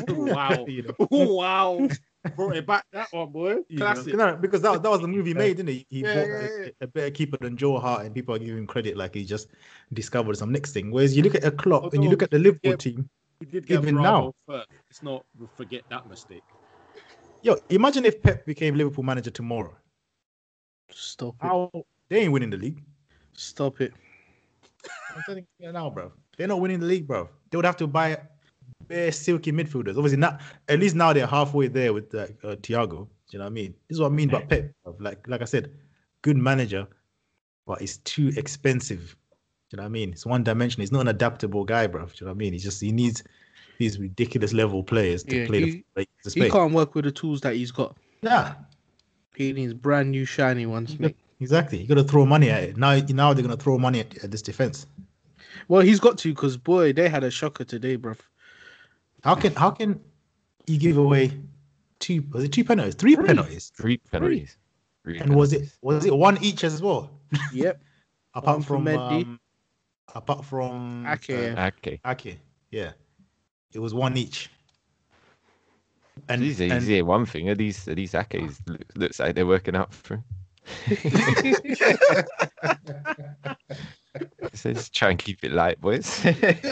wow. 0.10 0.66
You 0.68 0.84
know? 0.84 1.08
wow. 1.10 1.90
Brought 2.36 2.56
eh, 2.56 2.60
it 2.60 2.66
back 2.68 2.86
that 2.94 3.08
one, 3.12 3.30
boy. 3.32 3.58
You 3.70 3.80
know? 3.80 3.94
Classic. 3.94 4.16
No, 4.16 4.36
because 4.36 4.62
that, 4.62 4.82
that 4.82 4.90
was 4.90 5.02
the 5.02 5.08
movie 5.08 5.34
made, 5.34 5.58
didn't 5.58 5.70
he? 5.70 5.86
He 5.90 6.02
Yeah, 6.02 6.14
bought 6.14 6.30
yeah, 6.30 6.48
a, 6.48 6.66
yeah. 6.66 6.72
a 6.82 6.88
better 6.88 7.12
keeper 7.12 7.38
than 7.38 7.58
Joe 7.58 7.80
Hart, 7.80 8.06
and 8.06 8.16
people 8.16 8.36
are 8.36 8.40
giving 8.40 8.58
him 8.58 8.68
credit 8.68 8.98
like 8.98 9.14
he 9.14 9.26
just 9.26 9.50
discovered 9.94 10.38
some 10.38 10.52
next 10.52 10.72
thing. 10.72 10.92
Whereas 10.92 11.16
you 11.16 11.24
look 11.24 11.36
at 11.36 11.44
a 11.44 11.52
Klopp 11.52 11.94
and 11.94 12.04
you 12.04 12.10
look 12.10 12.24
at 12.24 12.32
the 12.32 12.40
Liverpool 12.40 12.72
yeah, 12.72 12.78
team, 12.78 13.10
We 13.40 13.48
did 13.48 13.68
get 13.68 13.80
Even 13.80 13.96
now. 13.96 14.34
first. 14.48 14.68
Let's 14.90 15.04
not 15.04 15.26
forget 15.58 15.84
that 15.90 16.08
mistake. 16.08 16.44
yo, 17.42 17.58
imagine 17.70 18.06
if 18.06 18.22
Pep 18.22 18.46
became 18.46 18.76
Liverpool 18.76 19.04
manager 19.04 19.32
tomorrow. 19.32 19.76
Stop 20.90 21.36
it. 21.36 21.48
How 21.48 21.72
they 22.10 22.22
ain't 22.22 22.32
winning 22.32 22.50
the 22.50 22.58
league. 22.58 22.82
Stop 23.34 23.82
it. 23.82 23.94
I'm 25.16 25.24
telling 25.26 25.46
you 25.60 25.72
now, 25.72 25.90
bro. 25.90 26.12
They're 26.38 26.48
not 26.48 26.60
winning 26.60 26.80
the 26.80 26.86
league, 26.86 27.08
bro. 27.08 27.30
They 27.50 27.58
would 27.58 27.66
have 27.66 27.78
to 27.78 27.88
buy 27.88 28.18
bare 28.88 29.12
silky 29.12 29.52
midfielders. 29.52 29.98
Obviously, 29.98 30.18
not 30.18 30.42
at 30.68 30.80
least 30.80 30.96
now 30.96 31.14
they're 31.14 31.28
halfway 31.28 31.68
there 31.68 31.94
with 31.94 32.14
uh, 32.16 32.28
uh, 32.44 32.56
Thiago. 32.58 32.90
Do 33.08 33.38
you 33.38 33.40
know 33.40 33.46
what 33.46 33.52
I 33.52 33.54
mean? 33.54 33.74
This 33.88 33.96
is 33.96 34.02
what 34.02 34.08
I 34.12 34.16
mean 34.16 34.30
by 34.30 34.42
Pep. 34.42 34.72
Like, 35.00 35.28
like 35.28 35.42
I 35.42 35.46
said, 35.46 35.72
good 36.22 36.38
manager, 36.38 36.88
but 37.66 37.82
it's 37.82 37.98
too 37.98 38.32
expensive. 38.38 39.16
Do 39.70 39.76
you 39.76 39.78
know 39.78 39.84
what 39.84 39.88
I 39.88 39.90
mean? 39.90 40.12
It's 40.12 40.26
one 40.26 40.44
dimension. 40.44 40.82
He's 40.82 40.92
not 40.92 41.02
an 41.02 41.08
adaptable 41.08 41.64
guy, 41.66 41.88
bro. 41.88 42.06
Do 42.06 42.12
you 42.20 42.26
know 42.26 42.32
what 42.32 42.36
I 42.36 42.38
mean? 42.38 42.54
He 42.54 42.60
just 42.60 42.80
he 42.82 42.92
needs 42.92 43.24
these 43.80 43.98
ridiculous 44.00 44.54
level 44.54 44.84
players 44.84 45.24
to 45.24 45.36
Yeah, 45.38 45.46
play 45.48 45.60
he- 45.62 45.84
the, 45.96 46.06
the 46.24 46.44
He 46.46 46.50
can't 46.52 46.74
work 46.74 46.94
with 46.96 47.06
the 47.06 47.12
tools 47.12 47.42
that 47.42 47.56
he's 47.56 47.72
got. 47.72 47.98
Yeah, 48.22 48.54
He 49.36 49.52
needs 49.52 49.74
brand 49.74 50.12
new 50.12 50.26
shiny 50.26 50.66
ones, 50.68 51.00
mate. 51.00 51.16
exactly. 51.40 51.80
You 51.82 51.88
got 51.88 51.96
to 51.96 52.04
throw 52.04 52.26
money 52.26 52.50
at 52.50 52.64
it. 52.64 52.78
Now, 52.78 52.96
now 53.10 53.34
they're 53.34 53.42
gonna 53.44 53.58
throw 53.58 53.78
money 53.80 54.02
at, 54.02 54.24
at 54.24 54.32
this 54.32 54.42
defense. 54.44 54.86
Well, 55.68 55.82
he's 55.82 56.00
got 56.00 56.18
to 56.20 56.30
because 56.30 56.56
boy, 56.58 56.94
they 56.94 57.10
had 57.10 57.24
a 57.24 57.32
shocker 57.32 57.64
today, 57.64 57.98
bruv. 57.98 58.18
How 59.24 59.36
can 59.36 59.54
how 59.56 59.72
can 59.72 60.00
you 60.68 60.78
give 60.78 60.98
away 60.98 61.32
two? 62.00 62.24
Was 62.32 62.44
it 62.44 62.52
two 62.52 62.64
penalties? 62.64 62.96
Three, 62.96 63.16
Three. 63.16 63.26
penalties. 63.26 63.72
Three 63.76 63.98
penalties. 63.98 64.58
Three 65.04 65.20
And 65.20 65.36
was 65.36 65.54
it 65.54 65.70
was 65.82 66.06
it 66.06 66.16
one 66.16 66.38
each 66.44 66.64
as 66.64 66.82
well? 66.82 67.10
Yep. 67.54 67.82
apart 68.34 68.58
One 68.58 68.62
for 68.64 68.68
from 68.78 68.86
Mendy. 68.86 69.24
um, 69.26 69.40
apart 70.14 70.46
from 70.46 71.06
Ake, 71.08 71.30
uh, 71.30 71.34
yeah. 71.34 71.70
Okay. 71.78 72.00
Ake, 72.06 72.40
yeah, 72.72 72.92
it 73.74 73.80
was 73.80 73.94
one 73.94 74.18
each. 74.18 74.50
And, 76.30 76.42
These 76.44 76.62
are 76.62 76.66
and 76.66 76.84
easy. 76.84 77.02
One 77.02 77.26
thing 77.26 77.50
are 77.50 77.56
these 77.56 77.88
are 77.88 77.96
these 77.96 78.14
Akes 78.14 78.60
look, 78.68 78.82
looks 78.96 79.20
like 79.20 79.34
they're 79.36 79.48
working 79.48 79.76
out 79.76 79.94
for 79.94 80.16
him. 80.16 80.24
so 84.54 84.74
just 84.74 84.94
try 84.94 85.10
and 85.10 85.20
keep 85.20 85.44
it 85.44 85.52
light, 85.52 85.80
boys. 85.82 86.24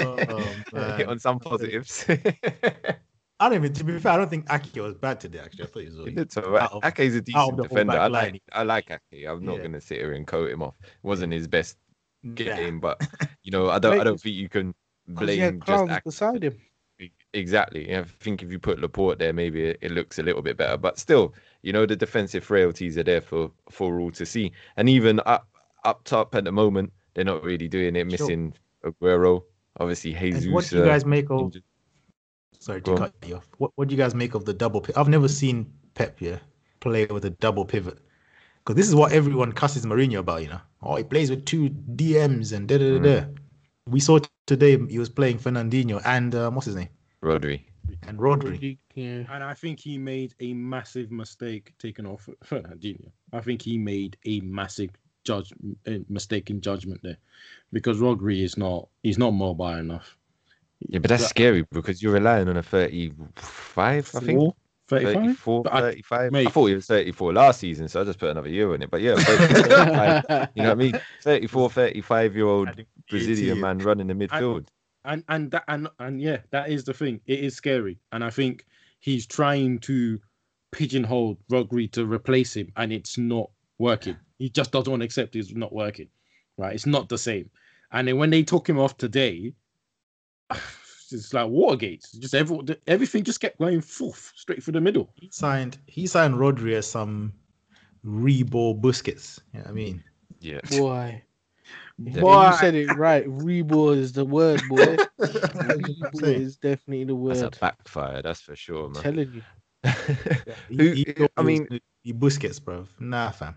Oh, 0.74 0.96
Hit 0.96 1.08
on 1.08 1.20
some 1.20 1.40
positives. 1.40 2.06
I 3.40 3.50
don't 3.50 3.56
even. 3.56 3.74
To 3.74 3.84
be 3.84 4.00
fair, 4.00 4.14
I 4.14 4.18
don't 4.18 4.30
think 4.30 4.46
Ake 4.52 4.76
was 4.82 4.96
bad 4.96 5.20
today. 5.20 5.40
Actually, 5.40 5.64
I 5.64 5.68
thought 5.68 5.80
he 5.80 5.86
was. 5.86 5.96
He 5.96 6.00
alright. 6.02 6.16
did 6.16 6.38
all 6.38 6.52
right. 6.52 6.64
Out 6.64 6.72
of- 6.74 6.84
Ake's 6.84 7.16
a 7.16 7.22
decent 7.22 7.58
defender. 7.58 7.94
I 7.94 8.08
line. 8.08 8.12
like 8.34 8.42
I 8.54 8.64
like 8.64 8.92
Ake. 8.92 9.26
I'm 9.28 9.44
not 9.44 9.58
Yeah. 9.58 9.64
gonna 9.64 9.82
sit 9.82 9.98
here 9.98 10.14
and 10.14 10.26
coat 10.28 10.52
him 10.52 10.62
off. 10.62 10.76
It 10.82 10.90
wasn't 11.04 11.34
his 11.34 11.48
best 11.48 11.78
Nah. 12.24 12.34
game, 12.36 12.80
but 12.80 13.02
you 13.44 13.52
know, 13.52 13.70
I 13.70 13.80
don't 13.80 14.00
I 14.00 14.04
don't 14.04 14.22
think 14.22 14.36
you 14.36 14.48
can 14.48 14.76
he 15.08 15.14
blame 15.14 15.60
just 15.66 15.90
Ake. 15.92 16.04
beside 16.04 16.44
him. 16.44 16.56
Exactly. 17.34 17.96
I 17.96 18.04
think 18.04 18.44
if 18.44 18.52
you 18.52 18.60
put 18.60 18.80
Laporte 18.80 19.18
there, 19.18 19.34
maybe 19.34 19.70
it, 19.70 19.80
it 19.82 19.92
looks 19.92 20.20
a 20.20 20.24
little 20.24 20.42
bit 20.44 20.56
better. 20.58 20.78
But 20.78 21.00
still, 21.00 21.34
you 21.64 21.74
know, 21.74 21.86
the 21.88 21.96
defensive 21.96 22.46
frailties 22.46 22.98
are 22.98 23.04
there 23.04 23.22
for 23.22 23.52
for 23.72 24.00
all 24.00 24.12
to 24.12 24.26
see. 24.26 24.52
And 24.78 24.88
even 24.88 25.20
up 25.26 25.48
up 25.84 26.04
top 26.04 26.36
at 26.36 26.44
the 26.44 26.52
moment, 26.52 26.94
they're 27.13 27.26
not 27.26 27.43
really 27.43 27.67
doing 27.67 27.95
it. 27.95 28.12
Sure. 28.12 28.28
Missing 28.28 28.54
Aguero, 28.86 29.43
obviously 29.80 30.13
Jesus. 30.13 30.45
And 30.45 30.54
what 30.54 30.67
do 30.67 30.78
you 30.78 30.84
uh, 30.84 30.86
guys 30.86 31.06
make 31.06 31.30
of? 31.30 31.41
injured. 31.41 31.63
Sorry 32.60 32.82
Go 32.82 32.93
to 32.93 33.00
cut 33.00 33.13
you 33.26 33.38
off. 33.38 33.47
What 33.58 33.71
What 33.76 33.88
do 33.88 33.95
you 33.95 33.97
guys 33.97 34.13
make 34.13 34.36
of 34.36 34.45
the 34.45 34.54
double? 34.54 34.82
Pivot? 34.82 34.97
I've 34.97 35.10
never 35.10 35.28
seen 35.28 35.74
Pep 35.93 36.21
yeah 36.21 36.38
play 36.82 37.06
with 37.06 37.24
a 37.26 37.30
double 37.30 37.63
pivot. 37.63 38.00
Because 38.58 38.76
this 38.76 38.88
is 38.88 38.93
what 38.93 39.12
everyone 39.12 39.54
cusses 39.54 39.86
Mourinho 39.86 40.19
about, 40.19 40.43
you 40.43 40.50
know. 40.50 40.62
Oh, 40.84 40.95
he 40.95 41.04
plays 41.04 41.30
with 41.30 41.45
two 41.45 41.69
DMs 41.69 42.54
and 42.54 42.67
da 42.67 42.78
da 42.78 43.00
da 43.00 43.21
da. 43.21 43.26
We 43.88 44.00
saw 44.00 44.19
today 44.45 44.78
he 44.88 45.00
was 45.00 45.10
playing 45.10 45.39
Fernandinho 45.39 46.02
and 46.06 46.36
um, 46.36 46.56
what's 46.56 46.65
his 46.67 46.76
name 46.76 46.89
Rodri. 47.24 47.62
and 48.08 48.19
Rodri. 48.19 48.78
Yeah. 48.93 49.24
And 49.30 49.43
I 49.43 49.54
think 49.54 49.80
he 49.80 49.97
made 49.97 50.36
a 50.39 50.54
massive 50.54 51.12
mistake 51.12 51.74
taking 51.80 52.06
off 52.06 52.30
Fernandinho. 52.45 53.12
I 53.34 53.41
think 53.41 53.62
he 53.62 53.78
made 53.78 54.17
a 54.26 54.41
massive 54.41 54.91
judge 55.24 55.54
uh, 55.88 55.92
mistake 56.10 56.50
in 56.50 56.62
judgment 56.62 57.02
there, 57.04 57.18
because 57.72 58.00
Rodri 58.00 58.44
is 58.44 58.58
not 58.58 58.88
he's 59.04 59.18
not 59.18 59.32
mobile 59.32 59.68
enough. 59.78 60.18
Yeah, 60.88 61.00
but 61.00 61.10
that's 61.10 61.28
scary 61.28 61.64
because 61.72 62.02
you're 62.02 62.14
relying 62.14 62.50
on 62.50 62.58
a 62.58 62.64
35, 62.64 64.12
I 64.16 64.20
think. 64.20 64.40
Four, 64.40 64.56
35? 64.88 65.14
34, 65.24 65.64
But 65.64 65.74
I- 65.74 65.82
35. 65.82 66.36
I 66.36 66.46
thought 66.46 66.66
he 66.66 66.76
was 66.76 66.86
34 66.88 67.34
last 67.34 67.60
season, 67.60 67.88
so 67.88 68.02
I 68.02 68.04
just 68.04 68.18
put 68.20 68.30
another 68.32 68.50
year 68.50 68.74
in 68.74 68.82
it. 68.82 68.90
But 68.90 69.02
yeah, 69.02 69.16
34, 69.16 69.64
35, 69.64 70.50
you 70.56 70.64
know 70.64 70.70
what 70.70 70.72
I 70.72 70.76
mean? 70.76 71.00
34, 71.22 71.70
35 71.70 72.36
year 72.36 72.46
old 72.48 72.70
Brazilian 73.10 73.60
man 73.62 73.78
running 73.78 74.08
the 74.08 74.14
midfield. 74.16 74.68
and 75.06 75.24
and 75.30 75.52
that 75.52 75.64
and 75.68 75.88
and 76.00 76.20
yeah, 76.22 76.38
that 76.50 76.70
is 76.70 76.84
the 76.84 76.94
thing. 76.94 77.22
It 77.28 77.40
is 77.42 77.56
scary, 77.56 78.00
and 78.12 78.24
I 78.24 78.30
think 78.32 78.66
he's 79.00 79.26
trying 79.28 79.80
to 79.80 80.20
pigeonhole 80.72 81.38
Rodri 81.52 81.92
to 81.92 82.06
replace 82.06 82.56
him, 82.56 82.72
and 82.76 82.92
it's 82.92 83.18
not 83.20 83.50
working. 83.82 84.15
He 84.38 84.50
just 84.50 84.72
doesn't 84.72 84.89
want 84.89 85.02
to 85.02 85.06
accept 85.06 85.34
he's 85.34 85.54
not 85.56 85.74
working. 85.74 86.08
Right? 86.58 86.74
It's 86.74 86.86
not 86.86 87.10
the 87.10 87.17
same. 87.17 87.50
And 87.91 88.08
then 88.08 88.17
when 88.17 88.30
they 88.30 88.44
took 88.44 88.67
him 88.70 88.80
off 88.80 88.96
today, 88.98 89.54
it's 91.12 91.34
like 91.34 91.50
Watergate. 91.50 92.06
Just 92.20 92.34
every, 92.36 92.60
everything 92.88 93.24
just 93.24 93.39
kept 93.41 93.60
going 93.60 93.82
forth 93.82 94.32
straight 94.36 94.63
through 94.63 94.74
the 94.74 94.82
middle. 94.82 95.12
He 95.15 95.30
signed 95.32 95.78
he 95.88 96.08
signed 96.08 96.36
Rodri 96.36 96.74
as 96.74 96.88
some 96.89 97.34
Rebo 98.06 98.80
Busquets. 98.80 99.39
You 99.54 99.60
know 99.60 99.63
what 99.65 99.72
I 99.72 99.74
mean? 99.74 100.04
Yeah. 100.39 100.60
Boy. 100.70 101.24
Yeah. 102.04 102.22
Boy, 102.22 102.48
you 102.48 102.54
said 102.58 102.76
it 102.76 102.96
right. 102.98 103.26
Rebo 103.28 103.96
is 103.96 104.13
the 104.13 104.26
word, 104.26 104.62
boy. 104.70 104.96
That's 105.20 105.34
what 105.34 105.56
I'm 105.72 105.80
Rebo 105.82 106.24
is 106.24 106.58
definitely 106.58 107.04
the 107.06 107.15
word. 107.15 107.32
That's 107.36 107.41
a 107.41 107.46
word. 107.46 107.58
backfire, 107.60 108.22
that's 108.22 108.41
for 108.41 108.56
sure, 108.56 108.86
I'm 108.86 108.94
man. 108.94 109.04
telling 109.04 109.34
you. 109.34 109.41
He- 110.70 110.78
Who- 110.78 110.91
he 110.94 111.04
thought 111.06 111.32
I 111.38 111.44
mean- 111.44 111.65
gonna 111.65 111.80
Busquets, 112.08 112.63
bro. 112.63 112.88
Nah, 113.00 113.30
fam. 113.32 113.56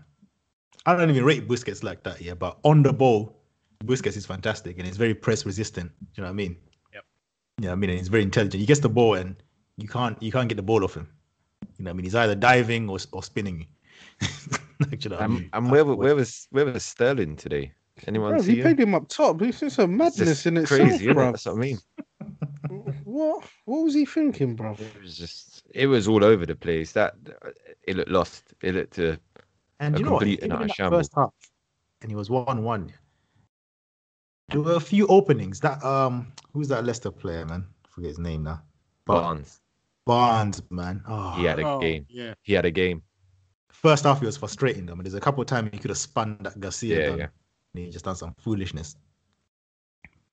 I 0.85 0.95
don't 0.95 1.09
even 1.09 1.23
rate 1.25 1.47
Busquets 1.47 1.83
like 1.83 2.03
that, 2.03 2.21
yeah. 2.21 2.33
But 2.35 2.57
on 2.63 2.83
the 2.83 2.93
ball, 2.93 3.35
Busquets 3.83 4.17
is 4.17 4.25
fantastic 4.25 4.77
and 4.77 4.87
he's 4.87 4.97
very 4.97 5.13
press 5.15 5.45
resistant. 5.45 5.91
Do 5.99 6.05
you 6.15 6.21
know 6.23 6.27
what 6.27 6.33
I 6.33 6.35
mean? 6.35 6.57
Yep. 6.93 7.05
Yeah, 7.61 7.71
I 7.71 7.75
mean, 7.75 7.89
and 7.89 7.99
he's 7.99 8.07
very 8.07 8.23
intelligent. 8.23 8.59
He 8.59 8.65
gets 8.65 8.79
the 8.81 8.89
ball 8.89 9.15
and 9.15 9.35
you 9.77 9.87
can't 9.87 10.21
you 10.21 10.31
can't 10.31 10.47
get 10.47 10.55
the 10.55 10.63
ball 10.63 10.83
off 10.83 10.93
him. 10.95 11.07
You 11.77 11.85
know, 11.85 11.89
what 11.89 11.93
I 11.93 11.97
mean, 11.97 12.03
he's 12.05 12.15
either 12.15 12.35
diving 12.35 12.89
or 12.89 12.97
or 13.11 13.23
spinning 13.23 13.59
you. 13.61 14.27
Like, 14.79 15.05
you 15.05 15.09
know 15.09 15.15
what 15.15 15.21
I 15.21 15.25
And, 15.25 15.33
mean? 15.35 15.49
and 15.53 15.71
where, 15.71 15.85
wa- 15.85 15.93
where 15.95 16.15
was 16.15 16.47
where 16.51 16.65
was 16.65 16.83
Sterling 16.83 17.37
today? 17.37 17.71
Anyone 18.07 18.33
Bro, 18.33 18.41
see 18.41 18.51
he 18.51 18.55
him? 18.57 18.63
played 18.63 18.79
him 18.81 18.93
up 18.93 19.07
top. 19.07 19.41
It's 19.41 19.61
just 19.61 19.79
a 19.79 19.87
madness 19.87 20.17
just 20.17 20.45
in 20.45 20.57
itself, 20.57 20.81
crazy, 20.81 21.05
innit? 21.07 21.13
bro. 21.13 21.31
That's 21.31 21.45
what 21.45 21.55
I 21.55 21.57
mean. 21.57 21.79
What? 23.05 23.43
What 23.65 23.83
was 23.83 23.93
he 23.93 24.05
thinking, 24.05 24.55
bro? 24.55 24.73
It 24.73 25.01
was 25.01 25.17
just 25.17 25.63
it 25.73 25.87
was 25.87 26.07
all 26.07 26.23
over 26.23 26.45
the 26.45 26.55
place. 26.55 26.91
That 26.91 27.15
it 27.83 27.95
looked 27.95 28.09
lost. 28.11 28.53
It 28.61 28.75
looked 28.75 28.99
uh, 28.99 29.15
And 29.79 29.95
a 29.95 29.99
you 29.99 30.05
know 30.05 30.13
what? 30.13 30.27
Even 30.27 30.51
in 30.51 30.67
that 30.67 30.89
first 30.89 31.11
half, 31.15 31.33
and 32.01 32.09
he 32.11 32.15
was 32.15 32.29
one 32.29 32.63
one. 32.63 32.91
There 34.49 34.61
were 34.61 34.75
a 34.75 34.79
few 34.79 35.07
openings. 35.07 35.59
That 35.59 35.83
um, 35.83 36.31
who's 36.53 36.67
that 36.69 36.85
Leicester 36.85 37.11
player, 37.11 37.45
man? 37.45 37.65
I 37.85 37.87
forget 37.89 38.09
his 38.09 38.19
name 38.19 38.43
now. 38.43 38.61
But 39.05 39.21
Barnes. 39.21 39.61
Barnes, 40.05 40.61
man. 40.69 41.01
Oh, 41.07 41.31
He 41.31 41.45
had 41.45 41.59
a 41.59 41.67
Oh, 41.67 41.79
game. 41.79 42.05
Yeah. 42.09 42.35
He 42.43 42.53
had 42.53 42.65
a 42.65 42.71
game. 42.71 43.01
first 43.69 44.03
half 44.03 44.19
he 44.19 44.25
was 44.25 44.37
frustrating 44.37 44.85
them. 44.85 44.99
And 44.99 45.05
there's 45.05 45.15
a 45.15 45.19
couple 45.19 45.41
of 45.41 45.47
times 45.47 45.69
he 45.73 45.79
could 45.79 45.89
have 45.89 45.97
spun 45.97 46.37
that 46.41 46.59
Garcia 46.59 46.99
Yeah, 46.99 47.05
down, 47.09 47.17
yeah. 47.17 47.27
and 47.73 47.85
he 47.85 47.89
just 47.91 48.05
done 48.05 48.15
some 48.15 48.33
foolishness. 48.39 48.95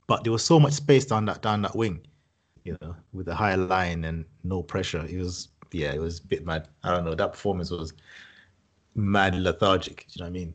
But 0.06 0.24
there 0.24 0.32
was 0.32 0.44
so 0.44 0.60
much 0.60 0.74
space 0.74 1.06
down 1.06 1.24
that 1.26 1.40
down 1.42 1.62
that 1.62 1.74
wing, 1.74 2.06
you 2.64 2.76
know, 2.82 2.94
with 3.12 3.28
a 3.28 3.34
high 3.34 3.54
line 3.54 4.04
and 4.04 4.24
no 4.44 4.62
pressure. 4.62 5.04
It 5.08 5.16
was 5.18 5.48
yeah, 5.72 5.92
it 5.92 6.00
was 6.00 6.20
a 6.20 6.26
bit 6.26 6.44
mad. 6.44 6.68
I 6.84 6.90
don't 6.92 7.04
know. 7.04 7.14
That 7.14 7.32
performance 7.32 7.70
was 7.70 7.94
mad 8.94 9.34
lethargic. 9.34 10.06
Do 10.08 10.12
You 10.14 10.20
know 10.20 10.24
what 10.24 10.28
I 10.28 10.32
mean? 10.32 10.54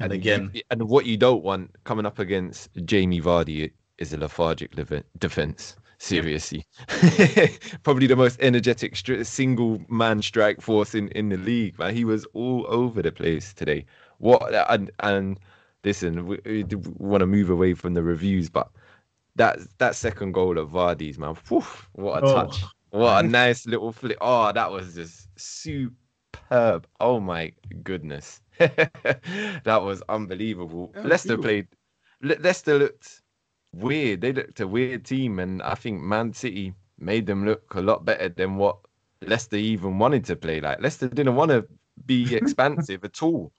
And 0.00 0.12
you- 0.12 0.18
again, 0.18 0.52
and 0.70 0.88
what 0.88 1.06
you 1.06 1.16
don't 1.16 1.42
want 1.42 1.70
coming 1.84 2.06
up 2.06 2.18
against 2.18 2.70
Jamie 2.84 3.20
Vardy 3.20 3.72
is 3.98 4.12
a 4.12 4.18
lethargic 4.18 4.76
lev- 4.76 5.04
defense. 5.18 5.76
Seriously, 5.98 6.64
probably 7.82 8.06
the 8.06 8.16
most 8.16 8.40
energetic 8.40 8.94
stri- 8.94 9.26
single 9.26 9.82
man 9.90 10.22
strike 10.22 10.62
force 10.62 10.94
in, 10.94 11.08
in 11.08 11.28
the 11.28 11.36
league. 11.36 11.78
Man, 11.78 11.94
he 11.94 12.06
was 12.06 12.24
all 12.32 12.64
over 12.70 13.02
the 13.02 13.12
place 13.12 13.52
today. 13.52 13.84
What 14.16 14.54
and 14.70 14.90
and 15.00 15.38
listen, 15.84 16.26
we, 16.26 16.38
we 16.46 16.64
want 16.96 17.20
to 17.20 17.26
move 17.26 17.50
away 17.50 17.74
from 17.74 17.92
the 17.92 18.02
reviews, 18.02 18.48
but 18.48 18.70
that 19.36 19.58
that 19.76 19.94
second 19.94 20.32
goal 20.32 20.56
of 20.56 20.70
Vardy's 20.70 21.18
man, 21.18 21.36
whew, 21.48 21.62
what 21.92 22.22
a 22.22 22.26
Oh. 22.28 22.34
touch! 22.34 22.64
What 22.92 23.22
a 23.22 23.28
nice 23.28 23.66
little 23.66 23.92
flick! 23.92 24.16
Oh, 24.22 24.52
that 24.52 24.70
was 24.72 24.94
just 24.94 25.28
Oh 26.50 27.20
my 27.20 27.52
goodness, 27.82 28.40
that 28.58 29.80
was 29.82 30.02
unbelievable. 30.08 30.92
Was 30.94 31.04
Leicester 31.04 31.38
played. 31.38 31.68
Le- 32.22 32.36
Leicester 32.40 32.78
looked 32.78 33.22
weird. 33.72 34.20
They 34.20 34.32
looked 34.32 34.60
a 34.60 34.66
weird 34.66 35.04
team, 35.04 35.38
and 35.38 35.62
I 35.62 35.74
think 35.74 36.00
Man 36.02 36.32
City 36.32 36.74
made 36.98 37.26
them 37.26 37.44
look 37.44 37.74
a 37.74 37.80
lot 37.80 38.04
better 38.04 38.28
than 38.28 38.56
what 38.56 38.78
Leicester 39.22 39.56
even 39.56 39.98
wanted 39.98 40.24
to 40.26 40.36
play. 40.36 40.60
Like 40.60 40.80
Leicester 40.80 41.08
didn't 41.08 41.36
want 41.36 41.50
to 41.50 41.66
be 42.06 42.34
expansive 42.34 43.04
at 43.04 43.22
all, 43.22 43.52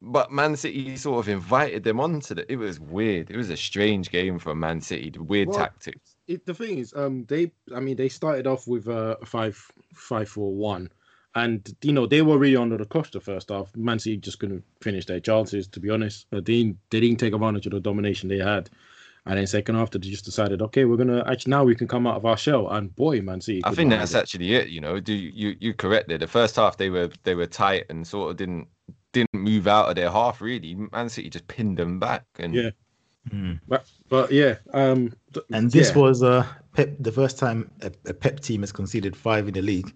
but 0.00 0.30
Man 0.32 0.56
City 0.56 0.96
sort 0.96 1.20
of 1.20 1.28
invited 1.28 1.84
them 1.84 2.00
onto 2.00 2.34
the. 2.34 2.50
It 2.50 2.56
was 2.56 2.80
weird. 2.80 3.30
It 3.30 3.36
was 3.36 3.50
a 3.50 3.56
strange 3.56 4.10
game 4.10 4.38
for 4.38 4.54
Man 4.54 4.80
City. 4.80 5.12
Weird 5.18 5.48
Well, 5.48 5.58
tactics. 5.58 6.16
it, 6.26 6.46
the 6.46 6.54
thing 6.54 6.78
is, 6.78 6.92
um, 6.94 7.24
they, 7.26 7.52
I 7.74 7.80
mean, 7.80 7.96
they 7.96 8.08
started 8.08 8.46
off 8.46 8.66
with 8.66 8.88
a 8.88 9.12
uh, 9.12 9.16
a 9.22 9.26
five, 9.26 9.56
five, 9.94 10.28
four, 10.28 10.54
one, 10.54 10.90
and 11.36 11.76
you 11.82 11.92
know 11.92 12.06
they 12.06 12.22
were 12.22 12.38
really 12.38 12.56
under 12.56 12.78
the 12.78 12.86
cosh 12.86 13.10
the 13.10 13.20
first 13.20 13.50
half. 13.50 13.74
Man 13.76 13.98
City 13.98 14.16
just 14.16 14.38
couldn't 14.40 14.64
finish 14.80 15.04
their 15.04 15.20
chances, 15.20 15.68
to 15.68 15.80
be 15.80 15.90
honest. 15.90 16.26
But 16.30 16.46
they 16.46 16.54
didn't, 16.54 16.78
they 16.90 17.00
didn't 17.00 17.20
take 17.20 17.34
advantage 17.34 17.66
of 17.66 17.72
the 17.72 17.80
domination 17.80 18.28
they 18.28 18.38
had, 18.38 18.70
and 19.26 19.38
then 19.38 19.46
second 19.46 19.74
half 19.76 19.90
they 19.90 19.98
just 19.98 20.24
decided, 20.24 20.62
okay, 20.62 20.86
we're 20.86 20.96
gonna 20.96 21.22
actually 21.30 21.50
now 21.50 21.62
we 21.62 21.76
can 21.76 21.86
come 21.86 22.06
out 22.06 22.16
of 22.16 22.24
our 22.24 22.38
shell, 22.38 22.68
and 22.70 22.94
boy, 22.96 23.20
Man 23.20 23.40
City. 23.42 23.60
I 23.64 23.72
think 23.72 23.90
that's 23.90 24.14
it. 24.14 24.18
actually 24.18 24.54
it. 24.54 24.68
You 24.68 24.80
know, 24.80 24.98
do 24.98 25.12
you 25.12 25.54
you 25.60 25.74
correct 25.74 26.08
there? 26.08 26.18
The 26.18 26.26
first 26.26 26.56
half 26.56 26.78
they 26.78 26.88
were 26.90 27.10
they 27.22 27.34
were 27.34 27.46
tight 27.46 27.84
and 27.90 28.06
sort 28.06 28.30
of 28.30 28.38
didn't 28.38 28.68
didn't 29.12 29.34
move 29.34 29.68
out 29.68 29.90
of 29.90 29.96
their 29.96 30.10
half 30.10 30.40
really. 30.40 30.74
Man 30.74 31.08
City 31.10 31.28
just 31.28 31.46
pinned 31.48 31.76
them 31.76 31.98
back 31.98 32.24
and 32.38 32.54
Yeah. 32.54 32.70
Mm. 33.30 33.60
But 33.66 33.90
but 34.08 34.30
yeah, 34.30 34.56
um, 34.72 35.12
th- 35.34 35.44
and 35.52 35.70
this 35.70 35.90
yeah. 35.90 35.98
was 35.98 36.22
uh 36.22 36.46
Pep 36.74 36.94
the 37.00 37.10
first 37.10 37.38
time 37.38 37.70
a, 37.82 37.90
a 38.06 38.14
Pep 38.14 38.40
team 38.40 38.60
has 38.62 38.70
conceded 38.70 39.16
five 39.16 39.48
in 39.48 39.54
the 39.54 39.62
league, 39.62 39.92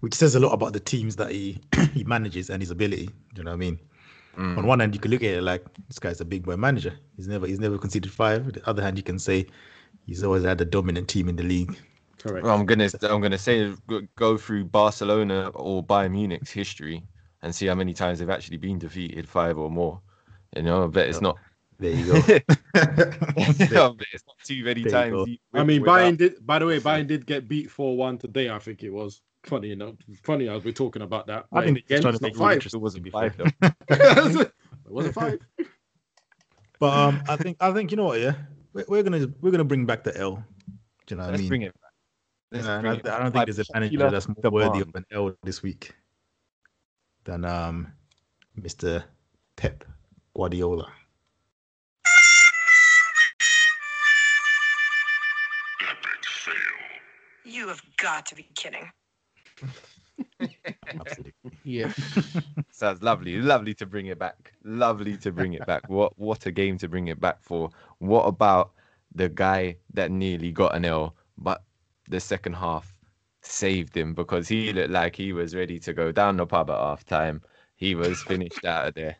which 0.00 0.14
says 0.14 0.34
a 0.34 0.40
lot 0.40 0.52
about 0.52 0.72
the 0.72 0.80
teams 0.80 1.16
that 1.16 1.30
he 1.30 1.60
he 1.92 2.04
manages 2.04 2.50
and 2.50 2.62
his 2.62 2.70
ability. 2.70 3.06
Do 3.06 3.12
you 3.40 3.44
know 3.44 3.50
what 3.50 3.56
I 3.56 3.58
mean? 3.58 3.78
Mm. 4.36 4.58
On 4.58 4.66
one 4.66 4.80
hand, 4.80 4.94
you 4.94 5.00
could 5.00 5.10
look 5.12 5.22
at 5.22 5.30
it 5.34 5.42
like 5.42 5.64
this 5.88 5.98
guy's 5.98 6.20
a 6.20 6.24
big 6.24 6.44
boy 6.44 6.56
manager. 6.56 6.92
He's 7.16 7.28
never 7.28 7.46
he's 7.46 7.60
never 7.60 7.78
conceded 7.78 8.10
five. 8.10 8.44
On 8.46 8.52
The 8.52 8.68
other 8.68 8.82
hand, 8.82 8.96
you 8.96 9.02
can 9.04 9.18
say 9.18 9.46
he's 10.06 10.24
always 10.24 10.44
had 10.44 10.60
a 10.60 10.64
dominant 10.64 11.08
team 11.08 11.28
in 11.28 11.36
the 11.36 11.42
league. 11.44 11.76
correct. 12.18 12.44
Well, 12.44 12.54
I'm 12.58 12.66
gonna 12.66 12.88
I'm 13.02 13.20
gonna 13.20 13.38
say 13.38 13.72
go- 13.86 14.06
go 14.16 14.36
through 14.36 14.64
Barcelona 14.64 15.48
or 15.54 15.84
Bayern 15.84 16.12
Munich's 16.12 16.50
history 16.50 17.02
and 17.42 17.54
see 17.54 17.66
how 17.66 17.74
many 17.74 17.92
times 17.94 18.18
they've 18.18 18.30
actually 18.30 18.56
been 18.56 18.78
defeated, 18.78 19.28
five 19.28 19.58
or 19.58 19.70
more. 19.70 20.00
You 20.56 20.62
know, 20.62 20.84
I 20.84 20.86
bet 20.88 21.08
it's 21.08 21.20
not. 21.20 21.36
There 21.78 21.90
you 21.92 22.06
go. 22.06 22.14
I 22.74 22.84
bet 22.86 24.06
it's 24.12 24.24
not 24.26 24.38
too 24.44 24.64
many 24.64 24.82
There 24.82 24.92
times. 24.92 25.28
I 25.52 25.64
mean, 25.64 25.82
without- 25.82 25.98
Bayern 26.00 26.16
did. 26.16 26.46
By 26.46 26.58
the 26.58 26.66
way, 26.66 26.80
Bayern 26.80 27.06
did 27.06 27.26
get 27.26 27.48
beat 27.48 27.70
four 27.70 27.96
one 27.96 28.18
today. 28.18 28.48
I 28.50 28.58
think 28.58 28.82
it 28.82 28.90
was 28.90 29.22
funny 29.46 29.72
enough. 29.72 29.94
Funny 30.22 30.48
as 30.48 30.64
we're 30.64 30.72
talking 30.72 31.02
about 31.02 31.26
that. 31.26 31.46
I 31.52 31.64
think 31.64 31.84
they're 31.88 31.98
again, 31.98 32.02
trying 32.02 32.18
to 32.18 32.26
it's 32.26 32.38
make 32.38 32.38
not 32.38 32.56
it 32.56 32.62
five. 32.62 32.74
it 32.74 32.80
wasn't 32.80 33.10
five 33.10 33.40
it 33.40 34.52
wasn't 34.86 35.14
five. 35.14 35.38
But 36.80 36.92
um, 36.92 37.22
I 37.28 37.36
think 37.36 37.56
I 37.60 37.72
think 37.72 37.90
you 37.90 37.96
know 37.96 38.04
what, 38.04 38.20
yeah, 38.20 38.34
we're, 38.72 38.84
we're 38.88 39.02
gonna 39.02 39.28
we're 39.40 39.50
gonna 39.50 39.64
bring 39.64 39.86
back 39.86 40.04
the 40.04 40.16
L. 40.18 40.44
Do 41.06 41.14
you 41.14 41.16
know 41.16 41.22
what 41.22 41.28
I 41.28 41.30
Let's 41.32 41.40
mean? 41.42 41.48
bring 41.48 41.62
it 41.62 41.74
back. 41.74 41.92
Let's 42.52 42.66
Yeah, 42.66 42.72
and 42.74 42.82
bring 42.82 42.92
I, 42.92 42.96
it 42.96 43.06
I 43.06 43.08
back 43.08 43.18
don't 43.20 43.32
by 43.32 43.44
think 43.44 43.56
there's 43.56 43.68
a 43.68 43.72
manager 43.74 44.10
that's 44.10 44.28
more 44.28 44.50
worthy 44.50 44.80
of 44.80 44.94
an 44.94 45.04
L 45.10 45.34
this 45.42 45.62
week 45.62 45.94
than 47.24 47.44
um, 47.44 47.92
Mr. 48.60 49.04
Pep 49.56 49.84
Guardiola. 50.36 50.92
You 57.46 57.68
have 57.68 57.82
got 57.98 58.26
to 58.26 58.34
be 58.34 58.48
kidding. 58.54 58.90
Absolutely. 60.86 61.32
Yeah. 61.64 61.92
Sounds 62.70 63.02
lovely. 63.02 63.36
Lovely 63.40 63.74
to 63.74 63.86
bring 63.86 64.06
it 64.06 64.18
back. 64.18 64.52
Lovely 64.64 65.16
to 65.18 65.32
bring 65.32 65.54
it 65.54 65.66
back. 65.66 65.88
What 65.88 66.18
what 66.18 66.44
a 66.46 66.52
game 66.52 66.76
to 66.78 66.88
bring 66.88 67.08
it 67.08 67.20
back 67.20 67.42
for. 67.42 67.70
What 67.98 68.24
about 68.24 68.72
the 69.14 69.28
guy 69.28 69.76
that 69.94 70.10
nearly 70.10 70.52
got 70.52 70.74
an 70.74 70.84
L, 70.84 71.14
but 71.38 71.62
the 72.08 72.20
second 72.20 72.54
half 72.54 72.98
saved 73.42 73.96
him 73.96 74.14
because 74.14 74.48
he 74.48 74.72
looked 74.72 74.90
like 74.90 75.16
he 75.16 75.32
was 75.32 75.54
ready 75.54 75.78
to 75.80 75.92
go 75.92 76.12
down 76.12 76.36
the 76.36 76.46
pub 76.46 76.70
at 76.70 76.78
half 76.78 77.04
time. 77.04 77.40
He 77.76 77.94
was 77.94 78.22
finished 78.22 78.64
out 78.64 78.88
of 78.88 78.94
there. 78.94 79.16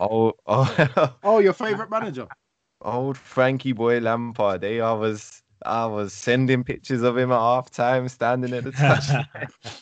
Oh, 0.00 0.32
oh 0.46 1.16
Oh, 1.22 1.38
your 1.38 1.52
favorite 1.52 1.90
manager. 1.90 2.26
old 2.82 3.16
Frankie 3.16 3.72
boy 3.72 3.98
Lampard. 4.00 4.64
Eh? 4.64 4.80
I 4.80 4.92
was 4.92 5.42
I 5.64 5.86
was 5.86 6.12
sending 6.12 6.64
pictures 6.64 7.02
of 7.02 7.16
him 7.16 7.32
at 7.32 7.38
half 7.38 7.70
time, 7.70 8.08
standing 8.08 8.52
at 8.52 8.64
the 8.64 8.72
touch. 8.72 9.04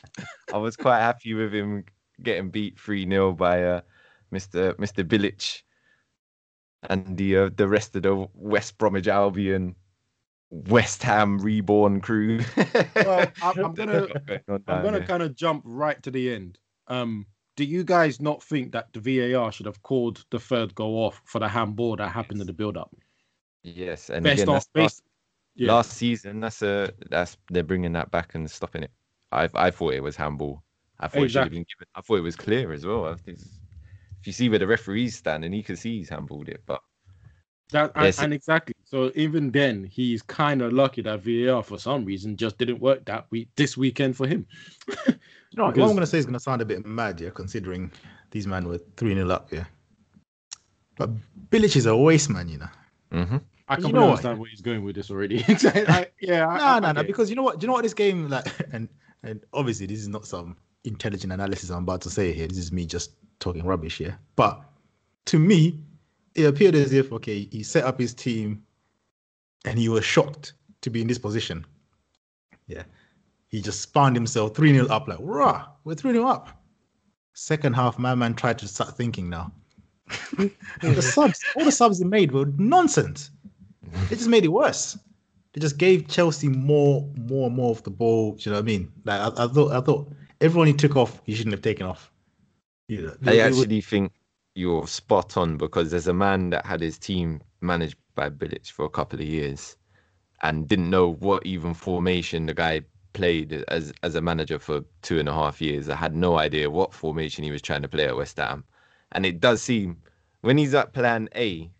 I 0.53 0.57
was 0.57 0.77
quite 0.77 1.01
happy 1.01 1.35
with 1.35 1.53
him 1.53 1.85
getting 2.23 2.51
beat 2.51 2.79
3 2.79 3.09
0 3.09 3.33
by 3.33 3.63
uh, 3.63 3.81
Mr. 4.33 4.75
Mr. 4.75 5.05
Bilic 5.05 5.63
and 6.89 7.17
the 7.17 7.37
uh, 7.37 7.51
the 7.57 7.69
rest 7.69 7.97
of 7.97 8.03
the 8.03 8.29
West 8.35 8.79
Bromwich 8.79 9.09
Albion 9.09 9.75
West 10.51 11.03
Ham 11.03 11.39
reborn 11.39 12.01
crew. 12.01 12.41
Well, 12.95 13.27
I'm, 13.43 13.65
I'm 13.65 13.75
gonna 13.75 14.01
What's 14.01 14.15
going 14.27 14.41
on 14.49 14.63
I'm 14.69 14.85
gonna 14.85 15.07
kind 15.07 15.23
of 15.23 15.35
jump 15.35 15.63
right 15.65 16.03
to 16.03 16.11
the 16.11 16.35
end. 16.35 16.59
Um, 16.89 17.27
do 17.57 17.65
you 17.65 17.85
guys 17.85 18.21
not 18.21 18.43
think 18.43 18.73
that 18.73 18.93
the 18.93 19.01
VAR 19.01 19.51
should 19.51 19.67
have 19.67 19.83
called 19.83 20.25
the 20.31 20.39
third 20.39 20.75
goal 20.75 20.97
off 20.99 21.23
for 21.25 21.39
the 21.39 21.49
handball 21.49 21.97
that 21.97 22.09
happened 22.09 22.41
in 22.41 22.47
the 22.47 22.53
build-up? 22.53 22.95
Yes, 23.63 24.11
and 24.11 24.23
Best 24.23 24.43
again, 24.43 24.55
off, 24.55 24.55
that's 24.55 24.69
based, 24.75 24.83
last, 24.83 25.03
yeah. 25.57 25.73
last 25.73 25.93
season. 25.93 26.41
That's 26.41 26.63
a 26.63 26.93
that's 27.11 27.37
they're 27.51 27.63
bringing 27.65 27.93
that 27.93 28.11
back 28.11 28.35
and 28.35 28.51
stopping 28.51 28.83
it. 28.85 28.91
I 29.33 29.49
I 29.55 29.71
thought 29.71 29.95
it 29.95 30.03
was 30.03 30.17
handball. 30.17 30.63
I 31.01 31.09
thought 31.09 31.25
it 31.25 31.29
should 31.31 31.43
have 31.43 31.51
been 31.51 31.67
given. 31.69 31.87
I 31.95 32.01
thought 32.01 32.17
it 32.17 32.23
was 32.23 32.37
clear 32.37 32.73
as 32.73 32.87
well. 32.87 33.07
I 33.07 33.15
think 33.17 33.39
it's- 33.39 33.59
if 34.21 34.27
you 34.27 34.33
see 34.33 34.49
where 34.49 34.59
the 34.59 34.67
referee's 34.67 35.17
standing, 35.17 35.53
he 35.53 35.63
can 35.63 35.77
see 35.77 35.99
he's 35.99 36.11
handballed 36.11 36.49
it. 36.49 36.63
But 36.67 36.81
That, 37.71 37.93
and, 37.95 38.05
Yes. 38.07 38.19
and 38.19 38.33
exactly. 38.33 38.75
So 38.85 39.13
even 39.15 39.51
then, 39.51 39.85
he's 39.85 40.23
kind 40.23 40.63
of 40.63 40.73
lucky 40.73 41.03
that 41.03 41.21
VAR 41.21 41.63
for 41.63 41.79
some 41.79 42.05
reason 42.05 42.37
just 42.37 42.59
didn't 42.59 42.81
work 42.81 43.05
that 43.07 43.27
week 43.31 43.49
this 43.57 43.77
weekend 43.77 44.17
for 44.17 44.27
him. 44.27 44.47
You 45.07 45.15
know, 45.57 45.67
what, 45.67 45.77
what 45.77 45.89
I'm 45.91 45.95
gonna 45.95 46.07
say 46.07 46.19
is 46.19 46.27
gonna 46.27 46.41
sound 46.41 46.63
a 46.63 46.65
bit 46.65 46.85
mad, 46.87 47.21
yeah, 47.21 47.31
considering 47.31 47.91
these 48.31 48.47
men 48.47 48.69
were 48.69 48.79
three 48.97 49.15
0 49.15 49.31
up, 49.31 49.53
yeah. 49.53 49.65
But 50.97 51.11
Bilic 51.51 51.77
is 51.77 51.87
a 51.87 51.97
waste 51.97 52.31
man, 52.31 52.49
you 52.49 52.59
know. 52.59 52.69
hmm 53.13 53.37
I 53.69 53.77
You 53.77 53.83
can 53.85 53.93
know 53.93 54.01
what? 54.03 54.11
understand 54.11 54.39
where 54.39 54.49
he's 54.51 54.61
going 54.61 54.85
with 54.85 54.95
this 54.97 55.11
already. 55.11 55.45
I- 55.49 56.07
yeah, 56.21 56.45
No, 56.47 56.79
no, 56.79 56.93
no. 56.93 57.03
Because 57.03 57.29
you 57.31 57.37
know 57.37 57.43
what? 57.43 57.59
Do 57.59 57.65
you 57.65 57.69
know 57.69 57.73
what 57.75 57.83
this 57.83 57.95
game 57.95 58.29
like? 58.29 58.47
And 58.73 58.89
and 59.23 59.41
obviously 59.53 59.87
this 59.87 59.99
is 59.99 60.09
not 60.09 60.27
some 60.27 60.57
intelligent 60.85 61.33
analysis 61.33 61.71
I'm 61.71 61.83
about 61.83 62.01
to 62.03 62.11
say 62.11 62.33
here. 62.33 62.47
This 62.47 62.59
is 62.59 62.71
me 62.73 62.87
just 62.87 63.13
talking 63.41 63.65
rubbish 63.67 63.99
here. 63.99 64.19
But 64.37 64.61
to 65.27 65.39
me, 65.39 65.81
it 66.35 66.45
appeared 66.45 66.75
as 66.77 66.93
if 66.93 67.13
okay, 67.13 67.45
he 67.51 67.63
set 67.63 67.85
up 67.85 67.99
his 67.99 68.15
team, 68.15 68.63
and 69.65 69.79
he 69.79 69.89
was 69.89 70.05
shocked 70.05 70.53
to 70.83 70.91
be 70.91 71.01
in 71.01 71.09
this 71.09 71.19
position. 71.19 71.67
Yeah, 72.69 72.85
he 73.49 73.61
just 73.61 73.81
spawned 73.81 74.15
himself 74.15 74.55
three 74.55 74.73
0 74.73 74.87
up. 74.89 75.09
Like, 75.09 75.19
rah, 75.21 75.67
we're 75.85 75.95
three 75.95 76.13
0 76.13 76.27
up. 76.27 76.63
Second 77.35 77.75
half, 77.75 77.99
my 77.99 78.15
man 78.15 78.35
tried 78.35 78.59
to 78.61 78.69
start 78.69 78.97
thinking 78.97 79.29
now. 79.29 79.51
the 80.81 81.03
subs, 81.03 81.45
all 81.57 81.65
the 81.65 81.73
subs 81.73 81.99
he 81.99 82.05
made 82.05 82.31
were 82.33 82.47
nonsense. 82.59 83.31
They 84.09 84.17
just 84.17 84.29
made 84.29 84.45
it 84.45 84.49
worse 84.49 84.99
It 85.55 85.61
just 85.61 85.79
gave 85.79 86.09
Chelsea 86.09 86.49
more, 86.49 87.09
more, 87.17 87.47
and 87.47 87.57
more 87.57 87.71
of 87.71 87.83
the 87.83 87.91
ball. 87.91 88.33
Do 88.37 88.43
you 88.43 88.53
know 88.53 88.59
what 88.59 88.65
I 88.65 88.67
mean? 88.67 88.93
Like 89.05 89.21
I, 89.21 89.45
I 89.45 89.49
thought, 89.49 89.73
I 89.73 89.81
thought 89.81 90.13
everyone 90.41 90.67
he 90.67 90.73
took 90.75 90.97
off, 90.97 91.21
he 91.25 91.35
shouldn't 91.35 91.55
have 91.55 91.63
taken 91.63 91.87
off. 91.87 92.13
You 92.89 93.03
know, 93.03 93.17
I 93.27 93.33
it- 93.33 93.39
it 93.39 93.49
was- 93.51 93.61
actually 93.61 93.81
think 93.81 94.13
you're 94.55 94.87
spot 94.87 95.37
on 95.37 95.57
because 95.57 95.91
there's 95.91 96.07
a 96.09 96.15
man 96.15 96.51
that 96.51 96.65
had 96.67 96.81
his 96.81 96.99
team 96.99 97.41
managed 97.61 97.97
by 98.15 98.31
Bilic 98.31 98.71
for 98.71 98.85
a 98.87 98.91
couple 98.91 99.21
of 99.21 99.27
years 99.27 99.77
and 100.43 100.69
didn't 100.69 100.91
know 100.91 101.13
what 101.13 101.45
even 101.47 101.75
formation 101.75 102.47
the 102.47 102.55
guy 102.55 102.83
played 103.13 103.53
as 103.69 103.93
as 104.03 104.15
a 104.15 104.21
manager 104.21 104.59
for 104.59 104.85
two 105.03 105.19
and 105.19 105.29
a 105.29 105.33
half 105.33 105.61
years. 105.61 105.89
I 105.89 105.97
had 105.97 106.15
no 106.15 106.39
idea 106.39 106.71
what 106.71 106.93
formation 106.93 107.45
he 107.45 107.51
was 107.51 107.63
trying 107.63 107.83
to 107.83 107.89
play 107.89 108.07
at 108.07 108.17
West 108.17 108.37
Ham. 108.37 108.65
And 109.13 109.25
it 109.25 109.41
does 109.41 109.63
seem 109.63 110.03
when 110.43 110.59
he's 110.59 110.75
at 110.75 110.93
plan 110.93 111.29
A, 111.35 111.71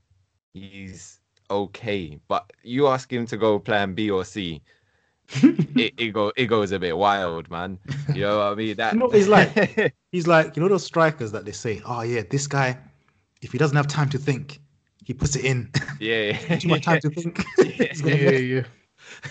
he's 0.55 1.21
okay. 1.51 2.19
But 2.29 2.53
you 2.63 2.87
ask 2.89 3.13
him 3.13 3.27
to 3.27 3.37
go 3.37 3.59
plan 3.59 3.95
B 3.95 4.11
or 4.11 4.25
C, 4.25 4.63
it, 5.35 5.95
it 5.97 6.13
go 6.13 6.33
it 6.37 6.47
goes 6.47 6.73
a 6.73 6.79
bit 6.79 6.97
wild, 6.97 7.51
man. 7.51 7.79
You 8.15 8.23
know 8.23 8.39
what 8.39 8.53
I 8.53 8.55
mean? 8.55 8.77
That 8.77 8.93
You 8.93 9.01
know 9.01 9.11
he's 9.11 9.29
like? 9.29 9.95
he's 10.13 10.27
like, 10.27 10.57
you 10.57 10.63
know 10.63 10.69
those 10.69 10.85
strikers 10.85 11.33
that 11.33 11.45
they 11.45 11.53
say, 11.53 11.83
oh 11.85 12.03
yeah, 12.03 12.23
this 12.31 12.47
guy, 12.47 12.79
if 13.43 13.53
he 13.53 13.59
doesn't 13.59 13.77
have 13.77 13.89
time 13.89 14.09
to 14.11 14.19
think, 14.19 14.61
he 15.05 15.15
puts 15.15 15.37
it 15.37 15.45
in. 15.45 15.71
yeah. 16.01 16.37
Too 16.59 16.69
much 16.69 16.85
time 16.85 17.01
to 17.01 17.11
think. 17.11 17.45
Yeah, 17.59 17.93
yeah, 18.05 18.31
yeah. 18.31 18.63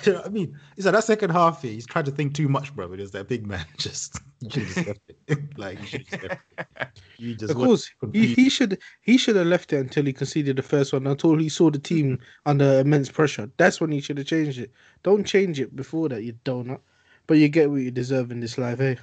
You 0.06 0.12
know 0.14 0.20
what 0.20 0.28
I 0.28 0.30
mean? 0.30 0.58
He's 0.76 0.86
like 0.86 0.94
that 0.96 1.04
second 1.04 1.32
half 1.32 1.62
here, 1.62 1.72
he's 1.72 1.86
tried 1.86 2.06
to 2.06 2.12
think 2.12 2.34
too 2.34 2.48
much, 2.48 2.76
bro. 2.76 2.92
It 2.94 3.00
was 3.00 3.12
that 3.12 3.28
big 3.28 3.46
man 3.46 3.66
just 3.78 4.20
you 4.40 4.50
should 4.50 4.64
have 4.64 4.76
just 4.76 4.88
left 4.88 5.02
it. 5.28 5.40
like 5.58 5.80
you 5.82 5.86
should 5.88 6.02
have 6.02 6.10
just 6.10 6.24
left 6.24 6.42
it. 6.58 6.88
You 7.18 7.36
just 7.36 7.52
Of 7.52 7.58
course, 7.58 7.90
he, 8.14 8.34
he 8.34 8.50
should 8.50 8.80
he 9.02 9.18
should 9.18 9.36
have 9.36 9.48
left 9.48 9.74
it 9.74 9.78
until 9.78 10.06
he 10.06 10.14
conceded 10.14 10.56
the 10.58 10.64
first 10.64 10.94
one. 10.94 11.08
Until 11.08 11.38
he 11.38 11.50
saw 11.50 11.70
the 11.70 11.80
team 11.80 12.20
under 12.46 12.80
immense 12.80 13.10
pressure. 13.10 13.50
That's 13.58 13.80
when 13.82 13.92
he 13.92 14.02
should 14.02 14.18
have 14.18 14.28
changed 14.28 14.60
it. 14.60 14.72
Don't 15.04 15.26
change 15.26 15.60
it 15.60 15.76
before 15.76 16.10
that, 16.10 16.24
you 16.24 16.34
donut. 16.46 16.80
But 17.28 17.38
you 17.38 17.50
get 17.50 17.70
what 17.72 17.78
you 17.82 17.92
deserve 17.92 18.32
in 18.32 18.40
this 18.40 18.58
life, 18.58 18.80
eh? 18.82 18.96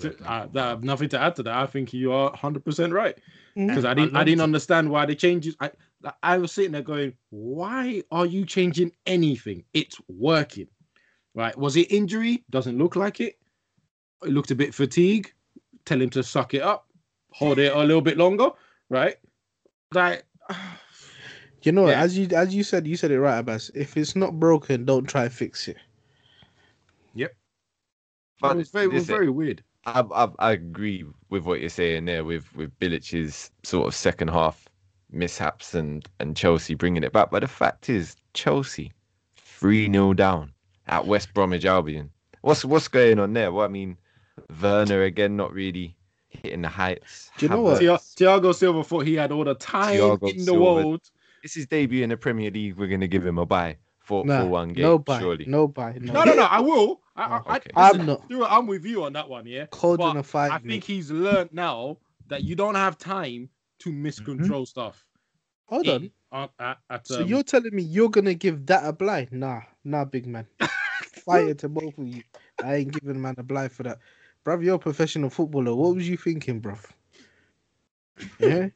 To- 0.00 0.14
I, 0.26 0.46
I 0.54 0.58
have 0.68 0.84
nothing 0.84 1.08
to 1.10 1.18
add 1.18 1.36
to 1.36 1.42
that. 1.44 1.56
I 1.56 1.66
think 1.66 1.92
you 1.94 2.12
are 2.12 2.30
100 2.30 2.64
percent 2.64 2.92
right 2.92 3.16
Mhm. 3.56 3.68
because 3.68 3.84
I 3.86 3.94
didn't. 3.94 4.14
I 4.16 4.24
didn't 4.24 4.42
understand 4.42 4.90
why 4.90 5.06
they 5.06 5.14
changed 5.14 5.48
it. 5.60 5.74
I 6.06 6.12
I 6.22 6.38
was 6.38 6.52
sitting 6.52 6.72
there 6.72 6.82
going, 6.82 7.12
"Why 7.30 8.02
are 8.10 8.26
you 8.26 8.46
changing 8.46 8.92
anything? 9.06 9.64
It's 9.74 10.00
working, 10.08 10.68
right? 11.34 11.56
Was 11.58 11.76
it 11.76 11.90
injury? 11.92 12.44
Doesn't 12.50 12.78
look 12.78 12.96
like 12.96 13.20
it. 13.20 13.38
It 14.22 14.30
looked 14.30 14.50
a 14.50 14.54
bit 14.54 14.74
fatigued. 14.74 15.32
Tell 15.84 16.00
him 16.00 16.10
to 16.10 16.22
suck 16.22 16.54
it 16.54 16.62
up, 16.62 16.88
hold 17.30 17.58
it 17.58 17.72
a 17.72 17.78
little 17.80 18.00
bit 18.02 18.16
longer, 18.16 18.50
right? 18.88 19.16
Like, 19.92 20.24
You 21.62 21.72
know, 21.72 21.88
Yeah. 21.88 22.00
as 22.00 22.16
you 22.16 22.28
as 22.28 22.54
you 22.54 22.62
said, 22.62 22.86
you 22.86 22.96
said 22.96 23.10
it 23.10 23.20
right, 23.20 23.44
Abass. 23.44 23.70
If 23.74 23.96
it's 23.96 24.14
not 24.14 24.38
broken, 24.38 24.84
don't 24.84 25.04
try 25.06 25.28
fix 25.28 25.66
it. 25.66 25.76
Yep. 27.14 27.34
But 28.40 28.52
it 28.52 28.56
was 28.58 28.70
very, 28.70 28.84
it 28.84 28.92
was 28.92 29.06
very 29.06 29.30
weird. 29.30 29.64
I, 29.84 30.04
I 30.14 30.28
I 30.38 30.52
agree 30.52 31.04
with 31.28 31.44
what 31.44 31.60
you're 31.60 31.68
saying 31.70 32.04
there 32.04 32.24
with 32.24 32.54
with 32.54 32.76
Bilic's 32.78 33.50
sort 33.64 33.88
of 33.88 33.94
second 33.96 34.28
half 34.28 34.68
mishaps 35.10 35.74
and 35.74 36.06
and 36.20 36.36
Chelsea 36.36 36.74
bringing 36.74 37.02
it 37.04 37.12
back. 37.12 37.30
But 37.30 37.40
the 37.40 37.48
fact 37.48 37.88
is, 37.88 38.16
Chelsea 38.34 38.92
three 39.36 39.90
0 39.90 40.14
down 40.14 40.52
at 40.86 41.06
West 41.06 41.32
Bromwich 41.34 41.64
Albion. 41.64 42.10
What's 42.42 42.64
what's 42.64 42.88
going 42.88 43.18
on 43.18 43.32
there? 43.32 43.52
Well, 43.52 43.64
I 43.64 43.68
mean, 43.68 43.96
Werner 44.60 45.02
again 45.02 45.36
not 45.36 45.52
really 45.52 45.96
hitting 46.28 46.62
the 46.62 46.68
heights. 46.68 47.30
Do 47.38 47.46
you 47.46 47.50
know 47.50 47.62
what? 47.62 47.80
Havertz- 47.82 48.14
Thi- 48.16 48.24
Thiago 48.24 48.54
Silva 48.54 48.84
thought 48.84 49.06
he 49.06 49.14
had 49.14 49.32
all 49.32 49.44
the 49.44 49.54
time 49.54 49.96
Thiago 49.98 50.30
in 50.30 50.38
the 50.38 50.44
Silva. 50.44 50.60
world. 50.62 51.10
This 51.42 51.56
is 51.56 51.66
debut 51.66 52.02
in 52.02 52.10
the 52.10 52.16
Premier 52.16 52.50
League. 52.50 52.76
We're 52.76 52.88
gonna 52.88 53.06
give 53.08 53.24
him 53.24 53.38
a 53.38 53.46
bye 53.46 53.76
for, 54.00 54.24
Nah, 54.24 54.40
for 54.42 54.46
one 54.46 54.68
game. 54.70 54.82
no 54.84 54.98
buy, 54.98 55.18
surely. 55.20 55.46
no 55.46 55.66
buy, 55.68 55.96
no. 56.00 56.12
No, 56.12 56.24
no, 56.24 56.34
no. 56.34 56.42
I 56.44 56.60
will. 56.60 57.00
I, 57.16 57.22
I, 57.24 57.36
I, 57.46 57.56
Okay. 57.56 57.70
I'm 57.76 58.06
not. 58.06 58.22
I'm 58.48 58.66
with 58.66 58.84
you 58.84 59.04
on 59.04 59.12
that 59.14 59.28
one. 59.28 59.46
Yeah. 59.46 59.66
Cold 59.70 59.98
But 59.98 60.10
in 60.12 60.16
a 60.18 60.22
fight. 60.22 60.50
I 60.52 60.58
think 60.58 60.84
he's 60.84 61.10
learned 61.10 61.50
now 61.52 61.96
that 62.28 62.42
you 62.44 62.54
don't 62.56 62.74
have 62.74 62.98
time 62.98 63.48
to 63.80 63.90
miscontrol 63.92 64.66
stuff. 64.66 65.04
Hold 65.66 65.86
in- 65.88 66.10
on. 66.32 66.42
on- 66.42 66.48
at, 66.58 66.78
at, 66.90 67.10
So 67.10 67.22
um, 67.22 67.28
you're 67.28 67.42
telling 67.42 67.74
me 67.74 67.82
you're 67.82 68.10
gonna 68.10 68.34
give 68.34 68.66
that 68.66 68.84
a 68.86 68.92
blind? 68.92 69.32
Nah, 69.32 69.62
nah, 69.84 70.04
big 70.04 70.26
man. 70.26 70.46
Fire 71.24 71.54
to 71.54 71.68
both 71.68 71.98
of 71.98 72.06
you. 72.06 72.22
I 72.62 72.76
ain't 72.76 72.92
giving 72.92 73.20
man 73.20 73.34
a 73.38 73.42
blind 73.42 73.72
for 73.72 73.82
that, 73.84 73.98
bruv. 74.44 74.64
You're 74.64 74.76
a 74.76 74.78
professional 74.78 75.30
footballer. 75.30 75.74
What 75.74 75.94
was 75.96 76.08
you 76.08 76.16
thinking, 76.16 76.60
bruv? 76.60 76.84
Yeah, 78.38 78.68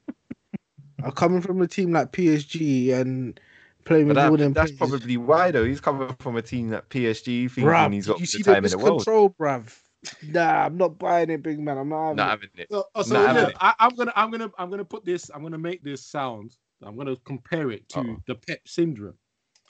I'm 1.02 1.12
coming 1.12 1.40
from 1.40 1.62
a 1.62 1.66
team 1.68 1.92
like 1.92 2.12
PSG 2.12 2.92
and 2.94 3.38
playing 3.84 4.08
But 4.08 4.14
with 4.14 4.24
all 4.24 4.36
that, 4.36 4.38
them. 4.38 4.52
that's 4.52 4.72
players. 4.72 4.78
probably 4.78 5.16
why 5.16 5.50
though. 5.50 5.64
He's 5.64 5.80
coming 5.80 6.14
from 6.18 6.36
a 6.36 6.42
team 6.42 6.68
that 6.70 6.88
PSG 6.88 7.50
thinking 7.50 7.64
bruv. 7.64 7.92
he's 7.92 8.06
Did 8.06 8.08
got 8.08 8.20
you 8.20 8.26
the 8.26 8.38
see 8.38 8.42
time 8.42 8.64
the 8.64 8.68
in 8.68 8.70
the 8.70 8.78
world. 8.78 9.06
miscontrol, 9.06 9.34
bruv? 9.36 9.76
Nah, 10.22 10.66
I'm 10.66 10.76
not 10.78 10.98
buying 10.98 11.30
it, 11.30 11.42
big 11.42 11.60
man. 11.60 11.76
I'm 11.78 11.88
not 11.88 12.02
having 12.02 12.16
Not 12.16 12.26
it. 12.26 12.30
having 12.30 12.48
it. 12.56 12.68
So, 12.70 12.84
uh, 12.94 13.02
so 13.02 13.14
Nah, 13.14 13.32
look, 13.32 13.48
man. 13.48 13.52
I, 13.60 13.74
I'm 13.80 13.94
gonna, 13.94 14.12
I'm 14.16 14.30
gonna, 14.30 14.50
I'm 14.58 14.70
gonna 14.70 14.84
put 14.84 15.04
this. 15.04 15.30
I'm 15.34 15.42
gonna 15.42 15.58
make 15.58 15.82
this 15.82 16.04
sound. 16.04 16.56
I'm 16.82 16.96
gonna 16.96 17.16
compare 17.24 17.70
it 17.70 17.88
to 17.90 18.00
Uh-oh. 18.00 18.16
the 18.26 18.34
Pep 18.34 18.60
syndrome. 18.66 19.14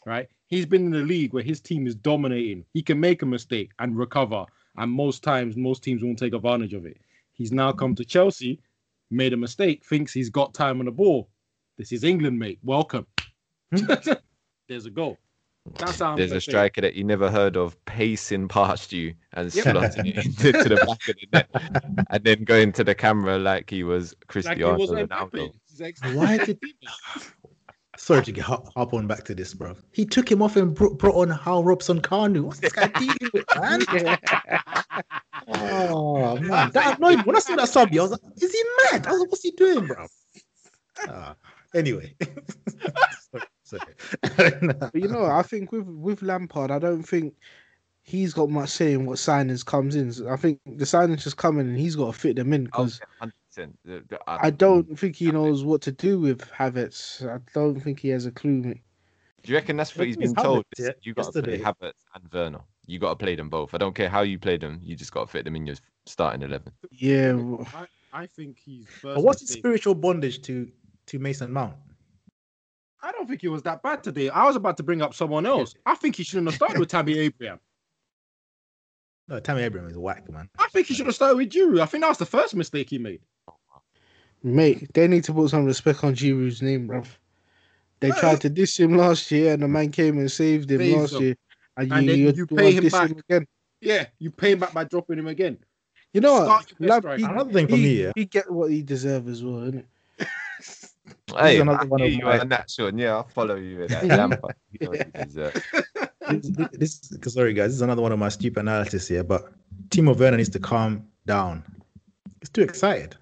Right? 0.06 0.28
He's 0.46 0.66
been 0.66 0.86
in 0.86 0.90
the 0.92 0.98
league 1.02 1.34
where 1.34 1.42
his 1.42 1.60
team 1.60 1.86
is 1.86 1.94
dominating. 1.94 2.64
He 2.72 2.82
can 2.82 2.98
make 3.00 3.22
a 3.22 3.26
mistake 3.26 3.72
and 3.80 3.96
recover, 3.98 4.44
and 4.76 4.90
most 4.90 5.22
times, 5.22 5.56
most 5.56 5.82
teams 5.82 6.02
won't 6.02 6.18
take 6.18 6.32
advantage 6.34 6.74
of 6.74 6.86
it. 6.86 6.96
He's 7.32 7.52
now 7.52 7.72
come 7.72 7.94
to 7.96 8.04
Chelsea, 8.04 8.60
made 9.10 9.32
a 9.32 9.36
mistake, 9.36 9.84
thinks 9.84 10.12
he's 10.12 10.30
got 10.30 10.54
time 10.54 10.78
on 10.78 10.86
the 10.86 10.92
ball. 10.92 11.28
This 11.76 11.92
is 11.92 12.04
England, 12.04 12.38
mate. 12.38 12.58
Welcome. 12.62 13.06
There's 14.68 14.86
a 14.86 14.90
goal. 14.90 15.18
That's 15.78 15.98
how 15.98 16.12
I'm 16.12 16.16
There's 16.16 16.30
a 16.32 16.34
say 16.34 16.36
it. 16.36 16.40
striker 16.42 16.80
that 16.82 16.94
you 16.94 17.04
never 17.04 17.30
heard 17.30 17.56
of 17.56 17.82
pacing 17.84 18.48
past 18.48 18.92
you 18.92 19.14
and 19.32 19.52
Yep. 19.54 19.64
slotting 19.66 20.06
it 20.16 20.44
into 20.44 20.68
the 20.68 20.76
back 20.76 21.08
of 21.08 21.16
the 21.16 21.28
net, 21.32 21.48
and 22.10 22.24
then 22.24 22.44
going 22.44 22.72
to 22.72 22.84
the 22.84 22.94
camera 22.94 23.38
like 23.38 23.70
he 23.70 23.82
was 23.82 24.12
Like 24.12 24.28
Cristiano 24.28 24.74
it 24.74 24.78
was 24.80 24.90
Ronaldo. 24.90 25.08
Mbappe. 25.30 25.52
He's 25.70 25.80
ex- 25.80 26.02
Why 26.04 26.38
did- 26.38 26.58
Sorry 27.96 28.22
to 28.24 28.32
get 28.32 28.44
hop, 28.44 28.72
hop 28.74 28.94
on 28.94 29.06
back 29.06 29.24
to 29.24 29.34
this, 29.34 29.52
bro. 29.52 29.74
He 29.92 30.06
took 30.06 30.30
him 30.30 30.40
off 30.40 30.56
and 30.56 30.74
brought, 30.74 30.98
brought 30.98 31.16
on 31.16 31.28
Hal 31.36 31.62
Robson 31.64 32.00
Kanu. 32.00 32.42
What's 32.42 32.60
this 32.60 32.72
guy 32.72 32.86
dealing 32.86 33.30
with, 33.34 33.44
man? 33.54 33.84
oh 35.48 36.38
man, 36.38 36.70
that 36.70 36.96
annoyed 36.98 37.18
me. 37.18 37.22
When 37.24 37.36
I 37.36 37.40
saw 37.40 37.56
that 37.56 37.68
sub, 37.68 37.90
I 37.92 38.00
was 38.00 38.12
like, 38.12 38.20
"Is 38.40 38.52
he 38.52 38.62
mad?" 38.92 39.06
I 39.06 39.10
was 39.12 39.20
like, 39.20 39.30
"What's 39.30 39.42
he 39.42 39.50
doing, 39.50 39.86
bro?" 39.86 40.06
Ah, 41.08 41.34
anyway, 41.74 42.14
sorry. 42.22 42.32
sorry. 42.48 42.59
But 44.36 44.94
you 44.94 45.08
know, 45.08 45.24
I 45.24 45.42
think 45.42 45.72
with 45.72 45.86
with 45.86 46.22
Lampard, 46.22 46.70
I 46.70 46.78
don't 46.78 47.02
think 47.02 47.34
he's 48.02 48.32
got 48.34 48.50
much 48.50 48.70
say 48.70 48.92
in 48.92 49.06
what 49.06 49.18
signings 49.18 49.64
comes 49.64 49.94
in. 49.96 50.12
I 50.28 50.36
think 50.36 50.58
the 50.66 50.84
signings 50.84 51.22
just 51.22 51.36
come 51.36 51.58
in 51.60 51.68
and 51.68 51.78
he's 51.78 51.96
got 51.96 52.12
to 52.12 52.18
fit 52.18 52.36
them 52.36 52.52
in 52.52 52.62
Oh, 52.72 52.84
because 52.84 53.00
yeah, 53.20 53.28
100%. 53.66 53.72
The- 53.84 54.04
the- 54.08 54.20
uh, 54.26 54.38
I 54.40 54.50
don't 54.50 54.98
think 54.98 55.16
he 55.16 55.30
knows 55.30 55.64
what 55.64 55.82
to 55.82 55.92
do 55.92 56.18
with 56.20 56.40
Havertz. 56.50 57.22
I 57.28 57.40
don't 57.52 57.80
think 57.80 58.00
he 58.00 58.08
has 58.08 58.26
a 58.26 58.30
clue. 58.32 58.62
Do 58.62 58.72
you 59.44 59.54
reckon 59.54 59.76
that's 59.76 59.96
what 59.96 60.06
he's 60.06 60.16
been 60.16 60.34
told? 60.34 60.64
Havertz, 60.76 60.86
yeah, 60.86 60.90
You 61.02 61.14
got 61.14 61.32
to 61.32 61.42
play 61.42 61.58
yesterday? 61.58 61.64
Havertz 61.82 62.04
and 62.14 62.32
Werner. 62.32 62.60
You 62.86 62.98
got 62.98 63.10
to 63.10 63.16
play 63.16 63.36
them 63.36 63.48
both. 63.48 63.74
I 63.74 63.78
don't 63.78 63.94
care 63.94 64.08
how 64.08 64.22
you 64.22 64.38
play 64.38 64.56
them. 64.56 64.80
You 64.82 64.96
just 64.96 65.12
got 65.12 65.26
to 65.26 65.26
fit 65.26 65.44
them 65.44 65.56
in 65.56 65.66
your 65.66 65.76
starting 66.06 66.42
eleven. 66.42 66.72
Yeah, 66.90 67.40
I 68.12 68.26
think 68.26 68.58
he's. 68.58 68.86
But 69.02 69.22
what's 69.22 69.40
his 69.40 69.50
spiritual 69.50 69.94
bondage 69.94 70.42
to 70.42 70.70
to 71.06 71.18
Mason 71.18 71.52
Mount? 71.52 71.74
I 73.02 73.12
don't 73.12 73.26
think 73.28 73.40
he 73.40 73.48
was 73.48 73.62
that 73.62 73.82
bad 73.82 74.02
today. 74.02 74.28
I 74.30 74.44
was 74.44 74.56
about 74.56 74.76
to 74.78 74.82
bring 74.82 75.00
up 75.02 75.14
someone 75.14 75.46
else. 75.46 75.74
I 75.86 75.94
think 75.94 76.16
he 76.16 76.22
shouldn't 76.22 76.48
have 76.48 76.54
started 76.56 76.78
with 76.78 76.88
Tammy 76.90 77.18
Abraham. 77.18 77.58
No, 79.28 79.40
Tammy 79.40 79.62
Abraham 79.62 79.88
is 79.90 79.96
a 79.96 80.00
whack, 80.00 80.28
man. 80.30 80.48
I 80.58 80.66
think 80.68 80.86
he 80.88 80.94
should 80.94 81.06
have 81.06 81.14
started 81.14 81.36
with 81.36 81.50
Giroud. 81.50 81.80
I 81.80 81.86
think 81.86 82.02
that 82.02 82.08
was 82.08 82.18
the 82.18 82.26
first 82.26 82.54
mistake 82.54 82.90
he 82.90 82.98
made. 82.98 83.20
mate, 84.42 84.92
they 84.92 85.06
need 85.08 85.24
to 85.24 85.32
put 85.32 85.50
some 85.50 85.64
respect 85.64 86.02
on 86.04 86.14
Giroud's 86.14 86.62
name, 86.62 86.88
bruv. 86.88 87.06
They 88.00 88.10
tried 88.10 88.40
to 88.40 88.48
diss 88.50 88.78
him 88.80 88.96
last 88.96 89.30
year, 89.30 89.52
and 89.54 89.62
the 89.62 89.68
man 89.68 89.90
came 89.92 90.18
and 90.18 90.30
saved 90.30 90.70
him 90.70 90.98
last 90.98 91.12
him. 91.14 91.22
year. 91.22 91.36
And, 91.76 91.92
And 91.92 92.06
you, 92.06 92.10
then 92.12 92.18
you, 92.18 92.26
you 92.26 92.32
you 92.36 92.46
pay 92.46 92.54
wanna 92.64 92.68
him 92.70 92.88
back. 92.88 93.10
again. 93.28 93.46
Yeah, 93.80 94.06
you 94.18 94.30
pay 94.30 94.52
him 94.52 94.58
back 94.58 94.72
by 94.74 94.84
dropping 94.84 95.18
him 95.18 95.26
again. 95.28 95.58
You 96.12 96.20
know 96.22 96.42
Start 96.42 96.48
what? 96.48 96.80
your 96.80 96.88
Lam- 96.88 97.02
best 97.02 97.16
he, 97.16 97.22
striker. 97.22 97.34
Another 97.34 97.52
thing 97.52 97.68
for 97.68 97.76
he, 97.76 97.82
me, 97.82 98.02
yeah. 98.02 98.12
he 98.16 98.24
get 98.24 98.50
what 98.50 98.70
he 98.70 98.82
deserves 98.82 99.28
as 99.28 99.44
well, 99.44 99.70
innit? 99.70 99.84
Hey, 101.36 101.60
another 101.60 101.82
I 101.82 101.84
one 101.84 102.00
of 102.02 102.12
you 102.12 102.24
my- 102.24 102.38
on 102.40 102.48
that, 102.50 102.70
Shawn. 102.70 102.98
Yeah, 102.98 103.16
I'll 103.16 103.28
follow 103.28 103.56
you 103.56 103.78
with 103.78 103.90
that. 103.90 104.04
Lampard, 104.18 104.54
you 104.72 104.86
know 104.86 104.90
what 104.90 105.06
he 105.16 105.24
deserves. 105.24 105.62
this, 106.72 107.00
this 107.08 107.34
sorry 107.34 107.54
guys, 107.54 107.68
this 107.68 107.74
is 107.76 107.82
another 107.82 108.02
one 108.02 108.12
of 108.12 108.18
my 108.18 108.28
stupid 108.28 108.60
analysis 108.60 109.08
here, 109.08 109.24
but 109.24 109.52
Timo 109.88 110.16
Werner 110.16 110.36
needs 110.36 110.48
to 110.50 110.58
calm 110.60 111.06
down. 111.26 111.64
He's 112.40 112.48
too 112.48 112.62
excited. 112.62 113.16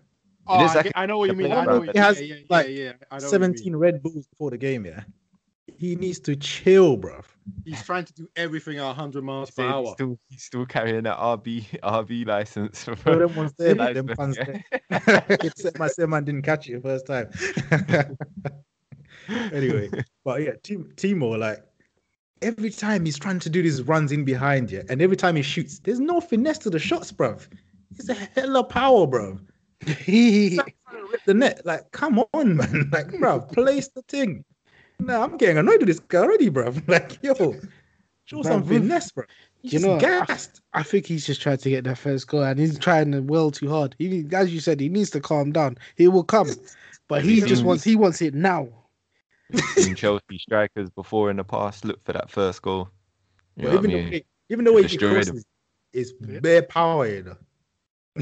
Oh, 0.47 0.64
is 0.64 0.70
I, 0.70 0.74
like 0.76 0.84
get- 0.84 0.93
I 0.97 1.07
know 1.07 1.18
what 1.18 1.30
you 1.30 1.36
mean. 1.36 1.53
a 1.53 1.57
I 1.57 1.64
know 1.64 1.82
He 1.82 1.99
has, 1.99 2.20
yeah, 2.20 2.26
yeah, 2.26 2.34
yeah, 2.34 2.43
like, 2.49 2.66
yeah, 2.70 2.93
I 3.11 3.18
know 3.18 3.26
17. 3.28 3.76
Red 3.76 4.03
Bulls 4.03 4.26
before 4.26 4.51
the 4.51 4.59
game, 4.59 4.86
yeah. 4.86 5.03
He 5.66 5.95
needs 5.95 6.18
to 6.20 6.36
chill, 6.36 6.97
bruv. 6.97 7.24
He's 7.64 7.82
trying 7.82 8.05
to 8.05 8.12
do 8.12 8.28
everything 8.36 8.78
at 8.78 8.84
100 8.86 9.22
miles 9.22 9.51
per 9.51 9.64
He's 9.64 9.72
hour. 9.72 9.86
still, 9.92 10.18
he's 10.28 10.42
still 10.42 10.66
carrying 10.66 11.05
that 11.05 11.18
RB 11.18 11.64
RB 11.80 12.26
license. 12.26 12.88
All 12.88 13.18
them 13.18 13.34
ones 13.34 13.53
there, 13.59 13.74
License, 13.76 14.07
them 14.07 14.16
fans 14.16 14.38
yeah. 14.38 14.61
there. 14.90 15.26
Except 15.42 15.78
my 15.78 15.88
man 16.07 16.24
didn't 16.24 16.42
catch 16.42 16.68
it 16.68 16.82
the 16.82 16.88
first 16.88 17.07
time. 17.07 17.30
anyway, 19.53 19.90
but 20.24 20.42
yeah, 20.42 20.53
Tim- 20.62 20.92
Timo, 20.96 21.38
like 21.38 21.62
every 22.42 22.70
time 22.70 23.05
he's 23.05 23.18
trying 23.18 23.38
to 23.40 23.51
do 23.51 23.62
these 23.62 23.82
runs 23.82 24.12
in 24.12 24.24
behind 24.24 24.70
you, 24.70 24.82
and 24.88 25.03
every 25.03 25.16
time 25.16 25.36
he 25.36 25.42
shoots, 25.42 25.80
there's 25.80 26.01
no 26.01 26.20
finesse 26.20 26.59
to 26.59 26.70
the 26.70 26.78
shots, 26.78 27.12
bruv. 27.12 27.49
It's 27.96 28.09
a 28.09 28.14
hella 28.14 28.64
power, 28.64 29.07
bruv. 29.07 29.40
He, 29.86 30.57
Trying 30.57 30.72
to 30.90 31.09
rip 31.12 31.24
the 31.24 31.34
net, 31.34 31.62
like, 31.64 31.90
come 31.92 32.24
on, 32.32 32.57
man, 32.57 32.90
like, 32.92 33.09
bruv, 33.09 33.53
place 33.53 33.88
the 33.88 34.03
thing. 34.03 34.44
No, 35.01 35.22
I'm 35.22 35.36
getting 35.36 35.59
annoyed 35.59 35.78
with 35.80 35.88
this 35.88 36.01
guy 36.01 36.18
already, 36.20 36.51
bruv. 36.51 36.82
Like, 36.88 37.18
yo, 37.22 37.55
show 38.24 38.42
some 38.42 38.64
finesse, 38.64 39.12
bro. 39.12 39.24
He's 39.62 39.72
you 39.72 39.78
just 39.78 39.88
know, 39.88 39.96
I- 39.96 39.99
gassed. 40.24 40.61
I 40.74 40.82
think 40.82 41.07
he's 41.07 41.26
just 41.26 41.40
trying 41.40 41.59
to 41.59 41.70
get 41.70 41.84
that 41.84 41.99
first 41.99 42.26
goal, 42.28 42.42
and 42.42 42.59
he's 42.59 42.78
trying 42.78 43.26
well 43.26 43.51
too 43.51 43.68
hard. 43.68 43.94
He, 43.99 44.26
as 44.32 44.53
you 44.53 44.61
said, 44.61 44.80
he 44.80 44.88
needs 44.88 45.11
to 45.11 45.20
calm 45.20 45.53
down. 45.53 45.78
He 45.96 46.09
will 46.09 46.24
come, 46.24 46.49
but 47.09 47.24
he 47.24 47.40
just 47.40 47.64
wants 47.64 47.84
he 47.84 47.96
wants 47.96 48.20
it 48.22 48.34
now. 48.34 48.68
Seen 49.76 49.94
Chelsea 49.94 50.38
strikers 50.38 50.90
before 50.90 51.30
in 51.30 51.36
the 51.38 51.44
past 51.44 51.84
look 51.84 52.05
for 52.05 52.12
that 52.12 52.30
first 52.30 52.61
goal. 52.62 52.90
You 53.57 53.64
But 53.64 53.70
know 53.70 53.76
what 53.76 53.84
I 53.86 53.88
even, 53.88 53.90
mean? 53.90 54.05
the 54.05 54.11
way, 54.11 54.24
even 54.51 54.64
the 54.66 54.72
way 54.72 54.82
he 54.86 54.96
crosses 54.99 55.44
is 55.92 56.12
bare 56.12 56.62
power, 56.62 57.07
you 57.09 57.22
know. 57.22 57.36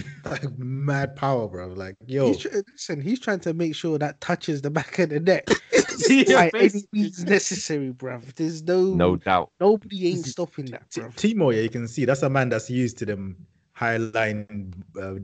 like 0.24 0.58
mad 0.58 1.16
power, 1.16 1.48
bro. 1.48 1.68
Like, 1.68 1.96
yo, 2.06 2.28
He's, 2.28 2.38
tr- 2.38 2.48
listen, 2.72 3.00
he's 3.00 3.20
trying 3.20 3.40
to 3.40 3.54
make 3.54 3.74
sure 3.74 3.98
that 3.98 4.20
touches 4.20 4.62
the 4.62 4.70
back 4.70 4.98
of 4.98 5.10
the 5.10 5.20
net 5.20 5.48
Yeah, 6.08 6.50
by 6.50 6.58
any 6.58 6.82
means 6.92 7.24
necessary, 7.24 7.90
bro. 7.90 8.20
There's 8.36 8.62
no, 8.62 8.94
No 8.94 9.16
doubt. 9.16 9.50
nobody 9.60 10.08
ain't 10.08 10.26
stopping 10.26 10.66
that, 10.66 10.90
T- 10.90 11.00
bruv. 11.00 11.14
Timo, 11.16 11.54
yeah, 11.54 11.62
you 11.62 11.70
can 11.70 11.88
see 11.88 12.04
that's 12.04 12.22
a 12.22 12.30
man 12.30 12.48
that's 12.48 12.70
used 12.70 12.98
to 12.98 13.06
them 13.06 13.36
high 13.72 13.96
line 13.96 14.72
uh, 15.00 15.14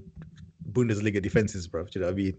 Bundesliga 0.72 1.20
defenses, 1.20 1.66
bro. 1.66 1.84
Do 1.84 1.90
you 1.94 2.00
know 2.00 2.06
what 2.08 2.12
I 2.12 2.16
mean? 2.16 2.36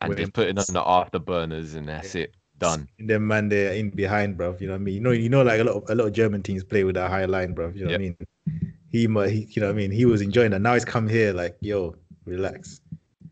And 0.00 0.10
Wait. 0.10 0.18
just 0.18 0.32
putting 0.32 0.58
on 0.58 0.64
the 0.68 0.82
afterburners 0.82 1.74
and 1.74 1.88
that's 1.88 2.14
it. 2.14 2.34
Done. 2.58 2.88
And 2.98 3.10
then 3.10 3.26
man, 3.26 3.48
they're 3.48 3.72
in 3.72 3.90
behind, 3.90 4.36
bro. 4.36 4.56
You 4.60 4.68
know 4.68 4.74
what 4.74 4.80
I 4.80 4.84
mean? 4.84 4.94
You 4.94 5.00
know, 5.00 5.10
you 5.10 5.28
know, 5.28 5.42
like 5.42 5.60
a 5.60 5.64
lot 5.64 5.76
of 5.76 5.90
a 5.90 5.94
lot 5.94 6.06
of 6.06 6.12
German 6.12 6.42
teams 6.42 6.62
play 6.62 6.84
with 6.84 6.94
that 6.94 7.10
high 7.10 7.24
line, 7.24 7.52
bro. 7.52 7.68
You 7.74 7.84
know 7.84 7.90
what 7.90 7.94
I 7.94 7.98
mean? 7.98 8.16
He, 8.94 9.08
mu- 9.08 9.22
he, 9.22 9.48
you 9.50 9.60
know 9.60 9.66
what 9.66 9.72
I 9.74 9.76
mean? 9.76 9.90
He 9.90 10.04
was 10.04 10.22
enjoying 10.22 10.52
that. 10.52 10.60
Now 10.60 10.74
he's 10.74 10.84
come 10.84 11.08
here, 11.08 11.32
like, 11.32 11.56
yo, 11.60 11.96
relax. 12.26 12.80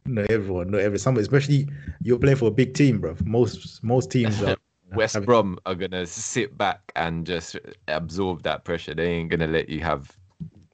No, 0.07 0.27
everyone, 0.29 0.73
no, 0.73 0.79
every 0.79 0.99
somebody, 0.99 1.23
especially 1.23 1.69
you're 2.03 2.19
playing 2.19 2.39
for 2.39 2.49
a 2.49 2.51
big 2.51 2.75
team, 2.75 3.01
bro. 3.01 3.15
Most 3.25 3.81
most 3.85 4.11
teams 4.11 4.43
are 4.43 4.57
West 4.93 5.15
having- 5.15 5.27
Brom 5.27 5.59
are 5.65 5.77
gonna 5.77 6.05
sit 6.05 6.59
back 6.59 6.81
and 6.97 7.25
just 7.25 7.57
absorb 7.87 8.43
that 8.43 8.65
pressure. 8.65 8.93
They 8.93 9.07
ain't 9.07 9.31
gonna 9.31 9.47
let 9.47 9.69
you 9.69 9.79
have 9.83 10.11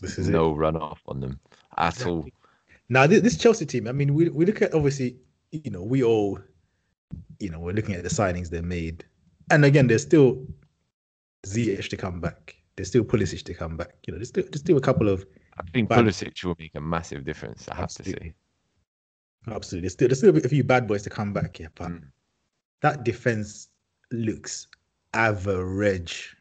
This 0.01 0.17
is 0.19 0.31
no 0.31 0.55
run 0.55 0.75
off 0.75 1.03
on 1.07 1.21
them 1.21 1.39
at 1.77 2.07
all. 2.07 2.25
Now 2.89 3.07
this, 3.07 3.21
this 3.21 3.37
Chelsea 3.37 3.67
team, 3.67 3.89
I 3.89 3.93
mean, 3.93 4.15
we 4.15 4.31
we 4.31 4.47
look 4.47 4.63
at 4.63 4.73
obviously, 4.73 5.19
you 5.51 5.71
know, 5.71 5.83
we 5.83 6.03
all, 6.03 6.39
you 7.41 7.51
know, 7.51 7.61
we're 7.61 7.75
looking 7.75 7.95
at 7.95 8.05
the 8.05 8.09
signings 8.09 8.49
they 8.49 8.63
made, 8.63 9.05
and 9.51 9.67
again, 9.67 9.87
there's 9.89 10.01
still 10.01 10.47
Ziyech 11.47 11.91
to 11.91 11.97
come 11.99 12.21
back. 12.23 12.55
There's 12.79 12.89
still 12.89 13.03
Pulisic 13.03 13.43
to 13.43 13.55
come 13.55 13.77
back. 13.77 13.91
You 14.07 14.13
know, 14.13 14.19
there's 14.19 14.29
still 14.29 14.45
there's 14.45 14.61
still 14.61 14.77
a 14.77 14.81
couple 14.81 15.09
of 15.09 15.27
I 15.59 15.63
think 15.73 15.89
But- 15.89 15.99
Pulisic 16.05 16.45
will 16.45 16.55
make 16.61 16.77
a 16.77 16.81
massive 16.81 17.25
difference. 17.25 17.69
I 17.69 17.75
have 17.75 17.89
to 17.91 18.03
Absolutely. 18.03 18.29
say. 18.29 18.35
absolutely 19.53 19.81
there's 19.87 19.93
still 19.95 20.09
there's 20.09 20.19
still 20.19 20.37
a 20.37 20.49
few 20.49 20.63
bad 20.63 20.87
boys 20.87 21.03
to 21.03 21.11
come 21.11 21.33
back. 21.33 21.59
Yeah, 21.59 21.67
but 21.75 21.89
Mm. 21.91 22.05
that 22.83 23.05
defense 23.05 23.69
looks 24.13 24.69
average. 25.13 26.37